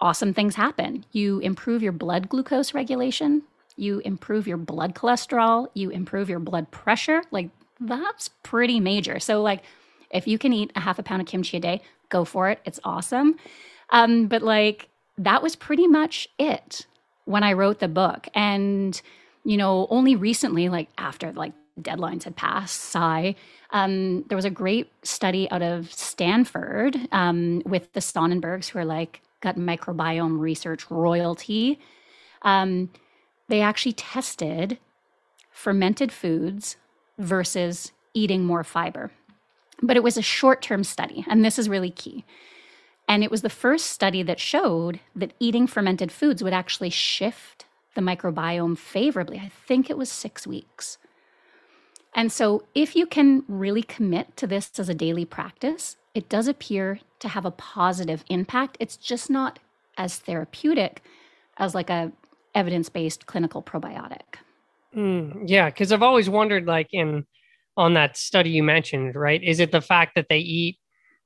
awesome 0.00 0.34
things 0.34 0.54
happen. 0.54 1.04
You 1.12 1.38
improve 1.40 1.82
your 1.82 1.92
blood 1.92 2.28
glucose 2.28 2.74
regulation, 2.74 3.42
you 3.76 4.00
improve 4.00 4.46
your 4.46 4.56
blood 4.56 4.94
cholesterol, 4.94 5.68
you 5.74 5.90
improve 5.90 6.28
your 6.28 6.40
blood 6.40 6.70
pressure. 6.70 7.22
Like 7.30 7.50
that's 7.80 8.28
pretty 8.42 8.80
major. 8.80 9.18
So 9.20 9.42
like 9.42 9.62
if 10.10 10.26
you 10.26 10.38
can 10.38 10.52
eat 10.52 10.72
a 10.76 10.80
half 10.80 10.98
a 10.98 11.02
pound 11.02 11.22
of 11.22 11.28
kimchi 11.28 11.56
a 11.56 11.60
day, 11.60 11.82
go 12.08 12.24
for 12.24 12.50
it. 12.50 12.60
It's 12.64 12.80
awesome. 12.84 13.36
Um, 13.90 14.26
but 14.26 14.42
like 14.42 14.88
that 15.18 15.42
was 15.42 15.56
pretty 15.56 15.86
much 15.86 16.28
it 16.38 16.86
when 17.24 17.42
I 17.42 17.52
wrote 17.52 17.78
the 17.78 17.88
book. 17.88 18.28
And, 18.34 19.00
you 19.44 19.56
know, 19.56 19.86
only 19.90 20.16
recently, 20.16 20.68
like 20.68 20.88
after 20.98 21.32
like 21.32 21.52
deadlines 21.80 22.24
had 22.24 22.36
passed, 22.36 22.80
sigh, 22.80 23.34
um, 23.70 24.24
there 24.28 24.36
was 24.36 24.44
a 24.44 24.50
great 24.50 24.92
study 25.02 25.50
out 25.50 25.62
of 25.62 25.92
Stanford 25.92 26.96
um, 27.10 27.62
with 27.64 27.92
the 27.92 28.00
Sonnenbergs, 28.00 28.68
who 28.68 28.78
are 28.78 28.84
like 28.84 29.22
gut 29.40 29.58
microbiome 29.58 30.38
research 30.38 30.90
royalty. 30.90 31.78
Um, 32.42 32.90
they 33.48 33.60
actually 33.60 33.94
tested 33.94 34.78
fermented 35.50 36.12
foods 36.12 36.76
versus 37.18 37.92
eating 38.14 38.44
more 38.44 38.64
fiber. 38.64 39.10
But 39.82 39.96
it 39.96 40.02
was 40.02 40.16
a 40.16 40.22
short 40.22 40.62
term 40.62 40.84
study, 40.84 41.24
and 41.28 41.44
this 41.44 41.58
is 41.58 41.68
really 41.68 41.90
key. 41.90 42.24
And 43.08 43.24
it 43.24 43.30
was 43.30 43.42
the 43.42 43.50
first 43.50 43.86
study 43.86 44.22
that 44.22 44.38
showed 44.38 45.00
that 45.16 45.32
eating 45.40 45.66
fermented 45.66 46.12
foods 46.12 46.42
would 46.42 46.52
actually 46.52 46.90
shift 46.90 47.66
the 47.94 48.00
microbiome 48.00 48.78
favorably. 48.78 49.38
I 49.38 49.50
think 49.66 49.90
it 49.90 49.98
was 49.98 50.10
six 50.10 50.46
weeks. 50.46 50.98
And 52.14 52.30
so, 52.30 52.64
if 52.74 52.94
you 52.94 53.06
can 53.06 53.42
really 53.48 53.82
commit 53.82 54.36
to 54.36 54.46
this 54.46 54.70
as 54.78 54.88
a 54.88 54.94
daily 54.94 55.24
practice, 55.24 55.96
it 56.14 56.28
does 56.28 56.46
appear 56.46 57.00
to 57.20 57.28
have 57.28 57.46
a 57.46 57.50
positive 57.50 58.24
impact. 58.28 58.76
It's 58.80 58.96
just 58.96 59.30
not 59.30 59.58
as 59.96 60.18
therapeutic 60.18 61.02
as 61.56 61.74
like 61.74 61.90
a 61.90 62.12
evidence-based 62.54 63.26
clinical 63.26 63.62
probiotic. 63.62 64.36
Mm, 64.94 65.44
yeah, 65.46 65.70
because 65.70 65.90
I've 65.90 66.02
always 66.02 66.28
wondered, 66.28 66.66
like 66.66 66.88
in 66.92 67.24
on 67.76 67.94
that 67.94 68.18
study 68.18 68.50
you 68.50 68.62
mentioned, 68.62 69.14
right? 69.14 69.42
Is 69.42 69.58
it 69.58 69.72
the 69.72 69.80
fact 69.80 70.14
that 70.16 70.26
they 70.28 70.38
eat 70.38 70.78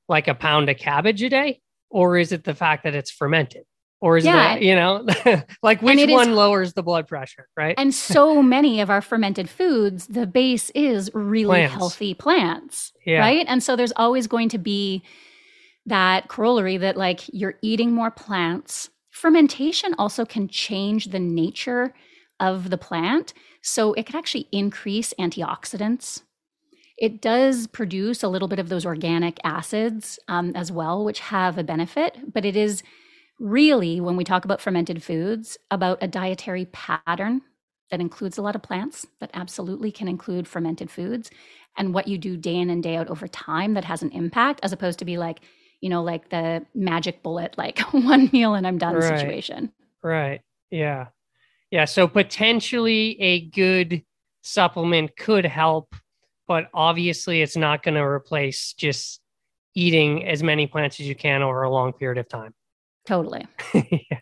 like 0.09 0.29
a 0.29 0.35
pound 0.35 0.69
of 0.69 0.77
cabbage 0.77 1.23
a 1.23 1.29
day, 1.29 1.61
or 1.91 2.17
is 2.17 2.31
it 2.31 2.45
the 2.45 2.55
fact 2.55 2.85
that 2.85 2.95
it's 2.95 3.11
fermented? 3.11 3.65
Or 4.01 4.17
is 4.17 4.25
yeah. 4.25 4.55
that 4.55 4.63
you 4.63 4.75
know 4.75 5.05
like 5.63 5.81
which 5.83 6.11
one 6.11 6.29
is, 6.31 6.35
lowers 6.37 6.73
the 6.75 6.83
blood 6.83 7.07
pressure 7.07 7.49
right 7.57 7.75
and 7.79 7.95
so 7.95 8.43
many 8.43 8.81
of 8.81 8.91
our 8.91 9.01
fermented 9.01 9.49
foods 9.49 10.07
the 10.07 10.27
base 10.27 10.71
is 10.71 11.11
really 11.15 11.47
plants. 11.47 11.75
healthy 11.75 12.15
plants 12.15 12.93
yeah. 13.05 13.19
right 13.19 13.47
and 13.49 13.63
so 13.63 13.77
there's 13.77 13.93
always 13.97 14.27
going 14.27 14.49
to 14.49 14.59
be 14.59 15.03
that 15.87 16.29
corollary 16.29 16.77
that 16.77 16.97
like 16.97 17.21
you're 17.33 17.59
eating 17.63 17.93
more 17.93 18.11
plants 18.11 18.91
fermentation 19.11 19.95
also 19.99 20.25
can 20.25 20.49
change 20.49 21.07
the 21.07 21.21
nature 21.21 21.95
of 22.41 22.71
the 22.71 22.79
plant 22.79 23.33
so 23.63 23.93
it 23.95 24.07
can 24.07 24.17
actually 24.17 24.47
increase 24.53 25.15
antioxidants 25.19 26.23
it 26.99 27.21
does 27.21 27.67
produce 27.67 28.23
a 28.23 28.29
little 28.29 28.49
bit 28.49 28.59
of 28.59 28.71
those 28.71 28.87
organic 28.87 29.39
acids 29.45 30.19
um, 30.29 30.53
as 30.55 30.71
well 30.73 31.05
which 31.05 31.21
have 31.21 31.57
a 31.57 31.65
benefit 31.65 32.19
but 32.33 32.45
it 32.45 32.57
is 32.57 32.83
really, 33.39 34.01
when 34.01 34.17
we 34.17 34.25
talk 34.25 34.45
about 34.45 34.61
fermented 34.61 35.03
foods, 35.03 35.59
about 35.71 35.99
a 36.03 36.09
dietary 36.09 36.67
pattern 36.67 37.43
that 37.91 38.01
includes 38.01 38.39
a 38.39 38.43
lot 38.43 38.57
of 38.57 38.63
plants, 38.63 39.07
that 39.21 39.31
absolutely 39.35 39.93
can 39.93 40.09
include 40.09 40.49
fermented 40.49 40.91
foods, 40.91 41.31
and 41.77 41.95
what 41.95 42.09
you 42.09 42.19
do 42.19 42.37
day 42.37 42.57
in 42.57 42.71
and 42.71 42.83
day 42.83 42.97
out 42.97 43.09
over 43.09 43.29
time 43.29 43.75
that 43.75 43.85
has 43.85 44.03
an 44.03 44.11
impact, 44.11 44.61
as 44.63 44.73
opposed 44.73 44.99
to 44.99 45.05
be 45.05 45.19
like, 45.19 45.41
you 45.81 45.91
know, 45.91 46.03
like 46.03 46.31
the 46.31 46.65
magic 46.75 47.23
bullet, 47.23 47.57
like 47.59 47.79
one 47.93 48.31
meal 48.33 48.55
and 48.55 48.67
I'm 48.67 48.79
done 48.79 48.95
right. 48.95 49.19
situation. 49.19 49.73
Right. 50.03 50.41
Yeah. 50.71 51.09
Yeah. 51.71 51.85
So 51.85 52.09
potentially 52.09 53.21
a 53.21 53.49
good 53.51 54.03
supplement 54.43 55.17
could 55.17 55.45
help, 55.45 55.95
but 56.49 56.69
obviously 56.73 57.43
it's 57.43 57.57
not 57.57 57.83
going 57.83 57.97
to 57.97 58.03
replace 58.03 58.73
just 58.73 59.21
eating 59.75 60.27
as 60.27 60.43
many 60.43 60.67
plants 60.67 60.99
as 61.01 61.07
you 61.07 61.15
can 61.15 61.43
over 61.43 61.63
a 61.63 61.71
long 61.71 61.93
period 61.93 62.19
of 62.19 62.29
time. 62.29 62.55
Totally. 63.07 63.47
yeah. 63.73 63.83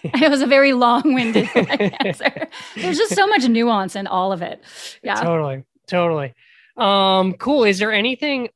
It 0.04 0.30
was 0.30 0.42
a 0.42 0.46
very 0.46 0.72
long-winded 0.72 1.48
answer. 2.04 2.48
There's 2.76 2.98
just 2.98 3.14
so 3.14 3.26
much 3.26 3.48
nuance 3.48 3.96
in 3.96 4.06
all 4.06 4.32
of 4.32 4.42
it. 4.42 4.62
Yeah. 5.02 5.16
Totally. 5.16 5.64
Totally. 5.88 6.34
Um, 6.76 7.34
cool. 7.34 7.64
Is 7.64 7.80
there 7.80 7.92
anything 7.92 8.48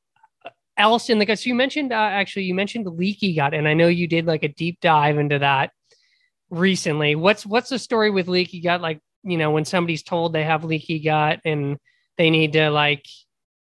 else 0.77 1.11
in 1.11 1.19
the 1.19 1.27
gut? 1.27 1.41
So 1.41 1.49
you 1.49 1.57
mentioned 1.57 1.93
uh, 1.93 1.97
actually 1.97 2.45
you 2.45 2.55
mentioned 2.55 2.87
leaky 2.87 3.35
gut, 3.35 3.55
and 3.55 3.67
I 3.67 3.75
know 3.75 3.89
you 3.89 4.07
did 4.07 4.27
like 4.27 4.45
a 4.45 4.49
deep 4.49 4.79
dive 4.81 5.19
into 5.19 5.41
that 5.41 5.73
recently. 6.51 7.17
What's 7.17 7.45
what's 7.45 7.71
the 7.71 7.79
story 7.79 8.11
with 8.11 8.29
leaky 8.29 8.61
gut? 8.61 8.81
Like, 8.81 9.01
you 9.25 9.37
know, 9.37 9.51
when 9.51 9.65
somebody's 9.65 10.05
told 10.05 10.33
they 10.33 10.45
have 10.45 10.63
leaky 10.63 11.01
gut 11.01 11.41
and 11.45 11.77
they 12.19 12.31
need 12.31 12.53
to 12.53 12.71
like 12.71 13.05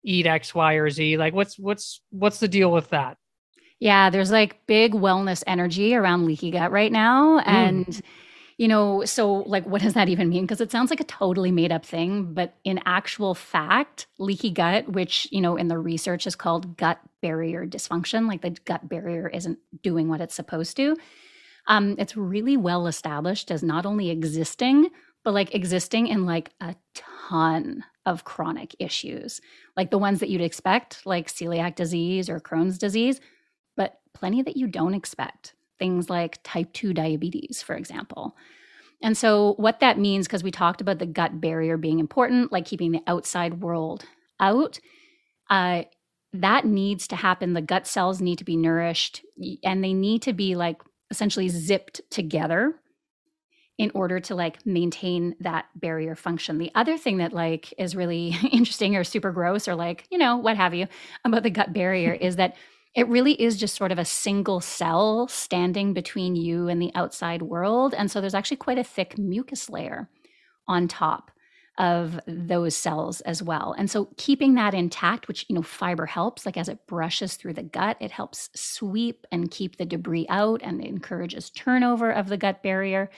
eat 0.02 0.26
X, 0.26 0.52
Y, 0.52 0.74
or 0.74 0.90
Z, 0.90 1.16
like 1.16 1.32
what's 1.32 1.56
what's 1.58 2.00
what's 2.10 2.40
the 2.40 2.48
deal 2.48 2.72
with 2.72 2.90
that? 2.90 3.16
Yeah, 3.80 4.10
there's 4.10 4.30
like 4.30 4.66
big 4.66 4.92
wellness 4.92 5.42
energy 5.46 5.94
around 5.94 6.26
leaky 6.26 6.50
gut 6.50 6.72
right 6.72 6.90
now. 6.90 7.38
Mm. 7.40 7.46
And, 7.46 8.00
you 8.56 8.66
know, 8.66 9.04
so 9.04 9.34
like, 9.34 9.64
what 9.66 9.82
does 9.82 9.94
that 9.94 10.08
even 10.08 10.28
mean? 10.28 10.44
Because 10.44 10.60
it 10.60 10.72
sounds 10.72 10.90
like 10.90 11.00
a 11.00 11.04
totally 11.04 11.52
made 11.52 11.70
up 11.70 11.86
thing. 11.86 12.34
But 12.34 12.56
in 12.64 12.80
actual 12.86 13.34
fact, 13.34 14.08
leaky 14.18 14.50
gut, 14.50 14.88
which, 14.88 15.28
you 15.30 15.40
know, 15.40 15.56
in 15.56 15.68
the 15.68 15.78
research 15.78 16.26
is 16.26 16.34
called 16.34 16.76
gut 16.76 16.98
barrier 17.22 17.66
dysfunction, 17.66 18.26
like 18.26 18.42
the 18.42 18.50
gut 18.50 18.88
barrier 18.88 19.28
isn't 19.28 19.58
doing 19.82 20.08
what 20.08 20.20
it's 20.20 20.34
supposed 20.34 20.76
to. 20.76 20.96
Um, 21.68 21.94
it's 21.98 22.16
really 22.16 22.56
well 22.56 22.88
established 22.88 23.50
as 23.50 23.62
not 23.62 23.86
only 23.86 24.10
existing, 24.10 24.88
but 25.22 25.34
like 25.34 25.54
existing 25.54 26.08
in 26.08 26.26
like 26.26 26.50
a 26.60 26.74
ton 26.94 27.84
of 28.06 28.24
chronic 28.24 28.74
issues, 28.78 29.40
like 29.76 29.90
the 29.90 29.98
ones 29.98 30.18
that 30.20 30.30
you'd 30.30 30.40
expect, 30.40 31.04
like 31.04 31.28
celiac 31.28 31.74
disease 31.76 32.30
or 32.30 32.40
Crohn's 32.40 32.78
disease 32.78 33.20
plenty 34.18 34.42
that 34.42 34.56
you 34.56 34.66
don't 34.66 34.94
expect. 34.94 35.54
Things 35.78 36.10
like 36.10 36.38
type 36.42 36.72
2 36.72 36.92
diabetes, 36.92 37.62
for 37.62 37.76
example. 37.76 38.36
And 39.00 39.16
so, 39.16 39.54
what 39.58 39.80
that 39.80 39.98
means, 39.98 40.26
because 40.26 40.42
we 40.42 40.50
talked 40.50 40.80
about 40.80 40.98
the 40.98 41.06
gut 41.06 41.40
barrier 41.40 41.76
being 41.76 42.00
important, 42.00 42.50
like 42.50 42.64
keeping 42.64 42.90
the 42.90 43.02
outside 43.06 43.60
world 43.60 44.04
out, 44.40 44.80
uh, 45.50 45.84
that 46.32 46.66
needs 46.66 47.06
to 47.08 47.16
happen. 47.16 47.54
The 47.54 47.62
gut 47.62 47.86
cells 47.86 48.20
need 48.20 48.38
to 48.38 48.44
be 48.44 48.56
nourished 48.56 49.24
and 49.62 49.82
they 49.82 49.94
need 49.94 50.22
to 50.22 50.32
be 50.32 50.56
like 50.56 50.82
essentially 51.10 51.48
zipped 51.48 52.00
together 52.10 52.74
in 53.78 53.92
order 53.94 54.18
to 54.18 54.34
like 54.34 54.66
maintain 54.66 55.36
that 55.40 55.66
barrier 55.76 56.16
function. 56.16 56.58
The 56.58 56.72
other 56.74 56.98
thing 56.98 57.18
that 57.18 57.32
like 57.32 57.72
is 57.78 57.96
really 57.96 58.36
interesting 58.52 58.96
or 58.96 59.04
super 59.04 59.30
gross 59.30 59.68
or 59.68 59.74
like, 59.74 60.06
you 60.10 60.18
know, 60.18 60.36
what 60.36 60.56
have 60.56 60.74
you 60.74 60.86
about 61.24 61.44
the 61.44 61.50
gut 61.50 61.72
barrier 61.72 62.12
is 62.20 62.36
that 62.36 62.56
it 62.98 63.06
really 63.06 63.40
is 63.40 63.56
just 63.56 63.76
sort 63.76 63.92
of 63.92 63.98
a 63.98 64.04
single 64.04 64.60
cell 64.60 65.28
standing 65.28 65.92
between 65.92 66.34
you 66.34 66.66
and 66.66 66.82
the 66.82 66.90
outside 66.96 67.42
world. 67.42 67.94
And 67.96 68.10
so 68.10 68.20
there's 68.20 68.34
actually 68.34 68.56
quite 68.56 68.76
a 68.76 68.82
thick 68.82 69.16
mucus 69.16 69.70
layer 69.70 70.10
on 70.66 70.88
top 70.88 71.30
of 71.78 72.18
those 72.26 72.74
cells 72.74 73.20
as 73.20 73.40
well. 73.40 73.72
And 73.78 73.88
so 73.88 74.08
keeping 74.16 74.56
that 74.56 74.74
intact, 74.74 75.28
which, 75.28 75.46
you 75.48 75.54
know, 75.54 75.62
fiber 75.62 76.06
helps, 76.06 76.44
like 76.44 76.56
as 76.56 76.68
it 76.68 76.88
brushes 76.88 77.36
through 77.36 77.54
the 77.54 77.62
gut, 77.62 77.96
it 78.00 78.10
helps 78.10 78.50
sweep 78.56 79.28
and 79.30 79.48
keep 79.48 79.76
the 79.76 79.86
debris 79.86 80.26
out 80.28 80.60
and 80.64 80.84
encourages 80.84 81.50
turnover 81.50 82.10
of 82.10 82.28
the 82.28 82.36
gut 82.36 82.64
barrier. 82.64 83.10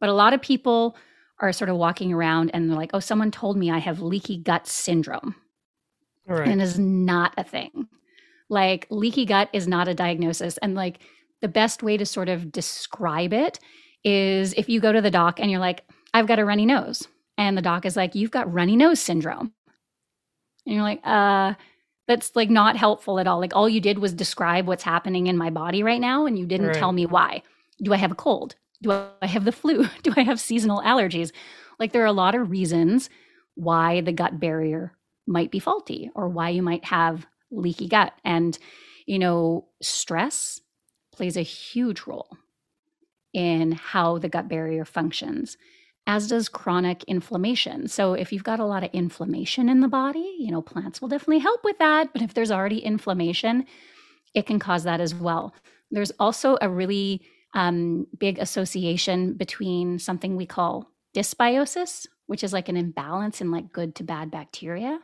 But 0.00 0.08
a 0.08 0.14
lot 0.14 0.32
of 0.32 0.40
people 0.40 0.96
are 1.38 1.52
sort 1.52 1.68
of 1.68 1.76
walking 1.76 2.14
around 2.14 2.50
and 2.54 2.70
they're 2.70 2.78
like, 2.78 2.92
oh, 2.94 3.00
someone 3.00 3.30
told 3.30 3.58
me 3.58 3.70
I 3.70 3.78
have 3.78 4.00
leaky 4.00 4.38
gut 4.38 4.66
syndrome. 4.66 5.34
Right. 6.26 6.48
And 6.48 6.62
is 6.62 6.78
not 6.78 7.34
a 7.36 7.44
thing. 7.44 7.88
Like 8.52 8.86
leaky 8.90 9.24
gut 9.24 9.48
is 9.54 9.66
not 9.66 9.88
a 9.88 9.94
diagnosis. 9.94 10.58
And 10.58 10.74
like 10.74 10.98
the 11.40 11.48
best 11.48 11.82
way 11.82 11.96
to 11.96 12.04
sort 12.04 12.28
of 12.28 12.52
describe 12.52 13.32
it 13.32 13.58
is 14.04 14.52
if 14.58 14.68
you 14.68 14.78
go 14.78 14.92
to 14.92 15.00
the 15.00 15.10
doc 15.10 15.40
and 15.40 15.50
you're 15.50 15.58
like, 15.58 15.84
I've 16.12 16.26
got 16.26 16.38
a 16.38 16.44
runny 16.44 16.66
nose. 16.66 17.08
And 17.38 17.56
the 17.56 17.62
doc 17.62 17.86
is 17.86 17.96
like, 17.96 18.14
you've 18.14 18.30
got 18.30 18.52
runny 18.52 18.76
nose 18.76 19.00
syndrome. 19.00 19.54
And 20.66 20.74
you're 20.74 20.84
like, 20.84 21.00
uh, 21.02 21.54
that's 22.06 22.36
like 22.36 22.50
not 22.50 22.76
helpful 22.76 23.18
at 23.18 23.26
all. 23.26 23.40
Like 23.40 23.56
all 23.56 23.70
you 23.70 23.80
did 23.80 23.98
was 23.98 24.12
describe 24.12 24.66
what's 24.66 24.82
happening 24.82 25.28
in 25.28 25.38
my 25.38 25.48
body 25.48 25.82
right 25.82 26.00
now 26.00 26.26
and 26.26 26.38
you 26.38 26.44
didn't 26.46 26.66
Right. 26.68 26.76
tell 26.76 26.92
me 26.92 27.06
why. 27.06 27.42
Do 27.82 27.94
I 27.94 27.96
have 27.96 28.12
a 28.12 28.16
cold? 28.16 28.54
Do 28.82 28.90
I 29.22 29.26
have 29.26 29.46
the 29.46 29.52
flu? 29.52 29.86
Do 30.02 30.12
I 30.14 30.22
have 30.24 30.38
seasonal 30.38 30.82
allergies? 30.82 31.32
Like 31.78 31.92
there 31.92 32.02
are 32.02 32.06
a 32.06 32.12
lot 32.12 32.34
of 32.34 32.50
reasons 32.50 33.08
why 33.54 34.02
the 34.02 34.12
gut 34.12 34.38
barrier 34.38 34.92
might 35.26 35.50
be 35.50 35.58
faulty 35.58 36.10
or 36.14 36.28
why 36.28 36.50
you 36.50 36.62
might 36.62 36.84
have 36.84 37.26
leaky 37.52 37.88
gut. 37.88 38.12
And, 38.24 38.58
you 39.06 39.18
know, 39.18 39.68
stress 39.80 40.60
plays 41.12 41.36
a 41.36 41.42
huge 41.42 42.02
role 42.06 42.36
in 43.32 43.72
how 43.72 44.18
the 44.18 44.28
gut 44.28 44.48
barrier 44.48 44.84
functions, 44.84 45.56
as 46.06 46.28
does 46.28 46.48
chronic 46.48 47.04
inflammation. 47.04 47.88
So, 47.88 48.14
if 48.14 48.32
you've 48.32 48.44
got 48.44 48.60
a 48.60 48.64
lot 48.64 48.84
of 48.84 48.90
inflammation 48.92 49.68
in 49.68 49.80
the 49.80 49.88
body, 49.88 50.36
you 50.38 50.50
know, 50.50 50.62
plants 50.62 51.00
will 51.00 51.08
definitely 51.08 51.38
help 51.38 51.62
with 51.64 51.78
that. 51.78 52.12
But 52.12 52.22
if 52.22 52.34
there's 52.34 52.50
already 52.50 52.78
inflammation, 52.78 53.66
it 54.34 54.46
can 54.46 54.58
cause 54.58 54.84
that 54.84 55.00
as 55.00 55.14
well. 55.14 55.54
There's 55.90 56.12
also 56.18 56.56
a 56.60 56.68
really 56.68 57.22
um, 57.54 58.06
big 58.18 58.38
association 58.38 59.34
between 59.34 59.98
something 59.98 60.36
we 60.36 60.46
call 60.46 60.90
dysbiosis, 61.14 62.06
which 62.26 62.42
is 62.42 62.52
like 62.52 62.68
an 62.68 62.76
imbalance 62.76 63.40
in 63.40 63.50
like 63.50 63.72
good 63.72 63.94
to 63.96 64.04
bad 64.04 64.30
bacteria, 64.30 64.98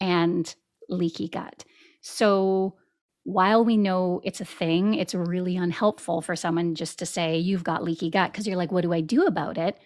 and 0.00 0.54
leaky 0.88 1.28
gut. 1.28 1.64
So, 2.00 2.76
while 3.24 3.64
we 3.64 3.76
know 3.76 4.20
it's 4.24 4.40
a 4.40 4.44
thing, 4.44 4.94
it's 4.94 5.14
really 5.14 5.56
unhelpful 5.56 6.22
for 6.22 6.34
someone 6.34 6.74
just 6.74 6.98
to 6.98 7.06
say, 7.06 7.38
you've 7.38 7.64
got 7.64 7.84
leaky 7.84 8.10
gut, 8.10 8.32
because 8.32 8.46
you're 8.46 8.56
like, 8.56 8.72
what 8.72 8.82
do 8.82 8.92
I 8.92 9.00
do 9.00 9.26
about 9.26 9.58
it? 9.58 9.78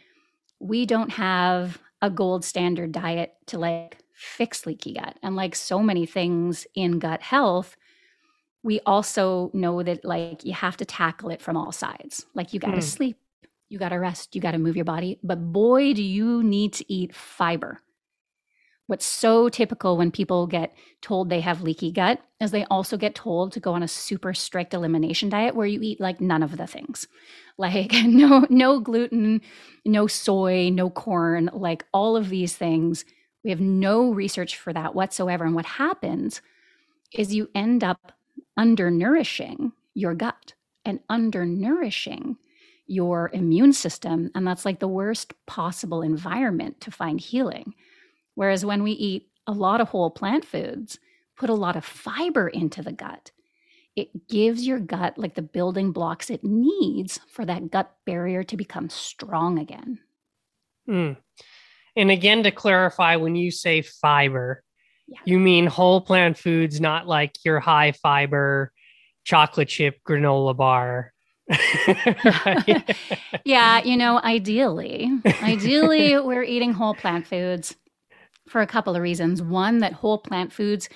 We 0.61 0.87
don't 0.87 1.11
have 1.11 1.81
a 2.03 2.11
gold 2.11 2.45
standard 2.45 2.93
diet 2.93 3.35
to 3.47 3.59
like 3.59 3.99
fix 4.15 4.67
leaky 4.67 4.95
gut. 4.95 5.19
And 5.23 5.37
like 5.37 5.55
so 5.55 5.83
many 5.83 6.07
things 6.07 6.67
in 6.75 6.99
gut 6.99 7.23
health, 7.23 7.77
we 8.63 8.81
also 8.87 9.51
know 9.55 9.83
that 9.83 10.05
like 10.05 10.45
you 10.45 10.53
have 10.53 10.77
to 10.79 10.85
tackle 10.85 11.31
it 11.31 11.43
from 11.43 11.57
all 11.57 11.73
sides. 11.73 12.27
Like 12.35 12.53
you 12.53 12.61
got 12.61 12.75
to 12.75 12.81
Hmm. 12.81 12.83
sleep, 12.83 13.19
you 13.69 13.79
got 13.79 13.91
to 13.91 13.97
rest, 13.97 14.35
you 14.35 14.41
got 14.41 14.53
to 14.53 14.59
move 14.59 14.77
your 14.77 14.85
body. 14.85 15.19
But 15.23 15.53
boy, 15.53 15.95
do 15.95 16.03
you 16.03 16.43
need 16.43 16.73
to 16.75 16.93
eat 16.93 17.15
fiber. 17.15 17.81
What's 18.87 19.07
so 19.07 19.49
typical 19.49 19.97
when 19.97 20.13
people 20.13 20.47
get 20.47 20.75
told 21.03 21.29
they 21.29 21.41
have 21.41 21.63
leaky 21.63 21.91
gut 21.91 22.21
is 22.41 22.53
they 22.53 22.65
also 22.67 22.97
get 22.97 23.15
told 23.17 23.53
to 23.53 23.61
go 23.61 23.75
on 23.75 23.83
a 23.83 23.89
super 23.89 24.33
strict 24.33 24.75
elimination 24.75 25.29
diet 25.29 25.57
where 25.57 25.67
you 25.67 25.81
eat 25.83 26.01
like 26.01 26.21
none 26.21 26.43
of 26.43 26.57
the 26.57 26.67
things. 26.67 27.09
Like 27.59 27.93
no 28.05 28.47
no 28.49 28.79
gluten, 28.81 29.41
no 29.85 30.07
soy, 30.07 30.71
no 30.71 30.91
corn, 30.91 31.51
like 31.53 31.85
all 31.93 32.17
of 32.17 32.29
these 32.29 32.57
things. 32.57 33.05
We 33.43 33.51
have 33.51 33.61
no 33.61 34.11
research 34.11 34.57
for 34.57 34.73
that 34.73 34.95
whatsoever. 34.95 35.45
And 35.45 35.55
what 35.55 35.67
happens 35.67 36.43
is 37.13 37.35
you 37.35 37.49
end 37.55 37.85
up 37.85 38.13
undernourishing 38.59 39.73
your 39.95 40.15
gut 40.15 40.55
and 40.85 41.01
undernourishing 41.11 42.37
your 42.87 43.31
immune 43.33 43.73
system. 43.73 44.31
And 44.35 44.47
that's 44.47 44.65
like 44.65 44.81
the 44.81 44.89
worst 44.89 45.33
possible 45.47 46.03
environment 46.03 46.81
to 46.83 46.91
find 46.91 47.21
healing. 47.21 47.75
Whereas 48.37 48.65
when 48.65 48.85
we 48.85 48.93
eat 48.93 49.29
a 49.47 49.53
lot 49.53 49.81
of 49.81 49.89
whole 49.89 50.11
plant 50.11 50.45
foods, 50.45 51.01
put 51.37 51.51
a 51.51 51.55
lot 51.55 51.75
of 51.75 51.85
fiber 51.85 52.47
into 52.47 52.83
the 52.83 52.93
gut, 52.93 53.33
it 53.97 54.29
gives 54.29 54.67
your 54.67 54.79
gut 54.79 55.17
like 55.17 55.35
the 55.35 55.43
building 55.43 55.91
blocks 55.91 56.29
it 56.31 56.45
needs 56.45 57.19
for 57.29 57.45
that 57.47 57.71
gut 57.71 57.91
barrier 58.05 58.45
to 58.45 58.57
become 58.57 58.91
strong 58.91 59.59
again. 59.59 59.99
Mm. 60.89 61.17
And 61.97 62.11
again, 62.11 62.43
to 62.43 62.51
clarify, 62.51 63.17
when 63.17 63.35
you 63.35 63.51
say 63.51 63.81
fiber, 63.81 64.63
Yeah. 65.09 65.21
you 65.25 65.39
mean 65.39 65.67
whole 65.67 66.03
plant 66.03 66.37
foods, 66.37 66.79
not 66.79 67.09
like 67.09 67.33
your 67.43 67.59
high 67.59 67.93
fiber 67.93 68.71
chocolate 69.25 69.69
chip 69.69 69.99
granola 70.07 70.55
bar. 70.55 71.13
Yeah, 73.45 73.83
you 73.83 73.97
know, 73.97 74.19
ideally, 74.19 75.11
ideally, 75.43 76.19
we're 76.21 76.43
eating 76.43 76.73
whole 76.73 76.95
plant 76.95 77.27
foods 77.27 77.77
for 78.49 78.61
a 78.61 78.67
couple 78.67 78.95
of 78.95 79.03
reasons. 79.03 79.43
One, 79.43 79.79
that 79.79 79.93
whole 79.93 80.19
plant 80.19 80.53
foods 80.53 80.89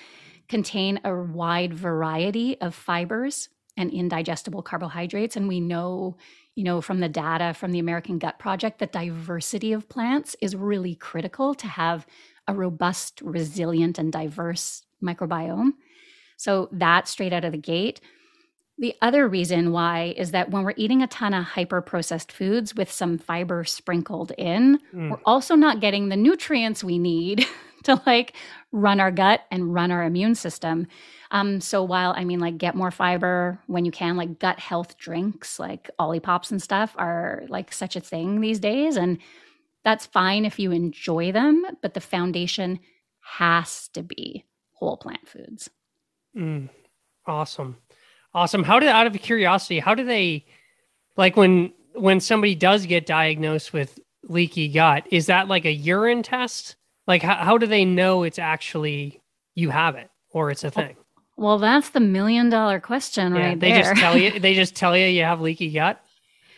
contain 0.47 0.99
a 1.03 1.15
wide 1.15 1.73
variety 1.73 2.59
of 2.61 2.75
fibers 2.75 3.49
and 3.77 3.91
indigestible 3.91 4.61
carbohydrates. 4.61 5.35
And 5.35 5.47
we 5.47 5.59
know, 5.59 6.17
you 6.55 6.63
know, 6.63 6.81
from 6.81 6.99
the 6.99 7.09
data 7.09 7.53
from 7.53 7.71
the 7.71 7.79
American 7.79 8.19
Gut 8.19 8.37
Project 8.37 8.79
that 8.79 8.91
diversity 8.91 9.73
of 9.73 9.87
plants 9.87 10.35
is 10.41 10.55
really 10.55 10.95
critical 10.95 11.55
to 11.55 11.67
have 11.67 12.05
a 12.47 12.53
robust, 12.53 13.21
resilient, 13.21 13.97
and 13.97 14.11
diverse 14.11 14.83
microbiome. 15.03 15.71
So 16.37 16.69
that 16.73 17.07
straight 17.07 17.33
out 17.33 17.45
of 17.45 17.51
the 17.51 17.57
gate. 17.57 18.01
The 18.81 18.95
other 19.01 19.27
reason 19.27 19.71
why 19.71 20.13
is 20.17 20.31
that 20.31 20.49
when 20.49 20.63
we're 20.63 20.73
eating 20.75 21.01
a 21.03 21.07
ton 21.07 21.33
of 21.35 21.45
hyper 21.45 21.81
processed 21.81 22.31
foods 22.31 22.75
with 22.75 22.91
some 22.91 23.17
fiber 23.19 23.63
sprinkled 23.63 24.31
in, 24.39 24.79
Mm. 24.93 25.11
we're 25.11 25.21
also 25.23 25.55
not 25.55 25.79
getting 25.79 26.09
the 26.09 26.17
nutrients 26.17 26.83
we 26.83 26.97
need 26.97 27.45
to 27.83 28.01
like 28.07 28.33
run 28.71 28.99
our 28.99 29.11
gut 29.11 29.41
and 29.51 29.73
run 29.73 29.91
our 29.91 30.03
immune 30.03 30.33
system. 30.35 30.87
Um, 31.29 31.61
so 31.61 31.83
while 31.83 32.13
I 32.17 32.25
mean, 32.25 32.39
like, 32.39 32.57
get 32.57 32.75
more 32.75 32.91
fiber 32.91 33.59
when 33.67 33.85
you 33.85 33.91
can, 33.91 34.17
like 34.17 34.39
gut 34.39 34.59
health 34.59 34.97
drinks, 34.97 35.59
like 35.59 35.89
Olipops 35.99 36.51
and 36.51 36.61
stuff, 36.61 36.93
are 36.97 37.43
like 37.47 37.71
such 37.71 37.95
a 37.95 38.01
thing 38.01 38.41
these 38.41 38.59
days, 38.59 38.97
and 38.97 39.19
that's 39.83 40.05
fine 40.07 40.43
if 40.43 40.57
you 40.59 40.71
enjoy 40.71 41.31
them. 41.31 41.65
But 41.83 41.93
the 41.93 42.01
foundation 42.01 42.79
has 43.37 43.87
to 43.89 44.01
be 44.03 44.43
whole 44.73 44.97
plant 44.97 45.27
foods. 45.29 45.69
Mm. 46.35 46.69
Awesome. 47.27 47.77
Awesome. 48.33 48.63
How 48.63 48.79
did 48.79 48.89
out 48.89 49.07
of 49.07 49.13
curiosity, 49.21 49.79
how 49.79 49.93
do 49.95 50.03
they 50.05 50.45
like 51.17 51.35
when 51.35 51.73
when 51.93 52.19
somebody 52.19 52.55
does 52.55 52.85
get 52.85 53.05
diagnosed 53.05 53.73
with 53.73 53.99
leaky 54.23 54.69
gut, 54.69 55.05
is 55.11 55.25
that 55.25 55.47
like 55.47 55.65
a 55.65 55.71
urine 55.71 56.23
test? 56.23 56.75
Like 57.07 57.21
how, 57.21 57.35
how 57.35 57.57
do 57.57 57.65
they 57.67 57.83
know 57.85 58.23
it's 58.23 58.39
actually 58.39 59.21
you 59.55 59.69
have 59.69 59.95
it 59.95 60.09
or 60.31 60.51
it's 60.51 60.63
a 60.63 60.71
thing? 60.71 60.95
Well, 61.35 61.57
that's 61.57 61.89
the 61.89 61.99
million 61.99 62.49
dollar 62.49 62.79
question 62.79 63.35
yeah, 63.35 63.47
right 63.47 63.59
they 63.59 63.71
there. 63.71 63.83
just 63.83 63.95
tell 64.01 64.17
you 64.17 64.39
they 64.39 64.53
just 64.53 64.75
tell 64.75 64.95
you 64.95 65.07
you 65.07 65.23
have 65.23 65.41
leaky 65.41 65.71
gut. 65.71 66.01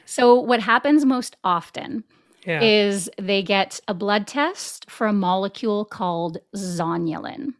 so, 0.05 0.35
what 0.35 0.59
happens 0.59 1.05
most 1.05 1.37
often 1.43 2.03
Yeah. 2.45 2.61
is 2.61 3.09
they 3.19 3.41
get 3.41 3.79
a 3.87 3.93
blood 3.95 4.27
test 4.27 4.91
for 4.91 5.07
a 5.07 5.13
molecule 5.13 5.85
called 5.85 6.37
zonulin. 6.55 7.53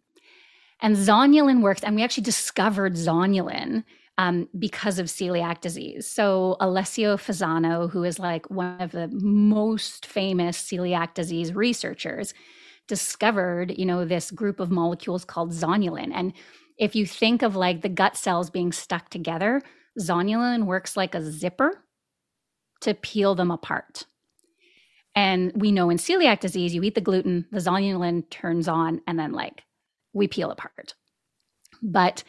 And 0.82 0.98
zonulin 0.98 1.62
works, 1.62 1.82
and 1.82 1.96
we 1.96 2.04
actually 2.04 2.24
discovered 2.26 2.94
zonulin 2.96 3.86
um, 4.18 4.48
because 4.58 5.00
of 5.00 5.08
celiac 5.08 5.62
disease. 5.62 6.06
So, 6.08 6.56
Alessio 6.60 7.18
Fasano, 7.18 7.90
who 7.90 8.04
is 8.04 8.20
like 8.20 8.50
one 8.50 8.80
of 8.82 8.92
the 8.92 9.08
most 9.08 10.06
famous 10.06 10.62
celiac 10.62 11.14
disease 11.14 11.54
researchers, 11.54 12.34
discovered, 12.88 13.78
you 13.78 13.86
know, 13.86 14.06
this 14.06 14.30
group 14.30 14.60
of 14.60 14.70
molecules 14.70 15.26
called 15.26 15.52
zonulin. 15.52 16.12
And 16.14 16.34
if 16.78 16.96
you 16.96 17.06
think 17.06 17.42
of 17.42 17.56
like 17.56 17.82
the 17.82 17.90
gut 17.90 18.18
cells 18.18 18.50
being 18.50 18.72
stuck 18.72 19.10
together, 19.10 19.62
zonulin 20.00 20.66
works 20.66 20.98
like 20.98 21.16
a 21.16 21.22
zipper 21.22 21.84
to 22.82 22.94
peel 22.94 23.36
them 23.36 23.52
apart. 23.52 24.06
And 25.16 25.52
we 25.56 25.72
know 25.72 25.90
in 25.90 25.98
celiac 25.98 26.40
disease, 26.40 26.74
you 26.74 26.84
eat 26.84 26.96
the 26.96 27.02
gluten, 27.02 27.46
the 27.52 27.60
zonulin 27.60 28.30
turns 28.30 28.68
on, 28.68 29.02
and 29.08 29.18
then 29.18 29.32
like 29.32 29.64
we 30.12 30.28
peel 30.28 30.52
apart. 30.52 30.96
But 31.82 32.24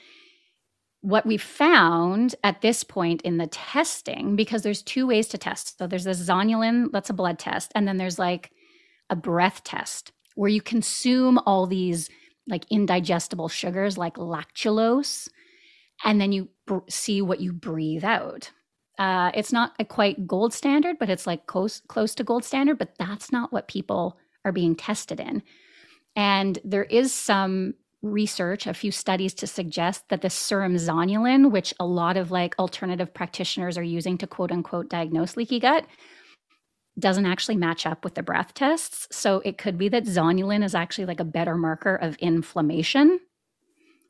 what 1.04 1.26
we 1.26 1.36
found 1.36 2.34
at 2.42 2.62
this 2.62 2.82
point 2.82 3.20
in 3.22 3.36
the 3.36 3.46
testing, 3.46 4.36
because 4.36 4.62
there's 4.62 4.82
two 4.82 5.06
ways 5.06 5.28
to 5.28 5.36
test. 5.36 5.76
So 5.76 5.86
there's 5.86 6.04
the 6.04 6.12
zonulin, 6.12 6.90
that's 6.92 7.10
a 7.10 7.14
blood 7.14 7.38
test, 7.38 7.72
and 7.74 7.86
then 7.86 7.98
there's 7.98 8.18
like 8.18 8.52
a 9.10 9.14
breath 9.14 9.62
test 9.64 10.12
where 10.34 10.48
you 10.48 10.62
consume 10.62 11.38
all 11.44 11.66
these 11.66 12.08
like 12.48 12.64
indigestible 12.70 13.48
sugars 13.48 13.98
like 13.98 14.14
lactulose, 14.14 15.28
and 16.04 16.18
then 16.18 16.32
you 16.32 16.48
br- 16.66 16.78
see 16.88 17.20
what 17.20 17.40
you 17.40 17.52
breathe 17.52 18.04
out. 18.04 18.50
Uh, 18.98 19.30
it's 19.34 19.52
not 19.52 19.74
a 19.78 19.84
quite 19.84 20.26
gold 20.26 20.54
standard, 20.54 20.96
but 20.98 21.10
it's 21.10 21.26
like 21.26 21.46
close 21.46 21.82
close 21.86 22.14
to 22.14 22.24
gold 22.24 22.44
standard. 22.44 22.78
But 22.78 22.94
that's 22.98 23.30
not 23.30 23.52
what 23.52 23.68
people 23.68 24.16
are 24.42 24.52
being 24.52 24.74
tested 24.74 25.20
in. 25.20 25.42
And 26.16 26.58
there 26.64 26.84
is 26.84 27.12
some 27.12 27.74
research, 28.04 28.66
a 28.66 28.74
few 28.74 28.90
studies 28.90 29.34
to 29.34 29.46
suggest 29.46 30.08
that 30.08 30.22
the 30.22 30.30
serum 30.30 30.76
zonulin, 30.76 31.50
which 31.50 31.74
a 31.80 31.86
lot 31.86 32.16
of 32.16 32.30
like 32.30 32.54
alternative 32.58 33.12
practitioners 33.12 33.78
are 33.78 33.82
using 33.82 34.18
to 34.18 34.26
quote 34.26 34.52
unquote 34.52 34.88
diagnose 34.88 35.36
leaky 35.36 35.58
gut, 35.58 35.86
doesn't 36.98 37.26
actually 37.26 37.56
match 37.56 37.86
up 37.86 38.04
with 38.04 38.14
the 38.14 38.22
breath 38.22 38.54
tests. 38.54 39.08
So 39.10 39.40
it 39.44 39.58
could 39.58 39.78
be 39.78 39.88
that 39.88 40.04
zonulin 40.04 40.64
is 40.64 40.74
actually 40.74 41.06
like 41.06 41.20
a 41.20 41.24
better 41.24 41.56
marker 41.56 41.96
of 41.96 42.16
inflammation, 42.16 43.18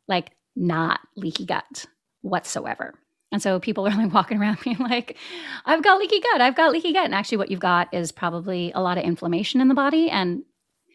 like 0.09 0.33
not 0.55 1.01
leaky 1.17 1.47
gut 1.47 1.87
whatsoever. 2.21 2.95
And 3.33 3.43
so 3.43 3.59
people 3.59 3.87
are 3.89 3.97
like 3.97 4.13
walking 4.13 4.41
around 4.41 4.59
being 4.63 4.79
like, 4.79 5.17
I've 5.65 5.83
got 5.83 5.99
leaky 5.99 6.21
gut, 6.21 6.41
I've 6.41 6.57
got 6.57 6.73
leaky 6.73 6.93
gut. 6.93 7.05
And 7.05 7.15
actually, 7.15 7.39
what 7.39 7.51
you've 7.51 7.61
got 7.61 7.93
is 7.93 8.13
probably 8.13 8.73
a 8.75 8.83
lot 8.83 8.99
of 8.99 9.05
inflammation 9.05 9.61
in 9.61 9.69
the 9.69 9.75
body. 9.75 10.11
And, 10.11 10.43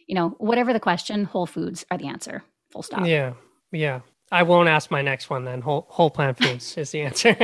you 0.08 0.16
know, 0.16 0.30
whatever 0.38 0.74
the 0.74 0.80
question, 0.80 1.26
whole 1.26 1.46
foods 1.46 1.86
are 1.92 1.98
the 1.98 2.08
answer. 2.08 2.44
Full 2.72 2.84
stop. 2.84 3.06
Yeah. 3.06 3.34
Yeah. 3.72 4.02
I 4.32 4.44
won't 4.44 4.70
ask 4.70 4.92
my 4.92 5.02
next 5.02 5.30
one 5.30 5.44
then. 5.44 5.62
Whole, 5.62 5.88
whole 5.90 6.10
plant 6.10 6.38
foods 6.42 6.78
is 6.78 6.92
the 6.92 7.02
answer. 7.02 7.36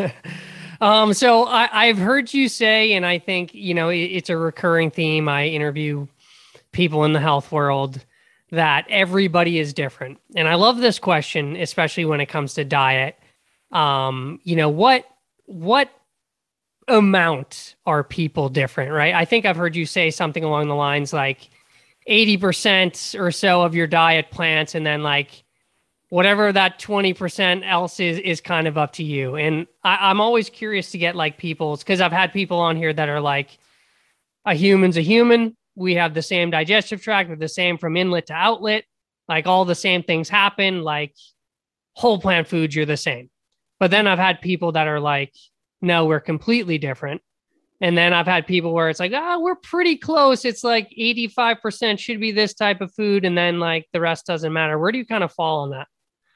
um, 0.80 1.14
so 1.14 1.46
I, 1.46 1.86
have 1.86 1.98
heard 1.98 2.32
you 2.34 2.48
say, 2.48 2.92
and 2.92 3.06
I 3.06 3.18
think, 3.18 3.54
you 3.54 3.74
know, 3.74 3.88
it, 3.88 3.98
it's 3.98 4.30
a 4.30 4.36
recurring 4.36 4.90
theme. 4.90 5.28
I 5.28 5.46
interview 5.46 6.06
people 6.72 7.04
in 7.04 7.12
the 7.12 7.20
health 7.20 7.52
world 7.52 8.04
that 8.50 8.84
everybody 8.88 9.58
is 9.58 9.72
different. 9.72 10.18
And 10.34 10.48
I 10.48 10.54
love 10.56 10.78
this 10.78 10.98
question, 10.98 11.56
especially 11.56 12.04
when 12.04 12.20
it 12.20 12.26
comes 12.26 12.54
to 12.54 12.64
diet. 12.64 13.16
Um, 13.70 14.40
you 14.42 14.56
know, 14.56 14.68
what, 14.68 15.04
what 15.46 15.88
amount 16.88 17.76
are 17.86 18.02
people 18.02 18.48
different, 18.48 18.90
right? 18.90 19.14
I 19.14 19.24
think 19.24 19.46
I've 19.46 19.56
heard 19.56 19.76
you 19.76 19.86
say 19.86 20.10
something 20.10 20.42
along 20.42 20.66
the 20.66 20.74
lines 20.74 21.12
like, 21.12 21.48
80% 22.08 23.18
or 23.18 23.30
so 23.30 23.62
of 23.62 23.74
your 23.74 23.86
diet 23.86 24.30
plants 24.30 24.74
and 24.74 24.84
then 24.86 25.02
like 25.02 25.44
whatever 26.08 26.52
that 26.52 26.78
20% 26.78 27.66
else 27.66 28.00
is 28.00 28.18
is 28.18 28.40
kind 28.40 28.66
of 28.66 28.76
up 28.76 28.92
to 28.94 29.04
you. 29.04 29.36
And 29.36 29.66
I, 29.84 30.10
am 30.10 30.20
always 30.20 30.50
curious 30.50 30.90
to 30.90 30.98
get 30.98 31.16
like 31.16 31.38
people's 31.38 31.82
because 31.82 32.00
i've 32.00 32.12
had 32.12 32.32
people 32.32 32.58
on 32.58 32.76
here 32.76 32.92
that 32.92 33.08
are 33.08 33.20
like 33.20 33.58
a 34.44 34.54
human's 34.54 34.96
a 34.96 35.02
human. 35.02 35.56
We 35.76 35.94
have 35.94 36.14
the 36.14 36.22
same 36.22 36.50
digestive 36.50 37.02
tract 37.02 37.30
we're 37.30 37.36
the 37.36 37.48
same 37.48 37.78
from 37.78 37.96
inlet 37.96 38.26
to 38.26 38.34
outlet. 38.34 38.84
Like 39.28 39.46
all 39.46 39.64
the 39.64 39.74
same 39.74 40.02
things 40.02 40.28
happen. 40.28 40.82
Like 40.82 41.14
whole 41.94 42.18
plant 42.18 42.48
foods 42.48 42.74
you're 42.74 42.86
the 42.86 42.96
same. 42.96 43.30
But 43.78 43.90
then 43.90 44.06
i've 44.06 44.18
had 44.18 44.40
people 44.40 44.72
that 44.72 44.88
are 44.88 45.00
like 45.00 45.32
no 45.80 46.06
we're 46.06 46.20
completely 46.20 46.78
different 46.78 47.22
and 47.80 47.96
then 47.96 48.12
I've 48.12 48.26
had 48.26 48.46
people 48.46 48.74
where 48.74 48.90
it's 48.90 49.00
like, 49.00 49.12
ah, 49.14 49.34
oh, 49.34 49.40
we're 49.40 49.56
pretty 49.56 49.96
close. 49.96 50.44
It's 50.44 50.62
like 50.62 50.90
85% 50.98 51.98
should 51.98 52.20
be 52.20 52.30
this 52.30 52.52
type 52.52 52.80
of 52.80 52.92
food. 52.94 53.24
And 53.24 53.36
then 53.36 53.58
like 53.58 53.86
the 53.92 54.00
rest 54.00 54.26
doesn't 54.26 54.52
matter. 54.52 54.78
Where 54.78 54.92
do 54.92 54.98
you 54.98 55.06
kind 55.06 55.24
of 55.24 55.32
fall 55.32 55.60
on 55.60 55.70
that? 55.70 55.88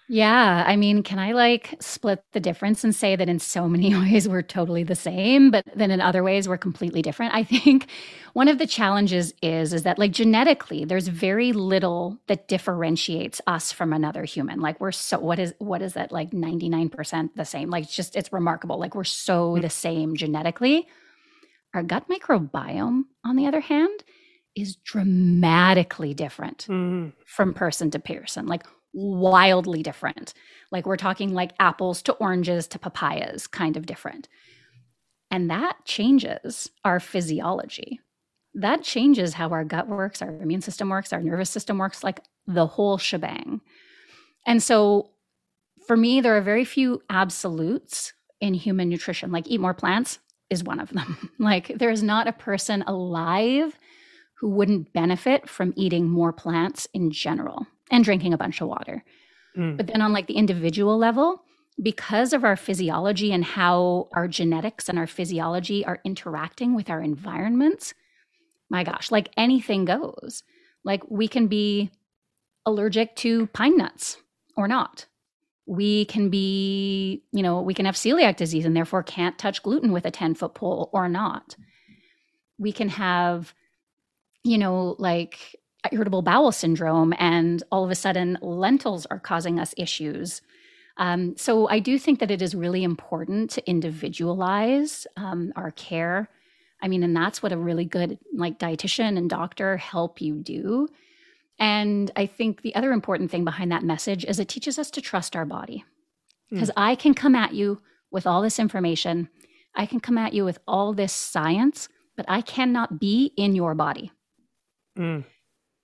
Yeah. 0.07 0.65
I 0.67 0.77
mean, 0.77 1.03
can 1.03 1.19
I 1.19 1.33
like 1.33 1.77
split 1.81 2.23
the 2.33 2.41
difference 2.41 2.85
and 2.85 2.95
say 2.95 3.17
that 3.17 3.29
in 3.29 3.39
so 3.39 3.69
many 3.69 3.95
ways 3.99 4.29
we're 4.29 4.43
totally 4.43 4.85
the 4.85 4.95
same, 4.95 5.51
but 5.51 5.65
then 5.75 5.91
in 5.91 6.01
other 6.01 6.23
ways 6.23 6.47
we're 6.47 6.59
completely 6.59 7.01
different? 7.01 7.35
I 7.35 7.43
think 7.43 7.89
one 8.35 8.49
of 8.49 8.59
the 8.59 8.67
challenges 8.67 9.33
is 9.43 9.73
is 9.73 9.85
that 9.85 9.99
like 9.99 10.11
genetically 10.13 10.85
there's 10.85 11.09
very 11.09 11.53
little 11.53 12.19
that 12.27 12.49
differentiates 12.49 13.41
us 13.47 13.73
from 13.73 13.93
another 13.95 14.25
human. 14.25 14.61
Like 14.61 14.79
we're 14.79 14.93
so 14.93 15.19
what 15.19 15.39
is 15.39 15.55
what 15.59 15.81
is 15.81 15.95
that 15.95 16.13
like 16.13 16.33
99% 16.33 17.31
the 17.35 17.45
same? 17.47 17.71
Like 17.71 17.85
it's 17.85 17.97
just 17.97 18.15
it's 18.15 18.33
remarkable. 18.33 18.79
Like 18.79 18.95
we're 18.95 19.05
so 19.05 19.53
mm-hmm. 19.53 19.63
the 19.63 19.71
same 19.71 20.17
genetically. 20.17 20.87
Our 21.75 21.83
gut 21.83 22.09
microbiome, 22.09 23.03
on 23.25 23.37
the 23.37 23.47
other 23.47 23.61
hand, 23.61 24.05
is 24.55 24.77
dramatically 24.77 26.15
different 26.15 26.67
mm. 26.69 27.13
from 27.27 27.53
person 27.53 27.91
to 27.91 27.99
person, 27.99 28.47
like 28.47 28.65
wildly 28.93 29.83
different. 29.83 30.33
Like 30.71 30.87
we're 30.87 30.97
talking 30.97 31.35
like 31.35 31.53
apples 31.59 32.01
to 32.03 32.13
oranges 32.15 32.69
to 32.69 32.79
papayas, 32.79 33.49
kind 33.49 33.77
of 33.77 33.87
different. 33.87 34.29
And 35.31 35.51
that 35.51 35.79
changes 35.85 36.71
our 36.85 37.01
physiology. 37.01 38.01
That 38.55 38.85
changes 38.85 39.35
how 39.35 39.49
our 39.49 39.65
gut 39.65 39.89
works, 39.89 40.23
our 40.23 40.31
immune 40.31 40.61
system 40.61 40.89
works, 40.89 41.13
our 41.13 41.21
nervous 41.21 41.51
system 41.51 41.79
works, 41.79 42.05
like 42.05 42.21
the 42.47 42.67
whole 42.67 42.99
shebang. 42.99 43.61
And 44.47 44.63
so 44.63 45.11
for 45.89 45.97
me, 45.97 46.21
there 46.21 46.37
are 46.37 46.41
very 46.41 46.65
few 46.65 47.03
absolutes 47.11 48.13
in 48.41 48.55
human 48.55 48.89
nutrition, 48.89 49.33
like 49.33 49.49
eat 49.49 49.61
more 49.61 49.75
plants, 49.75 50.21
is 50.51 50.65
one 50.65 50.81
of 50.81 50.91
them. 50.91 51.31
like, 51.39 51.73
there 51.77 51.91
is 51.91 52.03
not 52.03 52.29
a 52.29 52.33
person 52.33 52.83
alive 52.87 53.79
who 54.39 54.51
wouldn't 54.51 54.93
benefit 54.93 55.49
from 55.49 55.73
eating 55.77 56.09
more 56.09 56.33
plants 56.33 56.89
in 56.93 57.11
general 57.11 57.67
and 57.91 58.05
drinking 58.05 58.33
a 58.33 58.39
bunch 58.39 58.61
of 58.61 58.69
water. 58.69 59.05
Mm. 59.57 59.77
But 59.77 59.87
then, 59.87 60.01
on 60.01 60.13
like 60.13 60.27
the 60.27 60.37
individual 60.37 60.99
level, 60.99 61.43
because 61.83 62.33
of 62.33 62.45
our 62.45 62.57
physiology 62.57 63.33
and 63.33 63.45
how 63.45 64.09
our 64.13 64.29
genetics 64.29 64.89
and 64.89 64.99
our 64.99 65.07
physiology 65.07 65.85
are 65.85 66.01
interacting 66.05 66.75
with 66.75 66.91
our 66.91 67.01
environments, 67.01 67.95
my 68.71 68.85
gosh, 68.85 69.11
like 69.11 69.31
anything 69.37 69.85
goes. 69.85 70.43
Like, 70.85 71.03
we 71.09 71.29
can 71.29 71.47
be 71.47 71.91
allergic 72.67 73.17
to 73.17 73.47
pine 73.49 73.77
nuts 73.77 74.19
or 74.57 74.69
not 74.69 75.07
we 75.67 76.05
can 76.07 76.29
be, 76.29 77.23
you 77.33 77.43
know, 77.43 77.63
we 77.63 77.75
can 77.75 77.87
have 77.87 77.95
celiac 77.95 78.37
disease 78.37 78.65
and 78.65 78.77
therefore 78.77 79.03
can't 79.03 79.39
touch 79.39 79.63
gluten 79.63 79.93
with 79.93 80.05
a 80.05 80.11
10 80.11 80.35
foot 80.35 80.55
pole 80.55 80.91
or 80.93 81.09
not. 81.09 81.57
We 82.59 82.73
can 82.73 82.91
have, 82.91 83.55
you 84.43 84.59
know, 84.59 84.97
like 84.99 85.57
irritable 85.93 86.23
bowel 86.23 86.53
syndrome, 86.53 87.13
and 87.19 87.63
all 87.71 87.85
of 87.85 87.91
a 87.91 87.95
sudden 87.95 88.39
lentils 88.41 89.07
are 89.07 89.19
causing 89.19 89.59
us 89.59 89.75
issues. 89.77 90.43
Um, 90.97 91.37
so 91.37 91.69
I 91.69 91.81
do 91.81 91.99
think 91.99 92.21
that 92.21 92.31
it 92.31 92.41
is 92.41 92.55
really 92.55 92.85
important 92.85 93.51
to 93.51 93.69
individualize 93.69 95.07
um, 95.17 95.53
our 95.57 95.73
care. 95.73 96.29
I 96.81 96.89
mean, 96.89 97.03
and 97.03 97.17
that's 97.17 97.43
what 97.43 97.53
a 97.53 97.57
really 97.57 97.85
good 97.85 98.19
like 98.35 98.59
dietitian 98.59 99.19
and 99.19 99.29
doctor 99.29 99.77
help 99.77 100.21
you 100.21 100.37
do 100.37 100.89
and 101.59 102.11
I 102.17 102.27
think 102.27 102.63
the 102.63 102.75
other 102.75 102.93
important 102.93 103.31
thing 103.31 103.45
behind 103.45 103.71
that 103.73 103.85
message 103.85 104.25
is 104.25 104.39
it 104.39 104.49
teaches 104.49 104.79
us 104.79 104.91
to 104.93 105.01
trust 105.01 105.37
our 105.37 105.45
body. 105.45 105.85
Because 106.51 106.71
mm. 106.71 106.75
I 106.77 106.95
can 106.95 107.15
come 107.15 107.35
at 107.35 107.55
you 107.55 107.81
with 108.11 108.27
all 108.27 108.43
this 108.43 108.59
information, 108.59 109.29
I 109.75 109.87
can 109.87 110.01
come 110.01 110.19
at 110.19 110.33
you 110.35 110.45
with 110.45 110.59
all 110.67 110.93
this 110.93 111.13
science, 111.13 111.89
but 112.17 112.27
I 112.29 112.41
cannot 112.41 113.01
be 113.01 113.33
in 113.37 113.55
your 113.55 113.75
body. 113.75 114.13
Mm. 114.99 115.25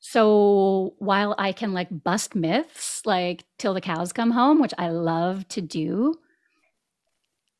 So 0.01 0.95
while 0.99 1.35
I 1.39 1.53
can 1.53 1.73
like 1.73 1.89
bust 1.91 2.35
myths 2.35 3.03
like 3.05 3.45
till 3.59 3.75
the 3.75 3.81
cows 3.81 4.12
come 4.12 4.31
home, 4.31 4.61
which 4.61 4.75
I 4.79 4.89
love 4.89 5.47
to 5.49 5.61
do, 5.61 6.14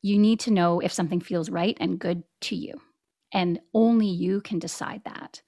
you 0.01 0.17
need 0.17 0.39
to 0.41 0.51
know 0.51 0.79
if 0.79 0.91
something 0.91 1.19
feels 1.21 1.49
right 1.49 1.77
and 1.79 1.99
good 1.99 2.23
to 2.41 2.55
you. 2.55 2.81
And 3.31 3.59
only 3.73 4.07
you 4.07 4.41
can 4.41 4.59
decide 4.59 5.03
that. 5.05 5.41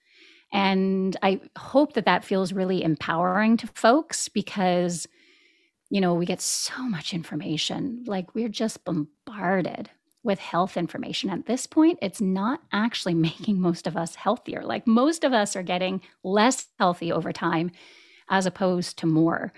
And 0.54 1.18
I 1.24 1.42
hope 1.58 1.94
that 1.94 2.06
that 2.06 2.24
feels 2.24 2.54
really 2.54 2.84
empowering 2.84 3.58
to 3.58 3.68
folks 3.74 4.30
because, 4.30 5.08
you 5.90 6.00
know, 6.00 6.14
we 6.14 6.28
get 6.28 6.42
so 6.42 6.84
much 6.84 7.12
information. 7.14 8.04
Like 8.06 8.36
we're 8.36 8.50
just 8.50 8.86
bombarded 8.86 9.90
with 10.22 10.38
health 10.38 10.78
information. 10.78 11.32
At 11.32 11.48
this 11.48 11.66
point, 11.66 11.98
it's 12.04 12.22
not 12.22 12.62
actually 12.72 13.14
making 13.30 13.60
most 13.60 13.88
of 13.88 13.98
us 13.98 14.14
healthier. 14.14 14.64
Like 14.64 14.86
most 14.86 15.24
of 15.24 15.34
us 15.34 15.56
are 15.56 15.64
getting 15.64 16.02
less 16.24 16.68
healthy 16.78 17.12
over 17.12 17.34
time 17.34 17.72
as 18.30 18.46
opposed 18.46 19.00
to 19.00 19.08
more. 19.08 19.52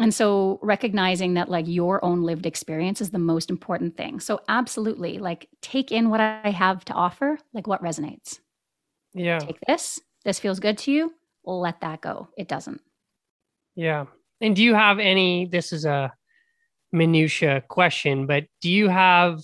And 0.00 0.14
so 0.14 0.58
recognizing 0.62 1.34
that 1.34 1.50
like 1.50 1.68
your 1.68 2.02
own 2.02 2.22
lived 2.22 2.46
experience 2.46 3.02
is 3.02 3.10
the 3.10 3.18
most 3.18 3.50
important 3.50 3.98
thing. 3.98 4.20
So 4.20 4.40
absolutely 4.48 5.18
like 5.18 5.50
take 5.60 5.92
in 5.92 6.08
what 6.08 6.20
I 6.20 6.48
have 6.48 6.86
to 6.86 6.94
offer, 6.94 7.38
like 7.52 7.66
what 7.66 7.82
resonates. 7.82 8.38
Yeah. 9.12 9.38
Take 9.38 9.58
this 9.68 10.00
this 10.24 10.38
feels 10.38 10.60
good 10.60 10.78
to 10.78 10.92
you, 10.92 11.12
let 11.44 11.80
that 11.80 12.00
go. 12.00 12.28
It 12.36 12.48
doesn't. 12.48 12.80
Yeah. 13.74 14.06
And 14.40 14.54
do 14.56 14.62
you 14.62 14.74
have 14.74 14.98
any, 14.98 15.46
this 15.46 15.72
is 15.72 15.84
a 15.84 16.12
minutia 16.92 17.62
question, 17.68 18.26
but 18.26 18.44
do 18.60 18.70
you 18.70 18.88
have 18.88 19.40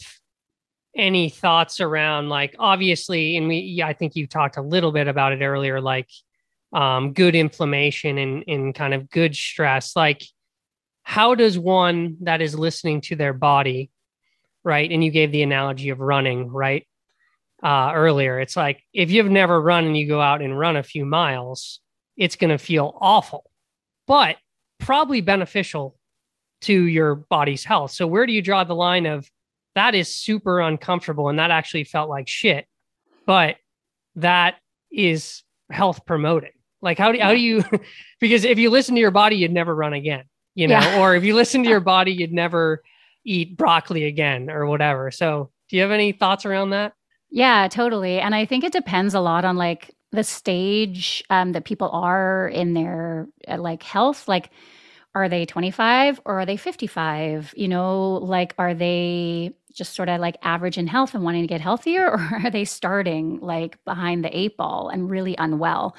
any 0.98 1.28
thoughts 1.28 1.80
around 1.80 2.28
like 2.28 2.56
obviously 2.58 3.36
and 3.36 3.46
we 3.46 3.58
yeah, 3.58 3.86
I 3.86 3.92
think 3.92 4.16
you 4.16 4.26
talked 4.26 4.56
a 4.56 4.62
little 4.62 4.90
bit 4.90 5.06
about 5.06 5.32
it 5.32 5.42
earlier 5.42 5.80
like 5.80 6.08
um 6.72 7.12
good 7.12 7.36
inflammation 7.36 8.18
and 8.18 8.42
and 8.48 8.74
kind 8.74 8.92
of 8.92 9.08
good 9.08 9.36
stress 9.36 9.94
like 9.94 10.24
how 11.02 11.34
does 11.34 11.58
one 11.58 12.16
that 12.22 12.42
is 12.42 12.58
listening 12.58 13.00
to 13.02 13.16
their 13.16 13.32
body 13.32 13.90
right 14.64 14.90
and 14.90 15.04
you 15.04 15.10
gave 15.10 15.30
the 15.30 15.42
analogy 15.42 15.90
of 15.90 16.00
running 16.00 16.48
right 16.48 16.86
uh, 17.62 17.92
earlier. 17.94 18.40
It's 18.40 18.56
like 18.56 18.82
if 18.92 19.10
you've 19.10 19.30
never 19.30 19.60
run 19.60 19.84
and 19.84 19.96
you 19.96 20.06
go 20.06 20.20
out 20.20 20.42
and 20.42 20.58
run 20.58 20.76
a 20.76 20.82
few 20.82 21.04
miles, 21.04 21.80
it's 22.16 22.36
going 22.36 22.50
to 22.50 22.58
feel 22.58 22.96
awful, 23.00 23.50
but 24.06 24.36
probably 24.78 25.20
beneficial 25.20 25.96
to 26.62 26.72
your 26.72 27.14
body's 27.14 27.64
health. 27.64 27.92
So, 27.92 28.06
where 28.06 28.26
do 28.26 28.32
you 28.32 28.42
draw 28.42 28.64
the 28.64 28.74
line 28.74 29.06
of 29.06 29.28
that 29.74 29.94
is 29.94 30.12
super 30.12 30.60
uncomfortable 30.60 31.28
and 31.28 31.38
that 31.38 31.50
actually 31.50 31.84
felt 31.84 32.10
like 32.10 32.28
shit, 32.28 32.66
but 33.26 33.56
that 34.16 34.56
is 34.90 35.42
health 35.70 36.04
promoting? 36.04 36.50
Like, 36.80 36.98
how 36.98 37.12
do, 37.12 37.18
how 37.18 37.32
do 37.32 37.40
you, 37.40 37.64
because 38.20 38.44
if 38.44 38.58
you 38.58 38.70
listen 38.70 38.94
to 38.94 39.00
your 39.00 39.10
body, 39.10 39.36
you'd 39.36 39.52
never 39.52 39.74
run 39.74 39.92
again, 39.92 40.24
you 40.54 40.68
know, 40.68 40.78
yeah. 40.78 41.00
or 41.00 41.14
if 41.14 41.24
you 41.24 41.34
listen 41.34 41.62
to 41.62 41.68
your 41.68 41.80
body, 41.96 42.12
you'd 42.12 42.32
never 42.32 42.82
eat 43.24 43.56
broccoli 43.56 44.04
again 44.04 44.50
or 44.50 44.66
whatever. 44.66 45.10
So, 45.10 45.50
do 45.68 45.76
you 45.76 45.82
have 45.82 45.90
any 45.90 46.12
thoughts 46.12 46.46
around 46.46 46.70
that? 46.70 46.94
Yeah, 47.30 47.68
totally. 47.68 48.20
And 48.20 48.34
I 48.34 48.44
think 48.44 48.64
it 48.64 48.72
depends 48.72 49.14
a 49.14 49.20
lot 49.20 49.44
on 49.44 49.56
like 49.56 49.94
the 50.12 50.24
stage 50.24 51.22
um, 51.30 51.52
that 51.52 51.64
people 51.64 51.90
are 51.90 52.48
in 52.48 52.72
their 52.72 53.28
uh, 53.46 53.58
like 53.58 53.82
health. 53.82 54.26
Like, 54.28 54.50
are 55.14 55.28
they 55.28 55.44
25 55.46 56.20
or 56.24 56.40
are 56.40 56.46
they 56.46 56.56
55? 56.56 57.52
You 57.56 57.68
know, 57.68 58.14
like, 58.14 58.54
are 58.58 58.74
they 58.74 59.54
just 59.74 59.94
sort 59.94 60.08
of 60.08 60.20
like 60.20 60.36
average 60.42 60.78
in 60.78 60.86
health 60.86 61.14
and 61.14 61.22
wanting 61.22 61.42
to 61.42 61.48
get 61.48 61.60
healthier, 61.60 62.06
or 62.12 62.20
are 62.44 62.50
they 62.50 62.64
starting 62.64 63.40
like 63.40 63.82
behind 63.84 64.24
the 64.24 64.36
eight 64.36 64.56
ball 64.56 64.88
and 64.88 65.10
really 65.10 65.34
unwell? 65.38 65.94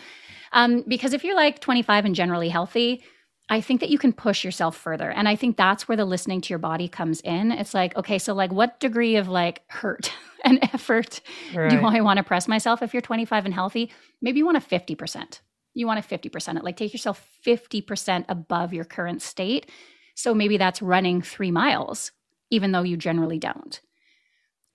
Um, 0.53 0.83
because 0.87 1.13
if 1.13 1.23
you're 1.23 1.35
like 1.35 1.59
25 1.59 2.05
and 2.05 2.15
generally 2.15 2.49
healthy, 2.49 3.03
I 3.49 3.61
think 3.61 3.79
that 3.79 3.89
you 3.89 3.97
can 3.97 4.13
push 4.13 4.43
yourself 4.43 4.77
further. 4.77 5.09
And 5.09 5.27
I 5.27 5.35
think 5.35 5.57
that's 5.57 5.87
where 5.87 5.97
the 5.97 6.05
listening 6.05 6.41
to 6.41 6.49
your 6.49 6.59
body 6.59 6.87
comes 6.87 7.19
in. 7.21 7.51
It's 7.51 7.73
like, 7.73 7.95
okay, 7.95 8.19
so 8.19 8.33
like 8.33 8.51
what 8.51 8.79
degree 8.79 9.15
of 9.15 9.27
like 9.27 9.63
hurt 9.67 10.11
and 10.43 10.59
effort 10.73 11.21
right. 11.55 11.69
do 11.69 11.79
I 11.79 12.01
want 12.01 12.17
to 12.17 12.23
press 12.23 12.47
myself 12.47 12.81
if 12.83 12.93
you're 12.93 13.01
25 13.01 13.45
and 13.45 13.53
healthy? 13.53 13.91
Maybe 14.21 14.37
you 14.37 14.45
want 14.45 14.57
a 14.57 14.61
50%. 14.61 15.39
You 15.73 15.87
want 15.87 15.99
a 15.99 16.07
50%. 16.07 16.57
It 16.57 16.63
like 16.63 16.77
take 16.77 16.93
yourself 16.93 17.27
50% 17.45 18.25
above 18.29 18.73
your 18.73 18.85
current 18.85 19.21
state. 19.21 19.69
So 20.15 20.35
maybe 20.35 20.57
that's 20.57 20.81
running 20.81 21.21
3 21.21 21.51
miles 21.51 22.11
even 22.49 22.71
though 22.71 22.81
you 22.83 22.97
generally 22.97 23.39
don't. 23.39 23.79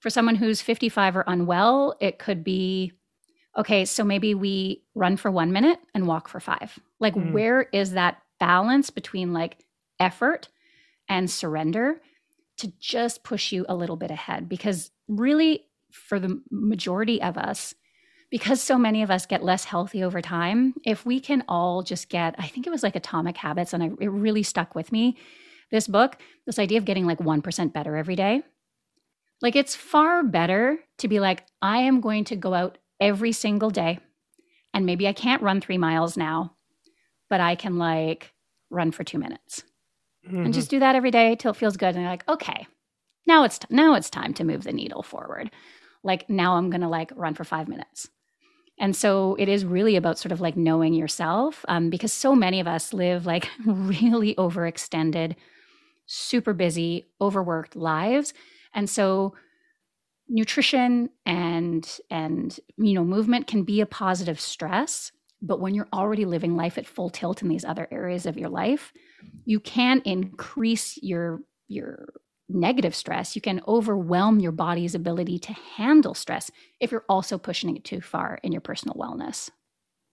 For 0.00 0.10
someone 0.10 0.36
who's 0.36 0.60
55 0.60 1.16
or 1.16 1.24
unwell, 1.26 1.96
it 2.00 2.18
could 2.18 2.44
be 2.44 2.92
okay, 3.56 3.84
so 3.84 4.02
maybe 4.02 4.34
we 4.34 4.82
run 4.94 5.16
for 5.16 5.30
1 5.30 5.52
minute 5.52 5.78
and 5.94 6.06
walk 6.06 6.28
for 6.28 6.40
5. 6.40 6.78
Like 7.00 7.14
mm. 7.14 7.32
where 7.32 7.62
is 7.62 7.92
that 7.92 8.18
balance 8.44 8.90
between 8.90 9.32
like 9.32 9.56
effort 9.98 10.48
and 11.08 11.30
surrender 11.30 12.00
to 12.58 12.72
just 12.78 13.24
push 13.24 13.52
you 13.52 13.64
a 13.68 13.74
little 13.74 13.96
bit 13.96 14.10
ahead. 14.10 14.48
Because 14.48 14.90
really 15.08 15.64
for 15.90 16.18
the 16.18 16.42
majority 16.50 17.22
of 17.22 17.38
us 17.38 17.74
because 18.30 18.60
so 18.60 18.76
many 18.76 19.02
of 19.02 19.12
us 19.12 19.26
get 19.26 19.44
less 19.44 19.64
healthy 19.64 20.02
over 20.02 20.20
time 20.20 20.74
if 20.84 21.06
we 21.06 21.20
can 21.20 21.44
all 21.46 21.84
just 21.84 22.08
get 22.08 22.34
i 22.36 22.48
think 22.48 22.66
it 22.66 22.70
was 22.70 22.82
like 22.82 22.96
atomic 22.96 23.36
habits 23.36 23.72
and 23.72 23.82
I, 23.82 23.90
it 24.00 24.10
really 24.10 24.42
stuck 24.42 24.74
with 24.74 24.90
me 24.90 25.16
this 25.70 25.86
book 25.86 26.16
this 26.46 26.58
idea 26.58 26.78
of 26.78 26.84
getting 26.84 27.06
like 27.06 27.18
1% 27.18 27.72
better 27.72 27.96
every 27.96 28.16
day 28.16 28.42
like 29.40 29.54
it's 29.54 29.76
far 29.76 30.24
better 30.24 30.78
to 30.98 31.06
be 31.06 31.20
like 31.20 31.44
i 31.62 31.78
am 31.78 32.00
going 32.00 32.24
to 32.24 32.34
go 32.34 32.54
out 32.54 32.78
every 32.98 33.30
single 33.30 33.70
day 33.70 34.00
and 34.72 34.84
maybe 34.84 35.06
i 35.06 35.12
can't 35.12 35.42
run 35.42 35.60
three 35.60 35.78
miles 35.78 36.16
now 36.16 36.56
but 37.30 37.40
i 37.40 37.54
can 37.54 37.78
like 37.78 38.33
run 38.74 38.90
for 38.90 39.04
two 39.04 39.18
minutes. 39.18 39.62
Mm-hmm. 40.26 40.46
and 40.46 40.54
just 40.54 40.70
do 40.70 40.78
that 40.78 40.94
every 40.94 41.10
day 41.10 41.36
till 41.36 41.50
it 41.50 41.56
feels 41.56 41.76
good. 41.76 41.94
And 41.94 41.98
you're 41.98 42.10
like 42.10 42.26
okay 42.28 42.66
now 43.26 43.44
it's 43.44 43.58
t- 43.58 43.66
now 43.70 43.94
it's 43.94 44.10
time 44.10 44.34
to 44.34 44.44
move 44.44 44.64
the 44.64 44.72
needle 44.72 45.02
forward. 45.02 45.50
Like 46.02 46.28
now 46.28 46.56
i'm 46.56 46.70
gonna 46.70 46.88
like 46.88 47.12
run 47.14 47.34
for 47.34 47.44
five 47.44 47.68
minutes. 47.68 48.08
And 48.78 48.96
so 48.96 49.36
it 49.38 49.48
is 49.48 49.64
really 49.64 49.96
about 49.96 50.18
sort 50.18 50.32
of 50.32 50.40
like 50.40 50.56
knowing 50.56 50.94
yourself 50.94 51.64
um, 51.68 51.90
because 51.90 52.12
so 52.12 52.34
many 52.34 52.58
of 52.58 52.66
us 52.66 52.92
live 52.92 53.24
like 53.24 53.48
really 53.66 54.34
overextended 54.34 55.36
super 56.06 56.52
busy 56.52 57.06
overworked 57.20 57.76
lives. 57.76 58.34
And 58.74 58.90
so 58.90 59.34
nutrition 60.28 61.10
and 61.26 61.98
and 62.10 62.58
you 62.78 62.94
know 62.94 63.04
movement 63.04 63.46
can 63.46 63.62
be 63.62 63.80
a 63.80 63.86
positive 63.86 64.40
stress 64.40 65.12
but 65.44 65.60
when 65.60 65.74
you're 65.74 65.88
already 65.92 66.24
living 66.24 66.56
life 66.56 66.78
at 66.78 66.86
full 66.86 67.10
tilt 67.10 67.42
in 67.42 67.48
these 67.48 67.64
other 67.64 67.86
areas 67.90 68.24
of 68.26 68.38
your 68.38 68.48
life, 68.48 68.92
you 69.44 69.60
can 69.60 70.00
increase 70.04 70.98
your 71.02 71.40
your 71.68 72.08
negative 72.48 72.94
stress. 72.94 73.34
You 73.34 73.42
can 73.42 73.60
overwhelm 73.66 74.40
your 74.40 74.52
body's 74.52 74.94
ability 74.94 75.38
to 75.40 75.52
handle 75.52 76.14
stress 76.14 76.50
if 76.80 76.90
you're 76.90 77.04
also 77.08 77.38
pushing 77.38 77.76
it 77.76 77.84
too 77.84 78.00
far 78.00 78.38
in 78.42 78.52
your 78.52 78.60
personal 78.60 78.96
wellness. 78.96 79.50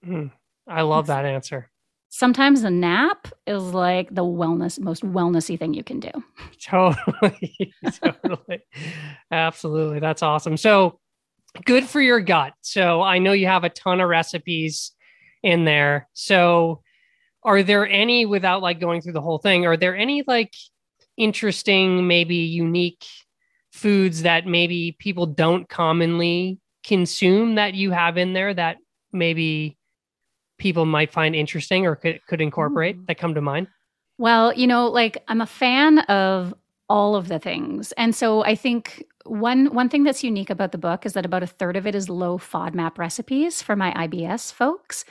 Mm, 0.06 0.32
I 0.68 0.82
love 0.82 1.06
it's, 1.06 1.08
that 1.08 1.26
answer. 1.26 1.70
Sometimes 2.10 2.64
a 2.64 2.70
nap 2.70 3.28
is 3.48 3.62
like 3.62 4.14
the 4.14 4.24
wellness, 4.24 4.80
most 4.80 5.04
wellnessy 5.04 5.58
thing 5.58 5.74
you 5.74 5.84
can 5.84 6.00
do. 6.00 6.12
Totally. 6.64 7.74
totally. 8.02 8.62
Absolutely. 9.32 10.00
That's 10.00 10.24
awesome. 10.24 10.58
So 10.58 11.00
good 11.66 11.86
for 11.86 12.02
your 12.02 12.22
gut. 12.22 12.54
So 12.62 13.02
I 13.02 13.20
know 13.20 13.34
you 13.34 13.48
have 13.48 13.64
a 13.64 13.70
ton 13.70 14.00
of 14.00 14.10
recipes 14.10 14.94
in 15.44 15.66
there. 15.66 16.08
So 16.14 16.82
are 17.44 17.64
there 17.64 17.88
any 17.88 18.26
without 18.26 18.62
like 18.62 18.80
going 18.80 19.02
through 19.02 19.14
the 19.14 19.22
whole 19.22 19.40
thing, 19.40 19.66
are 19.66 19.78
there 19.78 19.96
any 19.96 20.24
like 20.28 20.54
interesting, 21.18 22.08
maybe 22.08 22.36
unique 22.36 23.06
foods 23.72 24.24
that 24.24 24.46
maybe 24.46 24.96
people 25.00 25.26
don't 25.26 25.68
commonly 25.70 26.60
consume 26.84 27.56
that 27.56 27.74
you 27.74 27.92
have 27.92 28.18
in 28.18 28.34
there 28.34 28.54
that 28.54 28.78
maybe 29.12 29.78
people 30.58 30.86
might 30.86 31.12
find 31.12 31.36
interesting 31.36 31.86
or 31.88 31.96
could, 31.96 32.20
could 32.28 32.42
incorporate 32.42 32.98
mm. 32.98 33.08
that 33.08 33.18
come 33.18 33.34
to 33.34 33.42
mind? 33.42 33.68
Well, 34.18 34.54
you 34.54 34.68
know, 34.68 34.88
like 34.88 35.18
I'm 35.28 35.42
a 35.42 35.48
fan 35.48 36.00
of 36.00 36.54
all 36.90 37.16
of 37.16 37.28
the 37.28 37.40
things. 37.40 37.92
And 37.94 38.14
so 38.14 38.44
I 38.44 38.56
think 38.56 39.04
one 39.26 39.74
one 39.74 39.90
thing 39.90 40.04
that's 40.04 40.24
unique 40.24 40.50
about 40.50 40.72
the 40.72 40.78
book 40.78 41.06
is 41.06 41.14
that 41.14 41.26
about 41.26 41.44
a 41.44 41.48
third 41.48 41.76
of 41.76 41.88
it 41.88 41.96
is 41.96 42.10
low 42.10 42.38
FODMAP 42.38 42.98
recipes 42.98 43.62
for 43.62 43.76
my 43.76 43.92
IBS 43.94 44.54
folks. 44.54 45.06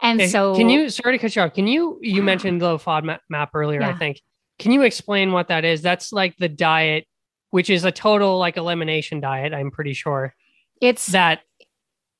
And 0.00 0.30
so 0.30 0.54
Can 0.54 0.68
you 0.68 0.90
sorry 0.90 1.18
to 1.18 1.20
cut 1.20 1.34
you 1.34 1.42
off. 1.42 1.54
Can 1.54 1.66
you 1.66 1.98
you 2.00 2.22
mentioned 2.22 2.62
low 2.62 2.78
FODMAP 2.78 3.48
earlier, 3.54 3.80
yeah. 3.80 3.90
I 3.90 3.94
think. 3.94 4.20
Can 4.58 4.72
you 4.72 4.82
explain 4.82 5.32
what 5.32 5.48
that 5.48 5.64
is? 5.64 5.82
That's 5.82 6.12
like 6.12 6.36
the 6.36 6.48
diet 6.48 7.06
which 7.50 7.70
is 7.70 7.84
a 7.84 7.92
total 7.92 8.38
like 8.38 8.56
elimination 8.56 9.20
diet, 9.20 9.52
I'm 9.54 9.70
pretty 9.70 9.94
sure. 9.94 10.34
It's 10.80 11.06
that 11.08 11.40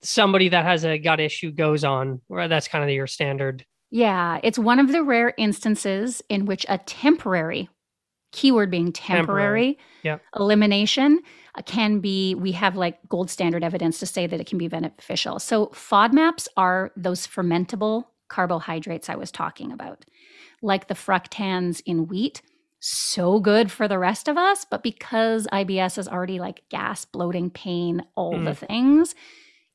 somebody 0.03 0.49
that 0.49 0.65
has 0.65 0.85
a 0.85 0.99
gut 0.99 1.21
issue 1.21 1.51
goes 1.51 1.85
on, 1.85 2.21
or 2.29 2.49
that's 2.49 2.69
kind 2.69 2.85
of 2.85 2.91
your 2.91 3.07
standard. 3.07 3.65
Yeah, 3.91 4.41
it's 4.43 4.59
one 4.59 4.79
of 4.79 4.93
the 4.93 5.03
rare 5.03 5.35
instances 5.39 6.23
in 6.29 6.47
which 6.47 6.67
a 6.69 6.79
temporary 6.79 7.69
keyword 8.33 8.71
being 8.71 8.93
temporary, 8.93 9.79
temporary. 10.03 10.21
Elimination 10.37 11.21
uh, 11.55 11.63
can 11.63 12.01
be 12.01 12.35
we 12.35 12.53
have 12.53 12.77
like 12.77 12.99
gold 13.09 13.31
standard 13.31 13.65
evidence 13.65 13.99
to 14.01 14.07
say 14.07 14.27
that 14.27 14.41
it 14.41 14.47
can 14.47 14.59
be 14.59 14.69
beneficial. 14.69 15.39
So 15.39 15.67
fodmaps 15.69 16.49
are 16.57 16.93
those 16.97 17.27
fermentable 17.27 18.05
carbohydrates 18.29 19.09
i 19.09 19.17
was 19.17 19.31
talking 19.31 19.73
about. 19.73 20.05
Like 20.61 20.89
the 20.89 20.95
fructans 20.95 21.81
in 21.87 22.07
wheat 22.09 22.43
so 22.81 23.41
good 23.41 23.73
for 23.73 23.89
the 23.89 23.99
rest 23.99 24.29
of 24.29 24.37
us 24.37 24.65
but 24.65 24.85
because 24.85 25.49
ibs 25.53 25.99
is 25.99 26.07
already 26.07 26.39
like 26.39 26.63
gas 26.69 27.05
bloating 27.05 27.51
pain 27.51 28.01
all 28.15 28.35
mm. 28.35 28.45
the 28.45 28.55
things 28.55 29.17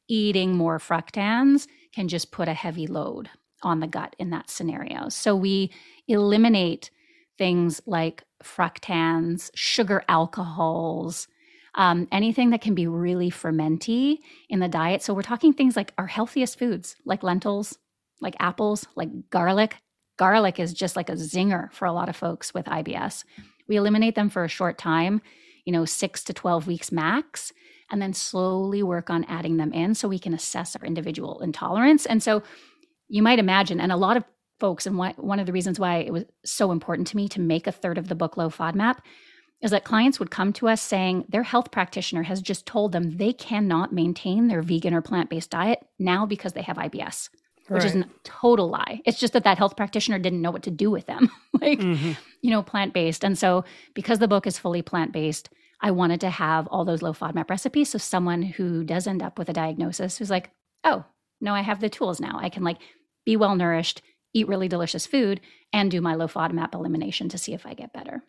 eating 0.08 0.56
more 0.56 0.80
fructans 0.80 1.68
can 1.94 2.08
just 2.08 2.32
put 2.32 2.48
a 2.48 2.54
heavy 2.54 2.88
load 2.88 3.30
on 3.62 3.80
the 3.80 3.88
gut 3.88 4.16
in 4.20 4.30
that 4.32 4.50
scenario. 4.50 5.10
So 5.10 5.36
we 5.36 5.72
eliminate 6.08 6.92
things 7.38 7.82
like 7.86 8.24
fructans, 8.44 9.50
sugar 9.56 10.04
alcohols, 10.08 11.28
um, 11.76 12.08
anything 12.12 12.52
that 12.52 12.62
can 12.62 12.76
be 12.76 12.88
really 12.88 13.32
fermenty 13.32 14.20
in 14.50 14.60
the 14.60 14.68
diet. 14.68 15.02
So 15.02 15.14
we're 15.14 15.24
talking 15.24 15.54
things 15.54 15.76
like 15.76 15.94
our 15.98 16.08
healthiest 16.08 16.60
foods, 16.60 16.96
like 17.06 17.24
lentils, 17.24 17.78
like 18.22 18.36
apples, 18.40 18.86
like 18.96 19.10
garlic. 19.30 19.78
Garlic 20.18 20.60
is 20.60 20.74
just 20.74 20.96
like 20.96 21.10
a 21.10 21.14
zinger 21.14 21.72
for 21.74 21.86
a 21.86 21.94
lot 21.94 22.10
of 22.10 22.16
folks 22.16 22.54
with 22.54 22.66
IBS. 22.66 23.24
We 23.68 23.78
eliminate 23.78 24.16
them 24.16 24.30
for 24.30 24.44
a 24.44 24.50
short 24.50 24.78
time, 24.78 25.22
you 25.66 25.74
know, 25.74 25.86
six 25.86 26.24
to 26.26 26.34
12 26.34 26.68
weeks 26.68 26.92
max, 26.92 27.52
and 27.90 28.02
then 28.02 28.14
slowly 28.14 28.84
work 28.84 29.10
on 29.10 29.24
adding 29.26 29.58
them 29.58 29.74
in 29.74 29.96
so 29.96 30.08
we 30.08 30.20
can 30.20 30.34
assess 30.34 30.76
our 30.76 30.86
individual 30.86 31.40
intolerance. 31.42 32.06
And 32.06 32.22
so 32.22 32.44
you 33.08 33.24
might 33.24 33.40
imagine, 33.40 33.80
and 33.80 33.92
a 33.92 33.98
lot 33.98 34.18
of 34.18 34.24
folks, 34.60 34.86
and 34.86 34.98
why, 34.98 35.14
one 35.18 35.40
of 35.40 35.46
the 35.46 35.54
reasons 35.54 35.80
why 35.80 35.98
it 35.98 36.14
was 36.14 36.26
so 36.46 36.72
important 36.72 37.08
to 37.08 37.18
me 37.18 37.28
to 37.30 37.42
make 37.42 37.68
a 37.68 37.72
third 37.72 37.98
of 37.98 38.08
the 38.08 38.16
book 38.16 38.38
low 38.38 38.50
FODMAP 38.50 38.98
is 39.62 39.72
that 39.72 39.86
clients 39.86 40.20
would 40.20 40.30
come 40.30 40.52
to 40.54 40.68
us 40.68 40.82
saying 40.82 41.26
their 41.30 41.44
health 41.44 41.72
practitioner 41.72 42.24
has 42.24 42.42
just 42.42 42.66
told 42.66 42.92
them 42.92 43.18
they 43.18 43.32
cannot 43.32 43.94
maintain 43.94 44.48
their 44.48 44.62
vegan 44.62 44.94
or 44.94 45.02
plant 45.02 45.30
based 45.30 45.50
diet 45.50 45.80
now 45.98 46.26
because 46.26 46.52
they 46.52 46.62
have 46.62 46.78
IBS, 46.78 47.30
which 47.70 47.84
right. 47.84 47.86
is 47.86 47.96
a 47.96 48.06
total 48.26 48.70
lie. 48.70 49.02
It's 49.06 49.20
just 49.20 49.34
that 49.34 49.46
that 49.46 49.58
health 49.58 49.78
practitioner 49.78 50.20
didn't 50.20 50.42
know 50.42 50.52
what 50.52 50.64
to 50.64 50.72
do 50.72 50.92
with 50.92 51.06
them, 51.06 51.32
like, 51.62 51.80
mm-hmm. 51.80 52.12
you 52.42 52.52
know, 52.52 52.62
plant 52.62 52.94
based. 52.94 53.24
And 53.24 53.38
so, 53.38 53.64
because 53.94 54.20
the 54.20 54.28
book 54.28 54.46
is 54.46 54.60
fully 54.60 54.82
plant 54.82 55.14
based, 55.14 55.50
I 55.80 55.92
wanted 55.92 56.20
to 56.22 56.30
have 56.30 56.68
all 56.68 56.84
those 56.84 57.02
low 57.02 57.14
FODMAP 57.14 57.50
recipes. 57.50 57.90
So, 57.90 57.98
someone 57.98 58.42
who 58.42 58.84
does 58.84 59.08
end 59.08 59.24
up 59.24 59.40
with 59.40 59.48
a 59.48 59.54
diagnosis 59.54 60.18
who's 60.18 60.30
like, 60.30 60.50
oh, 60.84 61.06
no, 61.40 61.54
I 61.54 61.62
have 61.62 61.80
the 61.80 61.90
tools 61.90 62.20
now. 62.20 62.38
I 62.38 62.50
can 62.50 62.64
like 62.64 62.80
be 63.26 63.38
well 63.38 63.56
nourished, 63.56 64.02
eat 64.34 64.48
really 64.48 64.68
delicious 64.68 65.06
food 65.06 65.40
and 65.72 65.90
do 65.90 66.02
my 66.02 66.16
low 66.16 66.28
FODMAP 66.28 66.74
elimination 66.74 67.30
to 67.30 67.38
see 67.38 67.54
if 67.54 67.66
I 67.66 67.74
get 67.74 67.94
better. 67.94 68.24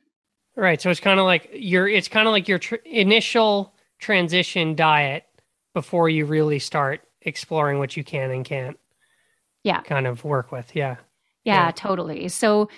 Right. 0.57 0.81
So 0.81 0.91
it's 0.91 1.01
kind 1.01 1.19
of 1.19 1.27
like 1.27 1.51
your 1.53 1.89
it's 1.89 2.09
kind 2.09 2.29
of 2.29 2.33
like 2.33 2.47
your 2.47 2.59
tr- 2.59 2.77
initial 2.85 3.75
transition 3.99 4.75
diet 4.75 5.25
before 5.73 6.09
you 6.09 6.27
really 6.27 6.59
start 6.59 7.03
exploring 7.23 7.79
what 7.79 7.97
you 7.97 8.05
can 8.05 8.31
and 8.31 8.45
can't. 8.45 8.79
Yeah. 9.65 9.81
Kind 9.81 10.07
of 10.07 10.25
work 10.25 10.53
with. 10.53 10.77
Yeah. 10.77 10.97
Yeah, 11.45 11.67
yeah. 11.67 11.71
totally. 11.73 12.29
So 12.29 12.69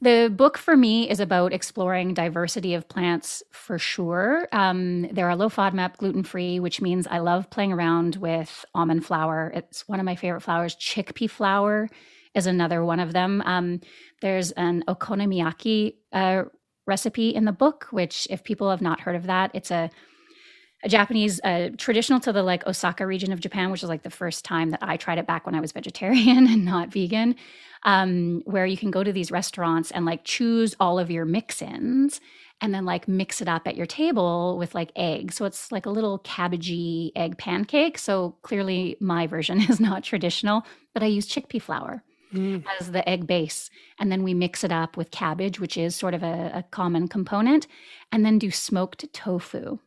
the 0.00 0.32
book 0.34 0.58
for 0.58 0.76
me 0.76 1.08
is 1.10 1.18
about 1.18 1.52
exploring 1.52 2.14
diversity 2.14 2.74
of 2.74 2.88
plants 2.88 3.42
for 3.50 3.78
sure. 3.78 4.46
Um, 4.52 5.08
there 5.10 5.28
are 5.28 5.34
low 5.34 5.48
FODMAP, 5.48 5.96
gluten 5.96 6.22
free, 6.22 6.60
which 6.60 6.80
means 6.80 7.08
I 7.08 7.18
love 7.18 7.50
playing 7.50 7.72
around 7.72 8.16
with 8.16 8.64
almond 8.74 9.04
flour. 9.04 9.50
It's 9.54 9.88
one 9.88 9.98
of 9.98 10.04
my 10.04 10.14
favorite 10.14 10.42
flours. 10.42 10.76
Chickpea 10.76 11.30
flour 11.30 11.88
is 12.38 12.46
another 12.46 12.84
one 12.84 13.00
of 13.00 13.12
them. 13.12 13.42
Um, 13.44 13.80
there's 14.22 14.52
an 14.52 14.84
okonomiyaki 14.88 15.94
uh, 16.12 16.44
recipe 16.86 17.34
in 17.34 17.44
the 17.44 17.52
book, 17.52 17.88
which, 17.90 18.26
if 18.30 18.44
people 18.44 18.70
have 18.70 18.80
not 18.80 19.00
heard 19.00 19.16
of 19.16 19.26
that, 19.26 19.50
it's 19.54 19.70
a 19.70 19.90
a 20.84 20.88
Japanese, 20.88 21.40
uh, 21.42 21.70
traditional 21.76 22.20
to 22.20 22.32
the 22.32 22.42
like 22.42 22.66
Osaka 22.66 23.06
region 23.06 23.32
of 23.32 23.40
Japan, 23.40 23.70
which 23.70 23.82
is 23.82 23.88
like 23.88 24.02
the 24.02 24.10
first 24.10 24.44
time 24.44 24.70
that 24.70 24.80
I 24.82 24.96
tried 24.96 25.18
it 25.18 25.26
back 25.26 25.44
when 25.44 25.54
I 25.54 25.60
was 25.60 25.72
vegetarian 25.72 26.46
and 26.52 26.64
not 26.64 26.92
vegan, 26.92 27.34
um, 27.84 28.42
where 28.44 28.66
you 28.66 28.76
can 28.76 28.90
go 28.90 29.02
to 29.02 29.12
these 29.12 29.30
restaurants 29.30 29.90
and 29.90 30.04
like 30.04 30.24
choose 30.24 30.76
all 30.78 30.98
of 30.98 31.10
your 31.10 31.24
mix 31.24 31.62
ins 31.62 32.20
and 32.60 32.74
then 32.74 32.84
like 32.84 33.08
mix 33.08 33.40
it 33.40 33.48
up 33.48 33.66
at 33.66 33.76
your 33.76 33.86
table 33.86 34.56
with 34.58 34.74
like 34.74 34.92
egg. 34.96 35.32
So 35.32 35.44
it's 35.44 35.70
like 35.70 35.86
a 35.86 35.90
little 35.90 36.18
cabbagey 36.20 37.12
egg 37.16 37.38
pancake. 37.38 37.98
So 37.98 38.36
clearly 38.42 38.96
my 39.00 39.26
version 39.26 39.60
is 39.68 39.80
not 39.80 40.04
traditional, 40.04 40.64
but 40.94 41.02
I 41.02 41.06
use 41.06 41.28
chickpea 41.28 41.62
flour. 41.62 42.02
Mm. 42.32 42.64
as 42.78 42.92
the 42.92 43.08
egg 43.08 43.26
base. 43.26 43.70
And 43.98 44.12
then 44.12 44.22
we 44.22 44.34
mix 44.34 44.62
it 44.62 44.70
up 44.70 44.96
with 44.96 45.10
cabbage, 45.10 45.58
which 45.60 45.76
is 45.76 45.96
sort 45.96 46.14
of 46.14 46.22
a, 46.22 46.50
a 46.54 46.64
common 46.70 47.08
component, 47.08 47.66
and 48.12 48.24
then 48.24 48.38
do 48.38 48.50
smoked 48.50 49.10
tofu 49.12 49.78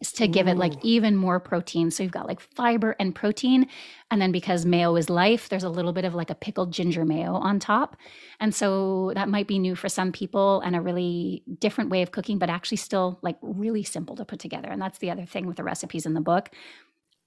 is 0.00 0.12
to 0.12 0.28
give 0.28 0.46
Ooh. 0.46 0.50
it 0.50 0.56
like 0.56 0.72
even 0.82 1.16
more 1.16 1.40
protein. 1.40 1.90
So 1.90 2.02
you've 2.02 2.12
got 2.12 2.26
like 2.26 2.40
fiber 2.40 2.96
and 2.98 3.14
protein. 3.14 3.66
And 4.10 4.20
then 4.20 4.32
because 4.32 4.64
mayo 4.66 4.96
is 4.96 5.10
life, 5.10 5.48
there's 5.48 5.64
a 5.64 5.68
little 5.68 5.92
bit 5.92 6.04
of 6.04 6.14
like 6.14 6.30
a 6.30 6.34
pickled 6.34 6.72
ginger 6.72 7.04
mayo 7.04 7.34
on 7.34 7.58
top. 7.58 7.96
And 8.40 8.54
so 8.54 9.12
that 9.14 9.28
might 9.28 9.46
be 9.46 9.58
new 9.58 9.74
for 9.74 9.88
some 9.88 10.12
people 10.12 10.60
and 10.60 10.76
a 10.76 10.80
really 10.80 11.42
different 11.58 11.90
way 11.90 12.02
of 12.02 12.12
cooking, 12.12 12.38
but 12.38 12.50
actually 12.50 12.78
still 12.78 13.18
like 13.22 13.36
really 13.40 13.82
simple 13.82 14.16
to 14.16 14.24
put 14.24 14.40
together. 14.40 14.68
And 14.68 14.80
that's 14.80 14.98
the 14.98 15.10
other 15.10 15.26
thing 15.26 15.46
with 15.46 15.56
the 15.56 15.64
recipes 15.64 16.06
in 16.06 16.14
the 16.14 16.20
book. 16.20 16.50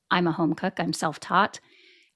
I'm 0.10 0.28
a 0.28 0.32
home 0.32 0.54
cook, 0.54 0.80
I'm 0.80 0.94
self 0.94 1.20
taught. 1.20 1.60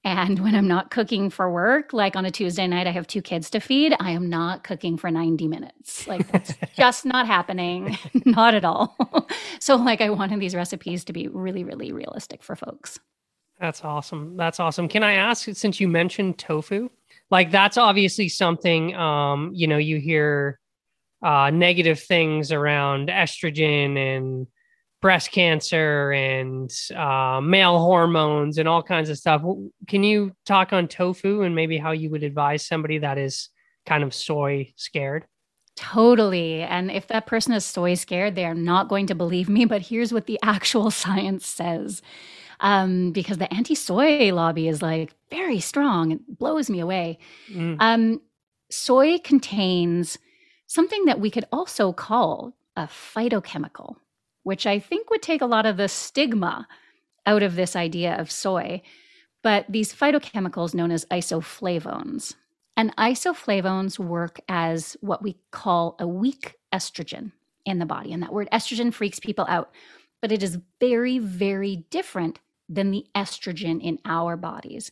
And 0.04 0.40
when 0.40 0.56
I'm 0.56 0.66
not 0.66 0.90
cooking 0.90 1.30
for 1.30 1.50
work, 1.50 1.92
like 1.92 2.16
on 2.16 2.24
a 2.24 2.30
Tuesday 2.30 2.66
night, 2.66 2.88
I 2.88 2.90
have 2.90 3.06
two 3.06 3.22
kids 3.22 3.48
to 3.50 3.60
feed, 3.60 3.94
I 4.00 4.10
am 4.10 4.28
not 4.28 4.64
cooking 4.64 4.96
for 4.96 5.10
90 5.12 5.46
minutes. 5.46 6.08
Like 6.08 6.30
that's 6.32 6.54
just 6.76 7.04
not 7.04 7.26
happening. 7.26 7.96
not 8.24 8.54
at 8.54 8.64
all. 8.64 8.96
so, 9.60 9.76
like, 9.76 10.00
I 10.00 10.10
wanted 10.10 10.40
these 10.40 10.56
recipes 10.56 11.04
to 11.04 11.12
be 11.12 11.28
really, 11.28 11.62
really 11.62 11.92
realistic 11.92 12.42
for 12.42 12.56
folks. 12.56 12.98
That's 13.60 13.84
awesome. 13.84 14.36
That's 14.36 14.58
awesome. 14.58 14.88
Can 14.88 15.04
I 15.04 15.12
ask, 15.12 15.48
since 15.52 15.78
you 15.78 15.86
mentioned 15.86 16.36
tofu, 16.36 16.90
like 17.30 17.52
that's 17.52 17.78
obviously 17.78 18.28
something, 18.28 18.96
um, 18.96 19.52
you 19.54 19.68
know, 19.68 19.78
you 19.78 20.00
hear 20.00 20.58
uh, 21.22 21.50
negative 21.50 22.00
things 22.00 22.50
around 22.50 23.08
estrogen 23.08 23.96
and 23.96 24.48
breast 25.02 25.32
cancer 25.32 26.12
and 26.12 26.72
uh, 26.96 27.40
male 27.42 27.78
hormones 27.78 28.56
and 28.56 28.68
all 28.68 28.82
kinds 28.82 29.10
of 29.10 29.18
stuff. 29.18 29.42
Can 29.88 30.04
you 30.04 30.32
talk 30.46 30.72
on 30.72 30.88
tofu 30.88 31.42
and 31.42 31.54
maybe 31.54 31.76
how 31.76 31.90
you 31.90 32.08
would 32.10 32.22
advise 32.22 32.64
somebody 32.64 32.98
that 32.98 33.18
is 33.18 33.50
kind 33.84 34.04
of 34.04 34.14
soy 34.14 34.72
scared? 34.76 35.26
Totally. 35.74 36.62
And 36.62 36.90
if 36.90 37.08
that 37.08 37.26
person 37.26 37.52
is 37.52 37.64
soy 37.64 37.94
scared, 37.94 38.36
they 38.36 38.44
are 38.44 38.54
not 38.54 38.88
going 38.88 39.08
to 39.08 39.14
believe 39.14 39.48
me. 39.48 39.64
But 39.64 39.82
here's 39.82 40.12
what 40.12 40.26
the 40.26 40.38
actual 40.42 40.90
science 40.90 41.46
says. 41.46 42.00
Um, 42.60 43.10
because 43.10 43.38
the 43.38 43.52
anti 43.52 43.74
soy 43.74 44.32
lobby 44.32 44.68
is 44.68 44.82
like 44.82 45.12
very 45.30 45.58
strong. 45.58 46.12
It 46.12 46.38
blows 46.38 46.70
me 46.70 46.78
away. 46.78 47.18
Mm. 47.50 47.76
Um, 47.80 48.20
soy 48.70 49.18
contains 49.18 50.16
something 50.68 51.06
that 51.06 51.18
we 51.18 51.28
could 51.28 51.44
also 51.50 51.92
call 51.92 52.54
a 52.76 52.84
phytochemical 52.84 53.96
which 54.42 54.66
I 54.66 54.78
think 54.78 55.10
would 55.10 55.22
take 55.22 55.40
a 55.40 55.46
lot 55.46 55.66
of 55.66 55.76
the 55.76 55.88
stigma 55.88 56.66
out 57.26 57.42
of 57.42 57.54
this 57.54 57.76
idea 57.76 58.14
of 58.18 58.30
soy. 58.30 58.82
But 59.42 59.66
these 59.68 59.94
phytochemicals 59.94 60.74
known 60.74 60.90
as 60.90 61.04
isoflavones. 61.06 62.34
And 62.76 62.96
isoflavones 62.96 63.98
work 63.98 64.40
as 64.48 64.96
what 65.00 65.22
we 65.22 65.36
call 65.50 65.96
a 65.98 66.06
weak 66.06 66.56
estrogen 66.72 67.32
in 67.64 67.78
the 67.78 67.86
body. 67.86 68.12
And 68.12 68.22
that 68.22 68.32
word 68.32 68.48
estrogen 68.52 68.92
freaks 68.92 69.20
people 69.20 69.46
out, 69.48 69.70
but 70.20 70.32
it 70.32 70.42
is 70.42 70.58
very, 70.80 71.18
very 71.18 71.84
different 71.90 72.40
than 72.68 72.90
the 72.90 73.06
estrogen 73.14 73.82
in 73.82 73.98
our 74.04 74.36
bodies. 74.36 74.90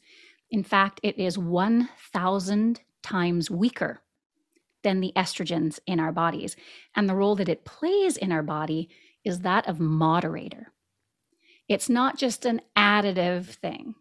In 0.51 0.63
fact, 0.63 1.01
it 1.03 1.19
is 1.19 1.39
1,000 1.39 2.81
times 3.03 3.51
weaker 3.51 4.01
than 4.83 5.01
the 5.01 5.13
estrogens 5.17 5.79
in 5.87 6.01
our 6.01 6.13
bodies. 6.13 6.57
And 6.95 7.09
the 7.09 7.15
role 7.15 7.37
that 7.37 7.49
it 7.49 7.65
plays 7.65 8.17
in 8.17 8.33
our 8.33 8.43
body 8.43 8.89
is 9.25 9.41
that 9.41 9.69
of 9.69 9.81
moderator. 9.81 10.73
It's 11.69 11.89
not 11.89 12.19
just 12.19 12.45
an 12.45 12.61
additive 12.77 13.47
thing. 13.47 13.95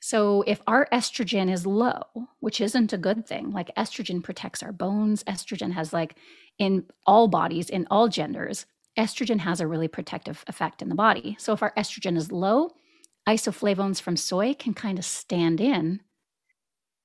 So, 0.00 0.42
if 0.42 0.60
our 0.66 0.88
estrogen 0.92 1.52
is 1.52 1.64
low, 1.64 2.02
which 2.40 2.60
isn't 2.60 2.92
a 2.92 2.98
good 2.98 3.24
thing, 3.26 3.52
like 3.52 3.74
estrogen 3.76 4.22
protects 4.22 4.62
our 4.62 4.72
bones, 4.72 5.22
estrogen 5.24 5.72
has, 5.72 5.92
like, 5.92 6.16
in 6.58 6.86
all 7.06 7.28
bodies, 7.28 7.70
in 7.70 7.86
all 7.88 8.08
genders, 8.08 8.66
estrogen 8.98 9.38
has 9.38 9.60
a 9.60 9.66
really 9.66 9.86
protective 9.86 10.44
effect 10.48 10.82
in 10.82 10.88
the 10.88 10.96
body. 10.96 11.36
So, 11.38 11.52
if 11.52 11.62
our 11.62 11.72
estrogen 11.76 12.16
is 12.16 12.32
low, 12.32 12.70
isoflavones 13.28 14.00
from 14.00 14.16
soy 14.16 14.54
can 14.54 14.74
kind 14.74 14.98
of 14.98 15.04
stand 15.04 15.60
in 15.60 16.00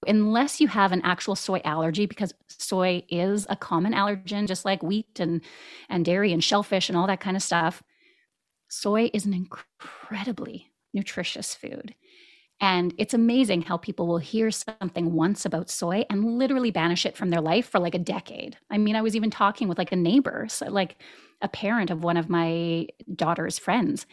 unless 0.06 0.62
you 0.62 0.68
have 0.68 0.92
an 0.92 1.02
actual 1.04 1.36
soy 1.36 1.62
allergy 1.64 2.06
because 2.06 2.34
soy 2.50 3.04
is 3.10 3.48
a 3.50 3.56
common 3.56 3.94
allergen 3.94 4.48
just 4.48 4.66
like 4.66 4.84
wheat 4.84 5.20
and 5.20 5.42
and 5.90 6.06
dairy 6.06 6.32
and 6.32 6.44
shellfish 6.44 6.90
and 6.90 6.98
all 6.98 7.08
that 7.08 7.20
kind 7.20 7.36
of 7.36 7.44
stuff 7.44 7.82
soy 8.68 9.10
is 9.14 9.26
an 9.26 9.34
incredibly 9.34 10.72
nutritious 10.94 11.56
food 11.56 11.96
and 12.60 12.94
it's 12.98 13.14
amazing 13.14 13.62
how 13.62 13.78
people 13.78 14.08
will 14.08 14.18
hear 14.18 14.50
something 14.50 15.14
once 15.14 15.46
about 15.46 15.70
soy 15.70 16.06
and 16.10 16.38
literally 16.40 16.72
banish 16.72 17.06
it 17.06 17.16
from 17.16 17.30
their 17.30 17.42
life 17.42 17.70
for 17.70 17.80
like 17.80 17.94
a 17.94 18.00
decade. 18.00 18.58
I 18.72 18.80
mean, 18.80 18.96
I 18.96 19.04
was 19.04 19.16
even 19.16 19.30
talking 19.30 19.68
with 19.68 19.78
like 19.78 19.92
a 19.92 19.96
neighbor, 19.96 20.48
so 20.50 20.68
like 20.68 20.96
a 21.42 21.48
parent 21.48 21.92
of 21.92 22.04
one 22.04 22.18
of 22.18 22.30
my 22.30 22.88
daughter's 23.14 23.60
friends. 23.60 24.08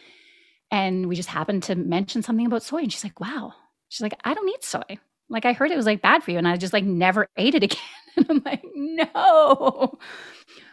And 0.69 1.07
we 1.07 1.15
just 1.15 1.29
happened 1.29 1.63
to 1.63 1.75
mention 1.75 2.21
something 2.21 2.45
about 2.45 2.61
soy. 2.61 2.79
And 2.79 2.93
she's 2.93 3.03
like, 3.03 3.19
wow. 3.19 3.53
She's 3.89 4.01
like, 4.01 4.13
I 4.23 4.35
don't 4.35 4.49
eat 4.49 4.63
soy. 4.63 4.99
Like 5.29 5.45
I 5.45 5.53
heard 5.53 5.71
it 5.71 5.77
was 5.77 5.85
like 5.85 6.01
bad 6.01 6.23
for 6.23 6.31
you 6.31 6.37
and 6.37 6.47
I 6.47 6.57
just 6.57 6.73
like 6.73 6.83
never 6.83 7.27
ate 7.37 7.55
it 7.55 7.63
again. 7.63 7.79
and 8.17 8.25
I'm 8.29 8.41
like, 8.45 8.63
no. 8.73 9.97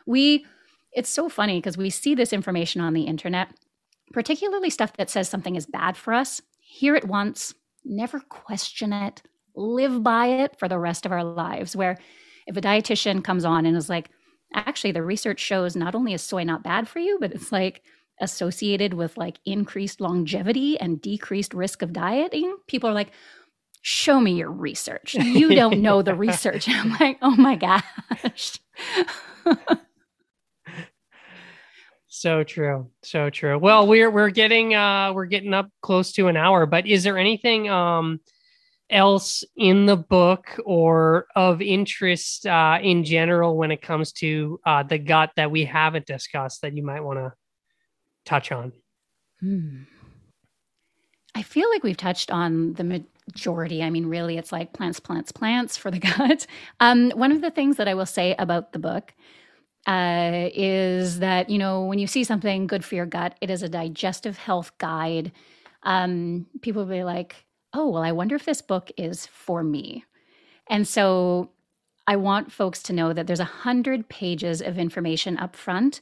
We 0.07 0.47
it's 0.93 1.11
so 1.11 1.29
funny 1.29 1.59
because 1.59 1.79
we 1.79 1.89
see 1.91 2.15
this 2.15 2.33
information 2.33 2.81
on 2.83 2.93
the 2.93 3.05
internet, 3.05 3.49
particularly 4.13 4.69
stuff 4.69 4.97
that 4.99 5.09
says 5.09 5.29
something 5.29 5.57
is 5.57 5.65
bad 5.65 5.97
for 5.97 6.13
us. 6.13 6.43
Hear 6.61 6.95
it 6.95 7.07
once, 7.07 7.55
never 7.85 8.21
question 8.21 8.93
it, 8.93 9.23
live 9.57 10.03
by 10.03 10.27
it 10.27 10.59
for 10.59 10.69
the 10.69 10.79
rest 10.79 11.07
of 11.07 11.13
our 11.13 11.25
lives. 11.25 11.75
Where 11.75 11.99
if 12.47 12.57
a 12.57 12.61
dietitian 12.61 13.25
comes 13.25 13.45
on 13.45 13.65
and 13.65 13.77
is 13.77 13.89
like, 13.89 14.11
actually, 14.55 14.93
the 14.93 15.03
research 15.03 15.41
shows 15.41 15.75
not 15.77 15.95
only 15.95 16.13
is 16.13 16.23
soy 16.23 16.45
not 16.45 16.63
bad 16.63 16.89
for 16.89 16.99
you, 16.99 17.17
but 17.21 17.33
it's 17.33 17.53
like 17.53 17.83
associated 18.21 18.95
with 18.95 19.17
like 19.17 19.39
increased 19.45 20.01
longevity 20.01 20.79
and 20.79 21.01
decreased 21.01 21.55
risk 21.55 21.83
of 21.83 21.93
dieting, 21.93 22.57
people 22.67 22.89
are 22.89 22.95
like, 22.95 23.11
show 23.83 24.21
me 24.21 24.33
your 24.33 24.51
research. 24.51 25.15
You 25.15 25.55
don't 25.55 25.83
know 25.83 26.01
the 26.03 26.15
research. 26.15 26.69
I'm 26.69 26.93
like, 26.99 27.19
oh 27.21 27.37
my 27.37 27.57
gosh. 27.57 28.59
so 32.09 32.45
true. 32.45 32.89
So 33.03 33.29
true. 33.29 33.59
Well, 33.59 33.87
we're 33.87 34.11
we're 34.11 34.31
getting 34.31 34.75
uh 34.75 35.13
we're 35.13 35.27
getting 35.27 35.53
up 35.53 35.69
close 35.83 36.13
to 36.13 36.29
an 36.29 36.37
hour, 36.37 36.65
but 36.65 36.87
is 36.87 37.03
there 37.03 37.19
anything 37.19 37.69
um 37.69 38.21
else 38.89 39.43
in 39.57 39.87
the 39.87 39.97
book 39.97 40.61
or 40.65 41.27
of 41.35 41.61
interest 41.63 42.47
uh 42.47 42.79
in 42.81 43.05
general 43.05 43.57
when 43.57 43.71
it 43.71 43.81
comes 43.83 44.13
to 44.13 44.61
uh 44.65 44.83
the 44.83 44.99
gut 44.99 45.31
that 45.37 45.51
we 45.51 45.65
haven't 45.65 46.07
discussed 46.07 46.63
that 46.63 46.77
you 46.77 46.85
might 46.85 47.01
want 47.01 47.19
to 47.19 47.33
touch 48.25 48.53
on? 48.53 48.73
Hmm. 49.41 49.83
I 51.35 51.43
feel 51.43 51.69
like 51.71 51.83
we've 51.83 51.97
touched 51.97 52.31
on 52.31 52.75
the 52.75 52.85
majority. 53.29 53.83
I 53.83 53.91
mean, 53.91 54.07
really, 54.07 54.37
it's 54.37 54.53
like 54.53 54.73
plants, 54.73 55.01
plants, 55.01 55.33
plants 55.33 55.77
for 55.77 55.91
the 55.91 55.99
gut. 56.19 56.47
Um, 56.81 57.11
one 57.11 57.33
of 57.33 57.41
the 57.41 57.51
things 57.51 57.77
that 57.77 57.89
I 57.89 57.95
will 57.95 58.07
say 58.07 58.35
about 58.39 58.73
the 58.73 58.79
book 58.79 59.15
uh, 59.87 60.49
is 60.55 61.19
that, 61.19 61.51
you 61.51 61.59
know, 61.59 61.85
when 61.85 61.99
you 61.99 62.07
see 62.07 62.25
something 62.25 62.67
good 62.67 62.85
for 62.85 62.95
your 62.95 63.07
gut, 63.07 63.37
it 63.41 63.51
is 63.51 63.63
a 63.63 63.69
digestive 63.69 64.39
health 64.39 64.77
guide. 64.79 65.33
Um, 65.83 66.47
people 66.61 66.85
will 66.85 66.95
be 66.95 67.05
like, 67.05 67.45
oh, 67.73 67.89
well, 67.89 68.03
I 68.03 68.13
wonder 68.13 68.37
if 68.37 68.45
this 68.45 68.63
book 68.63 68.91
is 68.97 69.27
for 69.27 69.63
me. 69.65 70.05
And 70.69 70.87
so 70.87 71.51
I 72.07 72.17
want 72.17 72.53
folks 72.53 72.83
to 72.85 72.93
know 72.93 73.13
that 73.13 73.27
there's 73.27 73.41
a 73.41 73.45
hundred 73.45 74.09
pages 74.09 74.61
of 74.61 74.79
information 74.79 75.39
up 75.39 75.57
front 75.57 76.01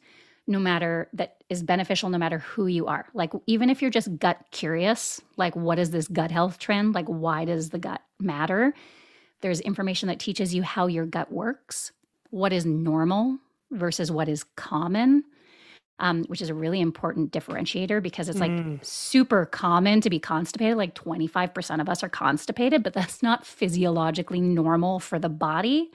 no 0.50 0.58
matter 0.58 1.08
that 1.12 1.36
is 1.48 1.62
beneficial 1.62 2.10
no 2.10 2.18
matter 2.18 2.40
who 2.40 2.66
you 2.66 2.86
are. 2.88 3.06
Like 3.14 3.32
even 3.46 3.70
if 3.70 3.80
you're 3.80 3.90
just 3.90 4.18
gut 4.18 4.38
curious, 4.50 5.20
like 5.36 5.54
what 5.54 5.78
is 5.78 5.92
this 5.92 6.08
gut 6.08 6.30
health 6.30 6.58
trend? 6.58 6.94
Like 6.94 7.06
why 7.06 7.44
does 7.44 7.70
the 7.70 7.78
gut 7.78 8.02
matter? 8.18 8.74
There's 9.40 9.60
information 9.60 10.08
that 10.08 10.18
teaches 10.18 10.52
you 10.54 10.62
how 10.62 10.88
your 10.88 11.06
gut 11.06 11.32
works, 11.32 11.92
what 12.30 12.52
is 12.52 12.66
normal 12.66 13.38
versus 13.70 14.10
what 14.10 14.28
is 14.28 14.44
common. 14.56 15.24
Um, 16.02 16.24
which 16.28 16.40
is 16.40 16.48
a 16.48 16.54
really 16.54 16.80
important 16.80 17.30
differentiator 17.30 18.02
because 18.02 18.30
it's 18.30 18.40
like 18.40 18.50
mm. 18.50 18.82
super 18.82 19.44
common 19.44 20.00
to 20.00 20.08
be 20.08 20.18
constipated. 20.18 20.78
Like 20.78 20.94
25% 20.94 21.78
of 21.78 21.90
us 21.90 22.02
are 22.02 22.08
constipated, 22.08 22.82
but 22.82 22.94
that's 22.94 23.22
not 23.22 23.44
physiologically 23.44 24.40
normal 24.40 24.98
for 24.98 25.18
the 25.18 25.28
body. 25.28 25.90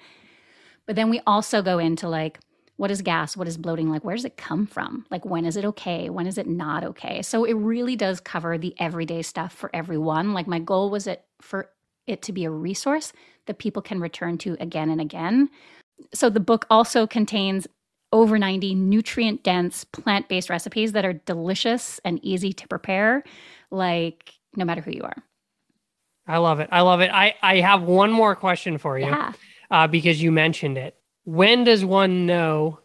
But 0.85 0.95
then 0.95 1.09
we 1.09 1.21
also 1.25 1.63
go 1.63 1.79
into 1.79 2.07
like 2.07 2.39
what 2.77 2.91
is 2.91 3.01
gas? 3.01 3.37
What 3.37 3.47
is 3.47 3.57
bloating? 3.57 3.89
Like, 3.89 4.03
where 4.03 4.15
does 4.15 4.25
it 4.25 4.37
come 4.37 4.67
from? 4.67 5.05
Like, 5.09 5.25
when 5.25 5.45
is 5.45 5.55
it 5.55 5.65
okay? 5.65 6.09
When 6.09 6.27
is 6.27 6.37
it 6.37 6.47
not 6.47 6.83
okay? 6.83 7.21
So 7.21 7.45
it 7.45 7.53
really 7.53 7.95
does 7.95 8.19
cover 8.19 8.57
the 8.57 8.75
everyday 8.79 9.21
stuff 9.21 9.53
for 9.53 9.69
everyone. 9.73 10.33
Like, 10.33 10.47
my 10.47 10.59
goal 10.59 10.89
was 10.89 11.07
it 11.07 11.23
for 11.41 11.69
it 12.05 12.21
to 12.23 12.33
be 12.33 12.43
a 12.45 12.51
resource 12.51 13.13
that 13.47 13.59
people 13.59 13.81
can 13.81 13.99
return 13.99 14.37
to 14.39 14.57
again 14.59 14.89
and 14.89 14.99
again. 14.99 15.49
So 16.13 16.29
the 16.29 16.39
book 16.41 16.65
also 16.69 17.07
contains 17.07 17.67
over 18.11 18.37
90 18.37 18.75
nutrient 18.75 19.43
dense 19.43 19.83
plant 19.83 20.27
based 20.27 20.49
recipes 20.49 20.91
that 20.91 21.05
are 21.05 21.13
delicious 21.13 21.99
and 22.05 22.19
easy 22.23 22.53
to 22.53 22.67
prepare, 22.67 23.23
like 23.71 24.33
no 24.55 24.65
matter 24.65 24.81
who 24.81 24.91
you 24.91 25.03
are. 25.03 25.23
I 26.27 26.37
love 26.37 26.59
it. 26.59 26.69
I 26.71 26.81
love 26.81 27.01
it. 27.01 27.11
I, 27.13 27.35
I 27.41 27.59
have 27.59 27.83
one 27.83 28.11
more 28.11 28.35
question 28.35 28.77
for 28.77 28.97
you 28.97 29.05
Yeah. 29.05 29.33
uh, 29.69 29.87
because 29.87 30.21
you 30.21 30.31
mentioned 30.31 30.77
it. 30.77 30.95
When 31.25 31.63
does 31.63 31.83
one 31.83 32.25
know 32.25 32.79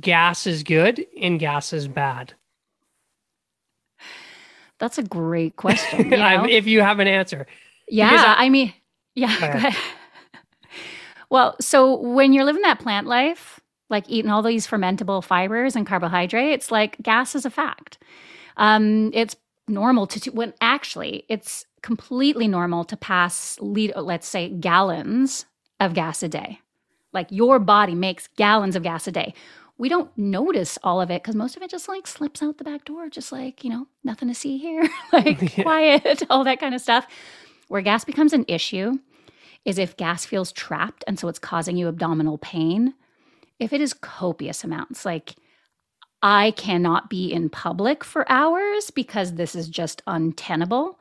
gas 0.00 0.46
is 0.46 0.62
good 0.62 1.04
and 1.20 1.40
gas 1.40 1.72
is 1.72 1.88
bad? 1.88 2.34
That's 4.78 4.98
a 4.98 5.02
great 5.02 5.56
question. 5.56 6.10
you 6.10 6.16
know? 6.16 6.44
if 6.44 6.66
you 6.66 6.82
have 6.82 6.98
an 6.98 7.08
answer. 7.08 7.46
Yeah, 7.88 8.10
Because 8.10 8.26
I, 8.38 8.48
mean, 8.48 8.74
yeah. 9.14 9.40
Go 9.40 9.46
ahead. 9.46 9.76
well, 11.30 11.56
so 11.60 11.98
when 11.98 12.32
you're 12.32 12.44
living 12.44 12.62
that 12.62 12.80
plant 12.80 13.06
life, 13.06 13.60
like 13.88 14.04
eating 14.08 14.30
all 14.30 14.42
these 14.42 14.66
fermentable 14.66 15.22
fibers 15.22 15.76
and 15.76 15.86
carbohydrates, 15.86 16.70
like 16.70 17.00
gas 17.00 17.34
is 17.34 17.46
a 17.46 17.50
fact. 17.50 17.98
Um, 18.56 19.10
it's 19.14 19.36
normal 19.68 20.06
to, 20.08 20.20
to 20.20 20.30
when 20.30 20.52
actually 20.60 21.24
it's 21.28 21.64
completely 21.82 22.48
normal 22.48 22.84
to 22.84 22.96
pass 22.96 23.58
lead, 23.60 23.92
let's 23.96 24.26
say 24.26 24.48
gallons 24.48 25.46
of 25.78 25.94
gas 25.94 26.22
a 26.22 26.28
day. 26.28 26.60
Like 27.16 27.32
your 27.32 27.58
body 27.60 27.96
makes 27.96 28.28
gallons 28.36 28.76
of 28.76 28.84
gas 28.84 29.08
a 29.08 29.12
day. 29.12 29.34
We 29.78 29.90
don't 29.90 30.16
notice 30.18 30.78
all 30.84 31.02
of 31.02 31.10
it 31.10 31.24
because 31.24 31.36
most 31.36 31.56
of 31.58 31.64
it 31.64 31.70
just 31.70 31.88
like 31.88 32.06
slips 32.06 32.44
out 32.44 32.58
the 32.58 32.64
back 32.64 32.86
door, 32.86 33.10
just 33.10 33.32
like, 33.32 33.64
you 33.64 33.70
know, 33.70 33.88
nothing 34.04 34.28
to 34.28 34.34
see 34.36 34.58
here, 34.58 34.88
like 35.14 35.46
Yeah. 35.58 35.64
quiet, 35.64 36.24
all 36.30 36.44
that 36.44 36.60
kind 36.60 36.76
of 36.76 36.82
stuff. 36.82 37.08
Where 37.68 37.82
gas 37.82 38.04
becomes 38.04 38.34
an 38.34 38.46
issue 38.48 39.00
is 39.64 39.78
if 39.78 39.96
gas 39.96 40.26
feels 40.26 40.52
trapped 40.52 41.04
and 41.08 41.18
so 41.18 41.28
it's 41.28 41.38
causing 41.40 41.76
you 41.78 41.88
abdominal 41.88 42.38
pain. 42.38 42.94
If 43.60 43.72
it 43.72 43.80
is 43.82 43.94
copious 43.94 44.64
amounts, 44.64 45.04
like 45.06 45.36
I 46.22 46.52
cannot 46.52 47.10
be 47.10 47.32
in 47.32 47.50
public 47.50 48.04
for 48.04 48.30
hours 48.30 48.90
because 48.92 49.34
this 49.34 49.56
is 49.56 49.68
just 49.68 50.02
untenable, 50.06 51.00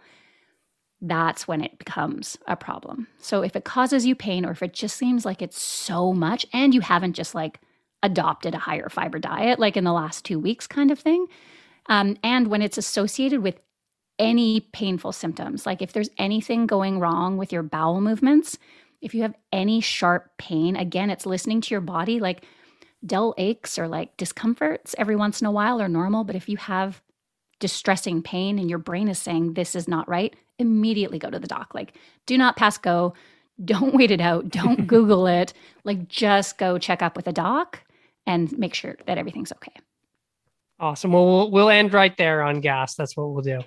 that's 1.02 1.48
when 1.48 1.62
it 1.62 1.78
becomes 1.78 2.38
a 2.48 2.56
problem. 2.56 3.08
So 3.20 3.42
if 3.44 3.56
it 3.56 3.66
causes 3.66 4.06
you 4.06 4.16
pain 4.16 4.46
or 4.46 4.52
if 4.52 4.64
it 4.64 4.74
just 4.74 4.98
seems 4.98 5.26
like 5.26 5.42
it's 5.42 5.62
so 5.62 6.14
much 6.14 6.46
and 6.54 6.74
you 6.74 6.82
haven't 6.82 7.14
just 7.14 7.36
like 7.36 7.60
adopted 8.02 8.56
a 8.56 8.60
higher 8.60 8.90
fiber 8.90 9.20
diet 9.20 9.60
like 9.60 9.76
in 9.78 9.84
the 9.84 9.94
last 9.94 10.26
two 10.26 10.40
weeks 10.40 10.68
kind 10.68 10.92
of 10.92 11.00
thing, 11.00 11.28
um, 11.88 12.18
and 12.24 12.48
when 12.48 12.62
it's 12.62 12.78
associated 12.78 13.42
with 13.44 13.60
any 14.18 14.62
painful 14.62 15.12
symptoms, 15.12 15.66
like 15.66 15.82
if 15.82 15.94
there's 15.94 16.10
anything 16.18 16.66
going 16.66 17.00
wrong 17.00 17.38
with 17.38 17.52
your 17.52 17.64
bowel 17.64 18.02
movements, 18.02 18.58
if 19.02 19.14
you 19.14 19.22
have 19.22 19.36
any 19.52 19.82
sharp 19.82 20.32
pain, 20.38 20.76
again, 20.76 21.10
it's 21.10 21.26
listening 21.26 21.62
to 21.62 21.74
your 21.74 21.82
body. 21.82 22.20
Like 22.20 22.46
dull 23.06 23.34
aches 23.38 23.78
or 23.78 23.88
like 23.88 24.18
discomforts 24.18 24.96
every 24.98 25.16
once 25.16 25.42
in 25.42 25.48
a 25.48 25.52
while 25.52 25.82
are 25.82 25.90
normal. 25.90 26.24
But 26.24 26.36
if 26.36 26.50
you 26.50 26.58
have 26.58 27.02
distressing 27.60 28.22
pain 28.22 28.60
and 28.60 28.70
your 28.70 28.80
brain 28.80 29.08
is 29.08 29.20
saying 29.20 29.54
this 29.54 29.76
is 29.76 29.88
not 29.88 30.08
right, 30.08 30.36
immediately 30.60 31.20
go 31.20 31.30
to 31.30 31.40
the 31.40 31.48
doc. 31.48 31.74
Like, 31.74 31.94
do 32.26 32.38
not 32.38 32.58
pass 32.58 32.78
go. 32.78 33.14
Don't 33.64 33.96
wait 33.96 34.12
it 34.12 34.20
out. 34.20 34.50
Don't 34.50 34.86
Google 34.88 35.28
it. 35.28 35.54
Like, 35.86 36.10
just 36.10 36.58
go 36.58 36.78
check 36.78 37.02
up 37.02 37.16
with 37.16 37.28
a 37.28 37.32
doc 37.32 37.82
and 38.28 38.52
make 38.58 38.74
sure 38.74 38.98
that 39.08 39.18
everything's 39.18 39.54
okay. 39.54 39.72
Awesome. 40.78 41.14
Well, 41.14 41.26
we'll 41.26 41.52
we'll 41.52 41.70
end 41.70 41.94
right 41.94 42.16
there 42.18 42.42
on 42.42 42.60
gas. 42.60 42.96
That's 42.96 43.16
what 43.16 43.30
we'll 43.30 43.44
do. 43.44 43.62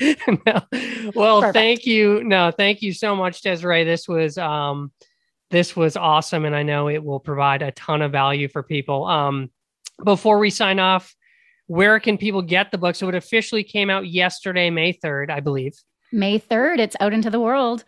no. 0.46 0.62
Well, 1.14 1.40
Perfect. 1.40 1.54
thank 1.54 1.86
you. 1.86 2.24
No, 2.24 2.50
thank 2.50 2.82
you 2.82 2.92
so 2.92 3.14
much, 3.14 3.40
Desiree. 3.40 3.84
This 3.84 4.08
was 4.08 4.36
um 4.36 4.90
this 5.50 5.76
was 5.76 5.96
awesome 5.96 6.44
and 6.44 6.56
I 6.56 6.64
know 6.64 6.88
it 6.88 7.04
will 7.04 7.20
provide 7.20 7.62
a 7.62 7.70
ton 7.70 8.02
of 8.02 8.10
value 8.10 8.48
for 8.48 8.64
people. 8.64 9.04
Um 9.06 9.50
before 10.02 10.40
we 10.40 10.50
sign 10.50 10.80
off, 10.80 11.14
where 11.66 11.98
can 12.00 12.18
people 12.18 12.42
get 12.42 12.70
the 12.70 12.78
book? 12.78 12.94
So 12.94 13.08
it 13.08 13.14
officially 13.14 13.64
came 13.64 13.90
out 13.90 14.06
yesterday, 14.06 14.70
May 14.70 14.92
3rd, 14.92 15.30
I 15.30 15.40
believe. 15.40 15.74
May 16.12 16.38
3rd, 16.38 16.78
it's 16.78 16.96
out 17.00 17.12
into 17.12 17.30
the 17.30 17.40
world. 17.40 17.84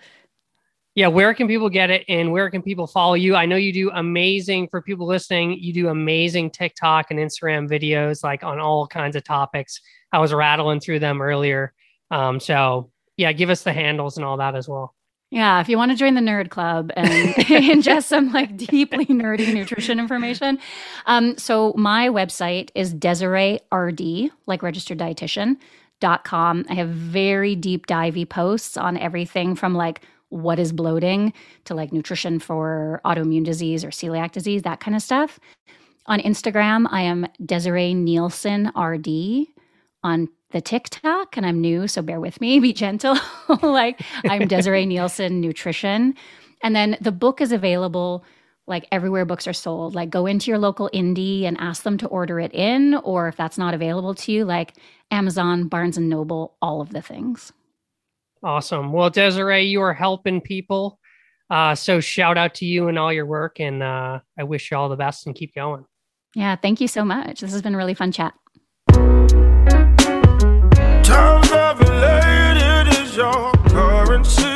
Yeah, 0.94 1.08
where 1.08 1.34
can 1.34 1.48
people 1.48 1.68
get 1.68 1.90
it 1.90 2.04
and 2.08 2.30
where 2.30 2.48
can 2.50 2.62
people 2.62 2.86
follow 2.86 3.14
you? 3.14 3.34
I 3.34 3.46
know 3.46 3.56
you 3.56 3.72
do 3.72 3.90
amazing 3.90 4.68
for 4.68 4.80
people 4.80 5.08
listening. 5.08 5.58
You 5.58 5.72
do 5.72 5.88
amazing 5.88 6.50
TikTok 6.50 7.10
and 7.10 7.18
Instagram 7.18 7.68
videos 7.68 8.22
like 8.22 8.44
on 8.44 8.60
all 8.60 8.86
kinds 8.86 9.16
of 9.16 9.24
topics. 9.24 9.80
I 10.12 10.20
was 10.20 10.32
rattling 10.32 10.78
through 10.78 11.00
them 11.00 11.20
earlier. 11.20 11.72
Um, 12.12 12.38
so 12.38 12.92
yeah, 13.16 13.32
give 13.32 13.50
us 13.50 13.64
the 13.64 13.72
handles 13.72 14.16
and 14.16 14.24
all 14.24 14.36
that 14.36 14.54
as 14.54 14.68
well. 14.68 14.94
Yeah, 15.30 15.60
if 15.60 15.68
you 15.68 15.76
want 15.76 15.90
to 15.90 15.96
join 15.96 16.14
the 16.14 16.20
nerd 16.20 16.50
club 16.50 16.92
and 16.96 17.08
ingest 17.34 18.04
some 18.04 18.32
like 18.32 18.56
deeply 18.56 19.06
nerdy 19.06 19.52
nutrition 19.52 19.98
information. 19.98 20.58
Um, 21.06 21.36
so 21.38 21.74
my 21.76 22.08
website 22.08 22.70
is 22.74 22.94
Desiree 22.94 23.60
RD, 23.72 24.30
like 24.46 24.62
registered 24.62 24.98
dietitian. 24.98 25.56
Dot 26.00 26.24
com. 26.24 26.66
I 26.68 26.74
have 26.74 26.88
very 26.90 27.54
deep 27.54 27.86
divey 27.86 28.28
posts 28.28 28.76
on 28.76 28.98
everything 28.98 29.54
from 29.54 29.74
like 29.74 30.02
what 30.28 30.58
is 30.58 30.72
bloating 30.72 31.32
to 31.64 31.74
like 31.74 31.92
nutrition 31.92 32.40
for 32.40 33.00
autoimmune 33.06 33.44
disease 33.44 33.84
or 33.84 33.88
celiac 33.88 34.32
disease, 34.32 34.62
that 34.62 34.80
kind 34.80 34.96
of 34.96 35.02
stuff. 35.02 35.38
On 36.06 36.20
Instagram, 36.20 36.86
I 36.90 37.02
am 37.02 37.26
Desiree 37.46 37.94
Nielsen 37.94 38.70
RD. 38.76 39.46
On 40.02 40.28
the 40.54 40.62
TikTok, 40.62 41.36
and 41.36 41.44
I'm 41.44 41.60
new, 41.60 41.86
so 41.86 42.00
bear 42.00 42.20
with 42.20 42.40
me, 42.40 42.58
be 42.60 42.72
gentle. 42.72 43.18
like 43.62 44.00
I'm 44.24 44.48
Desiree 44.48 44.86
Nielsen 44.86 45.42
Nutrition. 45.42 46.14
And 46.62 46.74
then 46.74 46.96
the 47.00 47.12
book 47.12 47.42
is 47.42 47.52
available 47.52 48.24
like 48.66 48.86
everywhere 48.90 49.26
books 49.26 49.46
are 49.46 49.52
sold. 49.52 49.94
Like 49.94 50.08
go 50.08 50.24
into 50.24 50.50
your 50.50 50.58
local 50.58 50.88
indie 50.94 51.42
and 51.42 51.58
ask 51.60 51.82
them 51.82 51.98
to 51.98 52.06
order 52.06 52.40
it 52.40 52.54
in, 52.54 52.94
or 52.94 53.28
if 53.28 53.36
that's 53.36 53.58
not 53.58 53.74
available 53.74 54.14
to 54.14 54.32
you, 54.32 54.46
like 54.46 54.72
Amazon, 55.10 55.68
Barnes 55.68 55.98
and 55.98 56.08
Noble, 56.08 56.56
all 56.62 56.80
of 56.80 56.90
the 56.90 57.02
things. 57.02 57.52
Awesome. 58.42 58.92
Well, 58.92 59.10
Desiree, 59.10 59.64
you 59.64 59.82
are 59.82 59.92
helping 59.92 60.40
people. 60.40 60.98
Uh, 61.50 61.74
so 61.74 62.00
shout 62.00 62.38
out 62.38 62.54
to 62.54 62.64
you 62.64 62.88
and 62.88 62.98
all 62.98 63.12
your 63.12 63.26
work. 63.26 63.60
And 63.60 63.82
uh, 63.82 64.20
I 64.38 64.44
wish 64.44 64.70
you 64.70 64.78
all 64.78 64.88
the 64.88 64.96
best 64.96 65.26
and 65.26 65.34
keep 65.34 65.54
going. 65.54 65.84
Yeah, 66.34 66.56
thank 66.56 66.80
you 66.80 66.88
so 66.88 67.04
much. 67.04 67.40
This 67.40 67.52
has 67.52 67.60
been 67.60 67.74
a 67.74 67.78
really 67.78 67.94
fun 67.94 68.12
chat. 68.12 68.34
Times 71.14 71.52
I've 71.52 71.78
related 71.78 72.88
is 72.98 73.16
your 73.16 73.52
currency. 73.68 74.53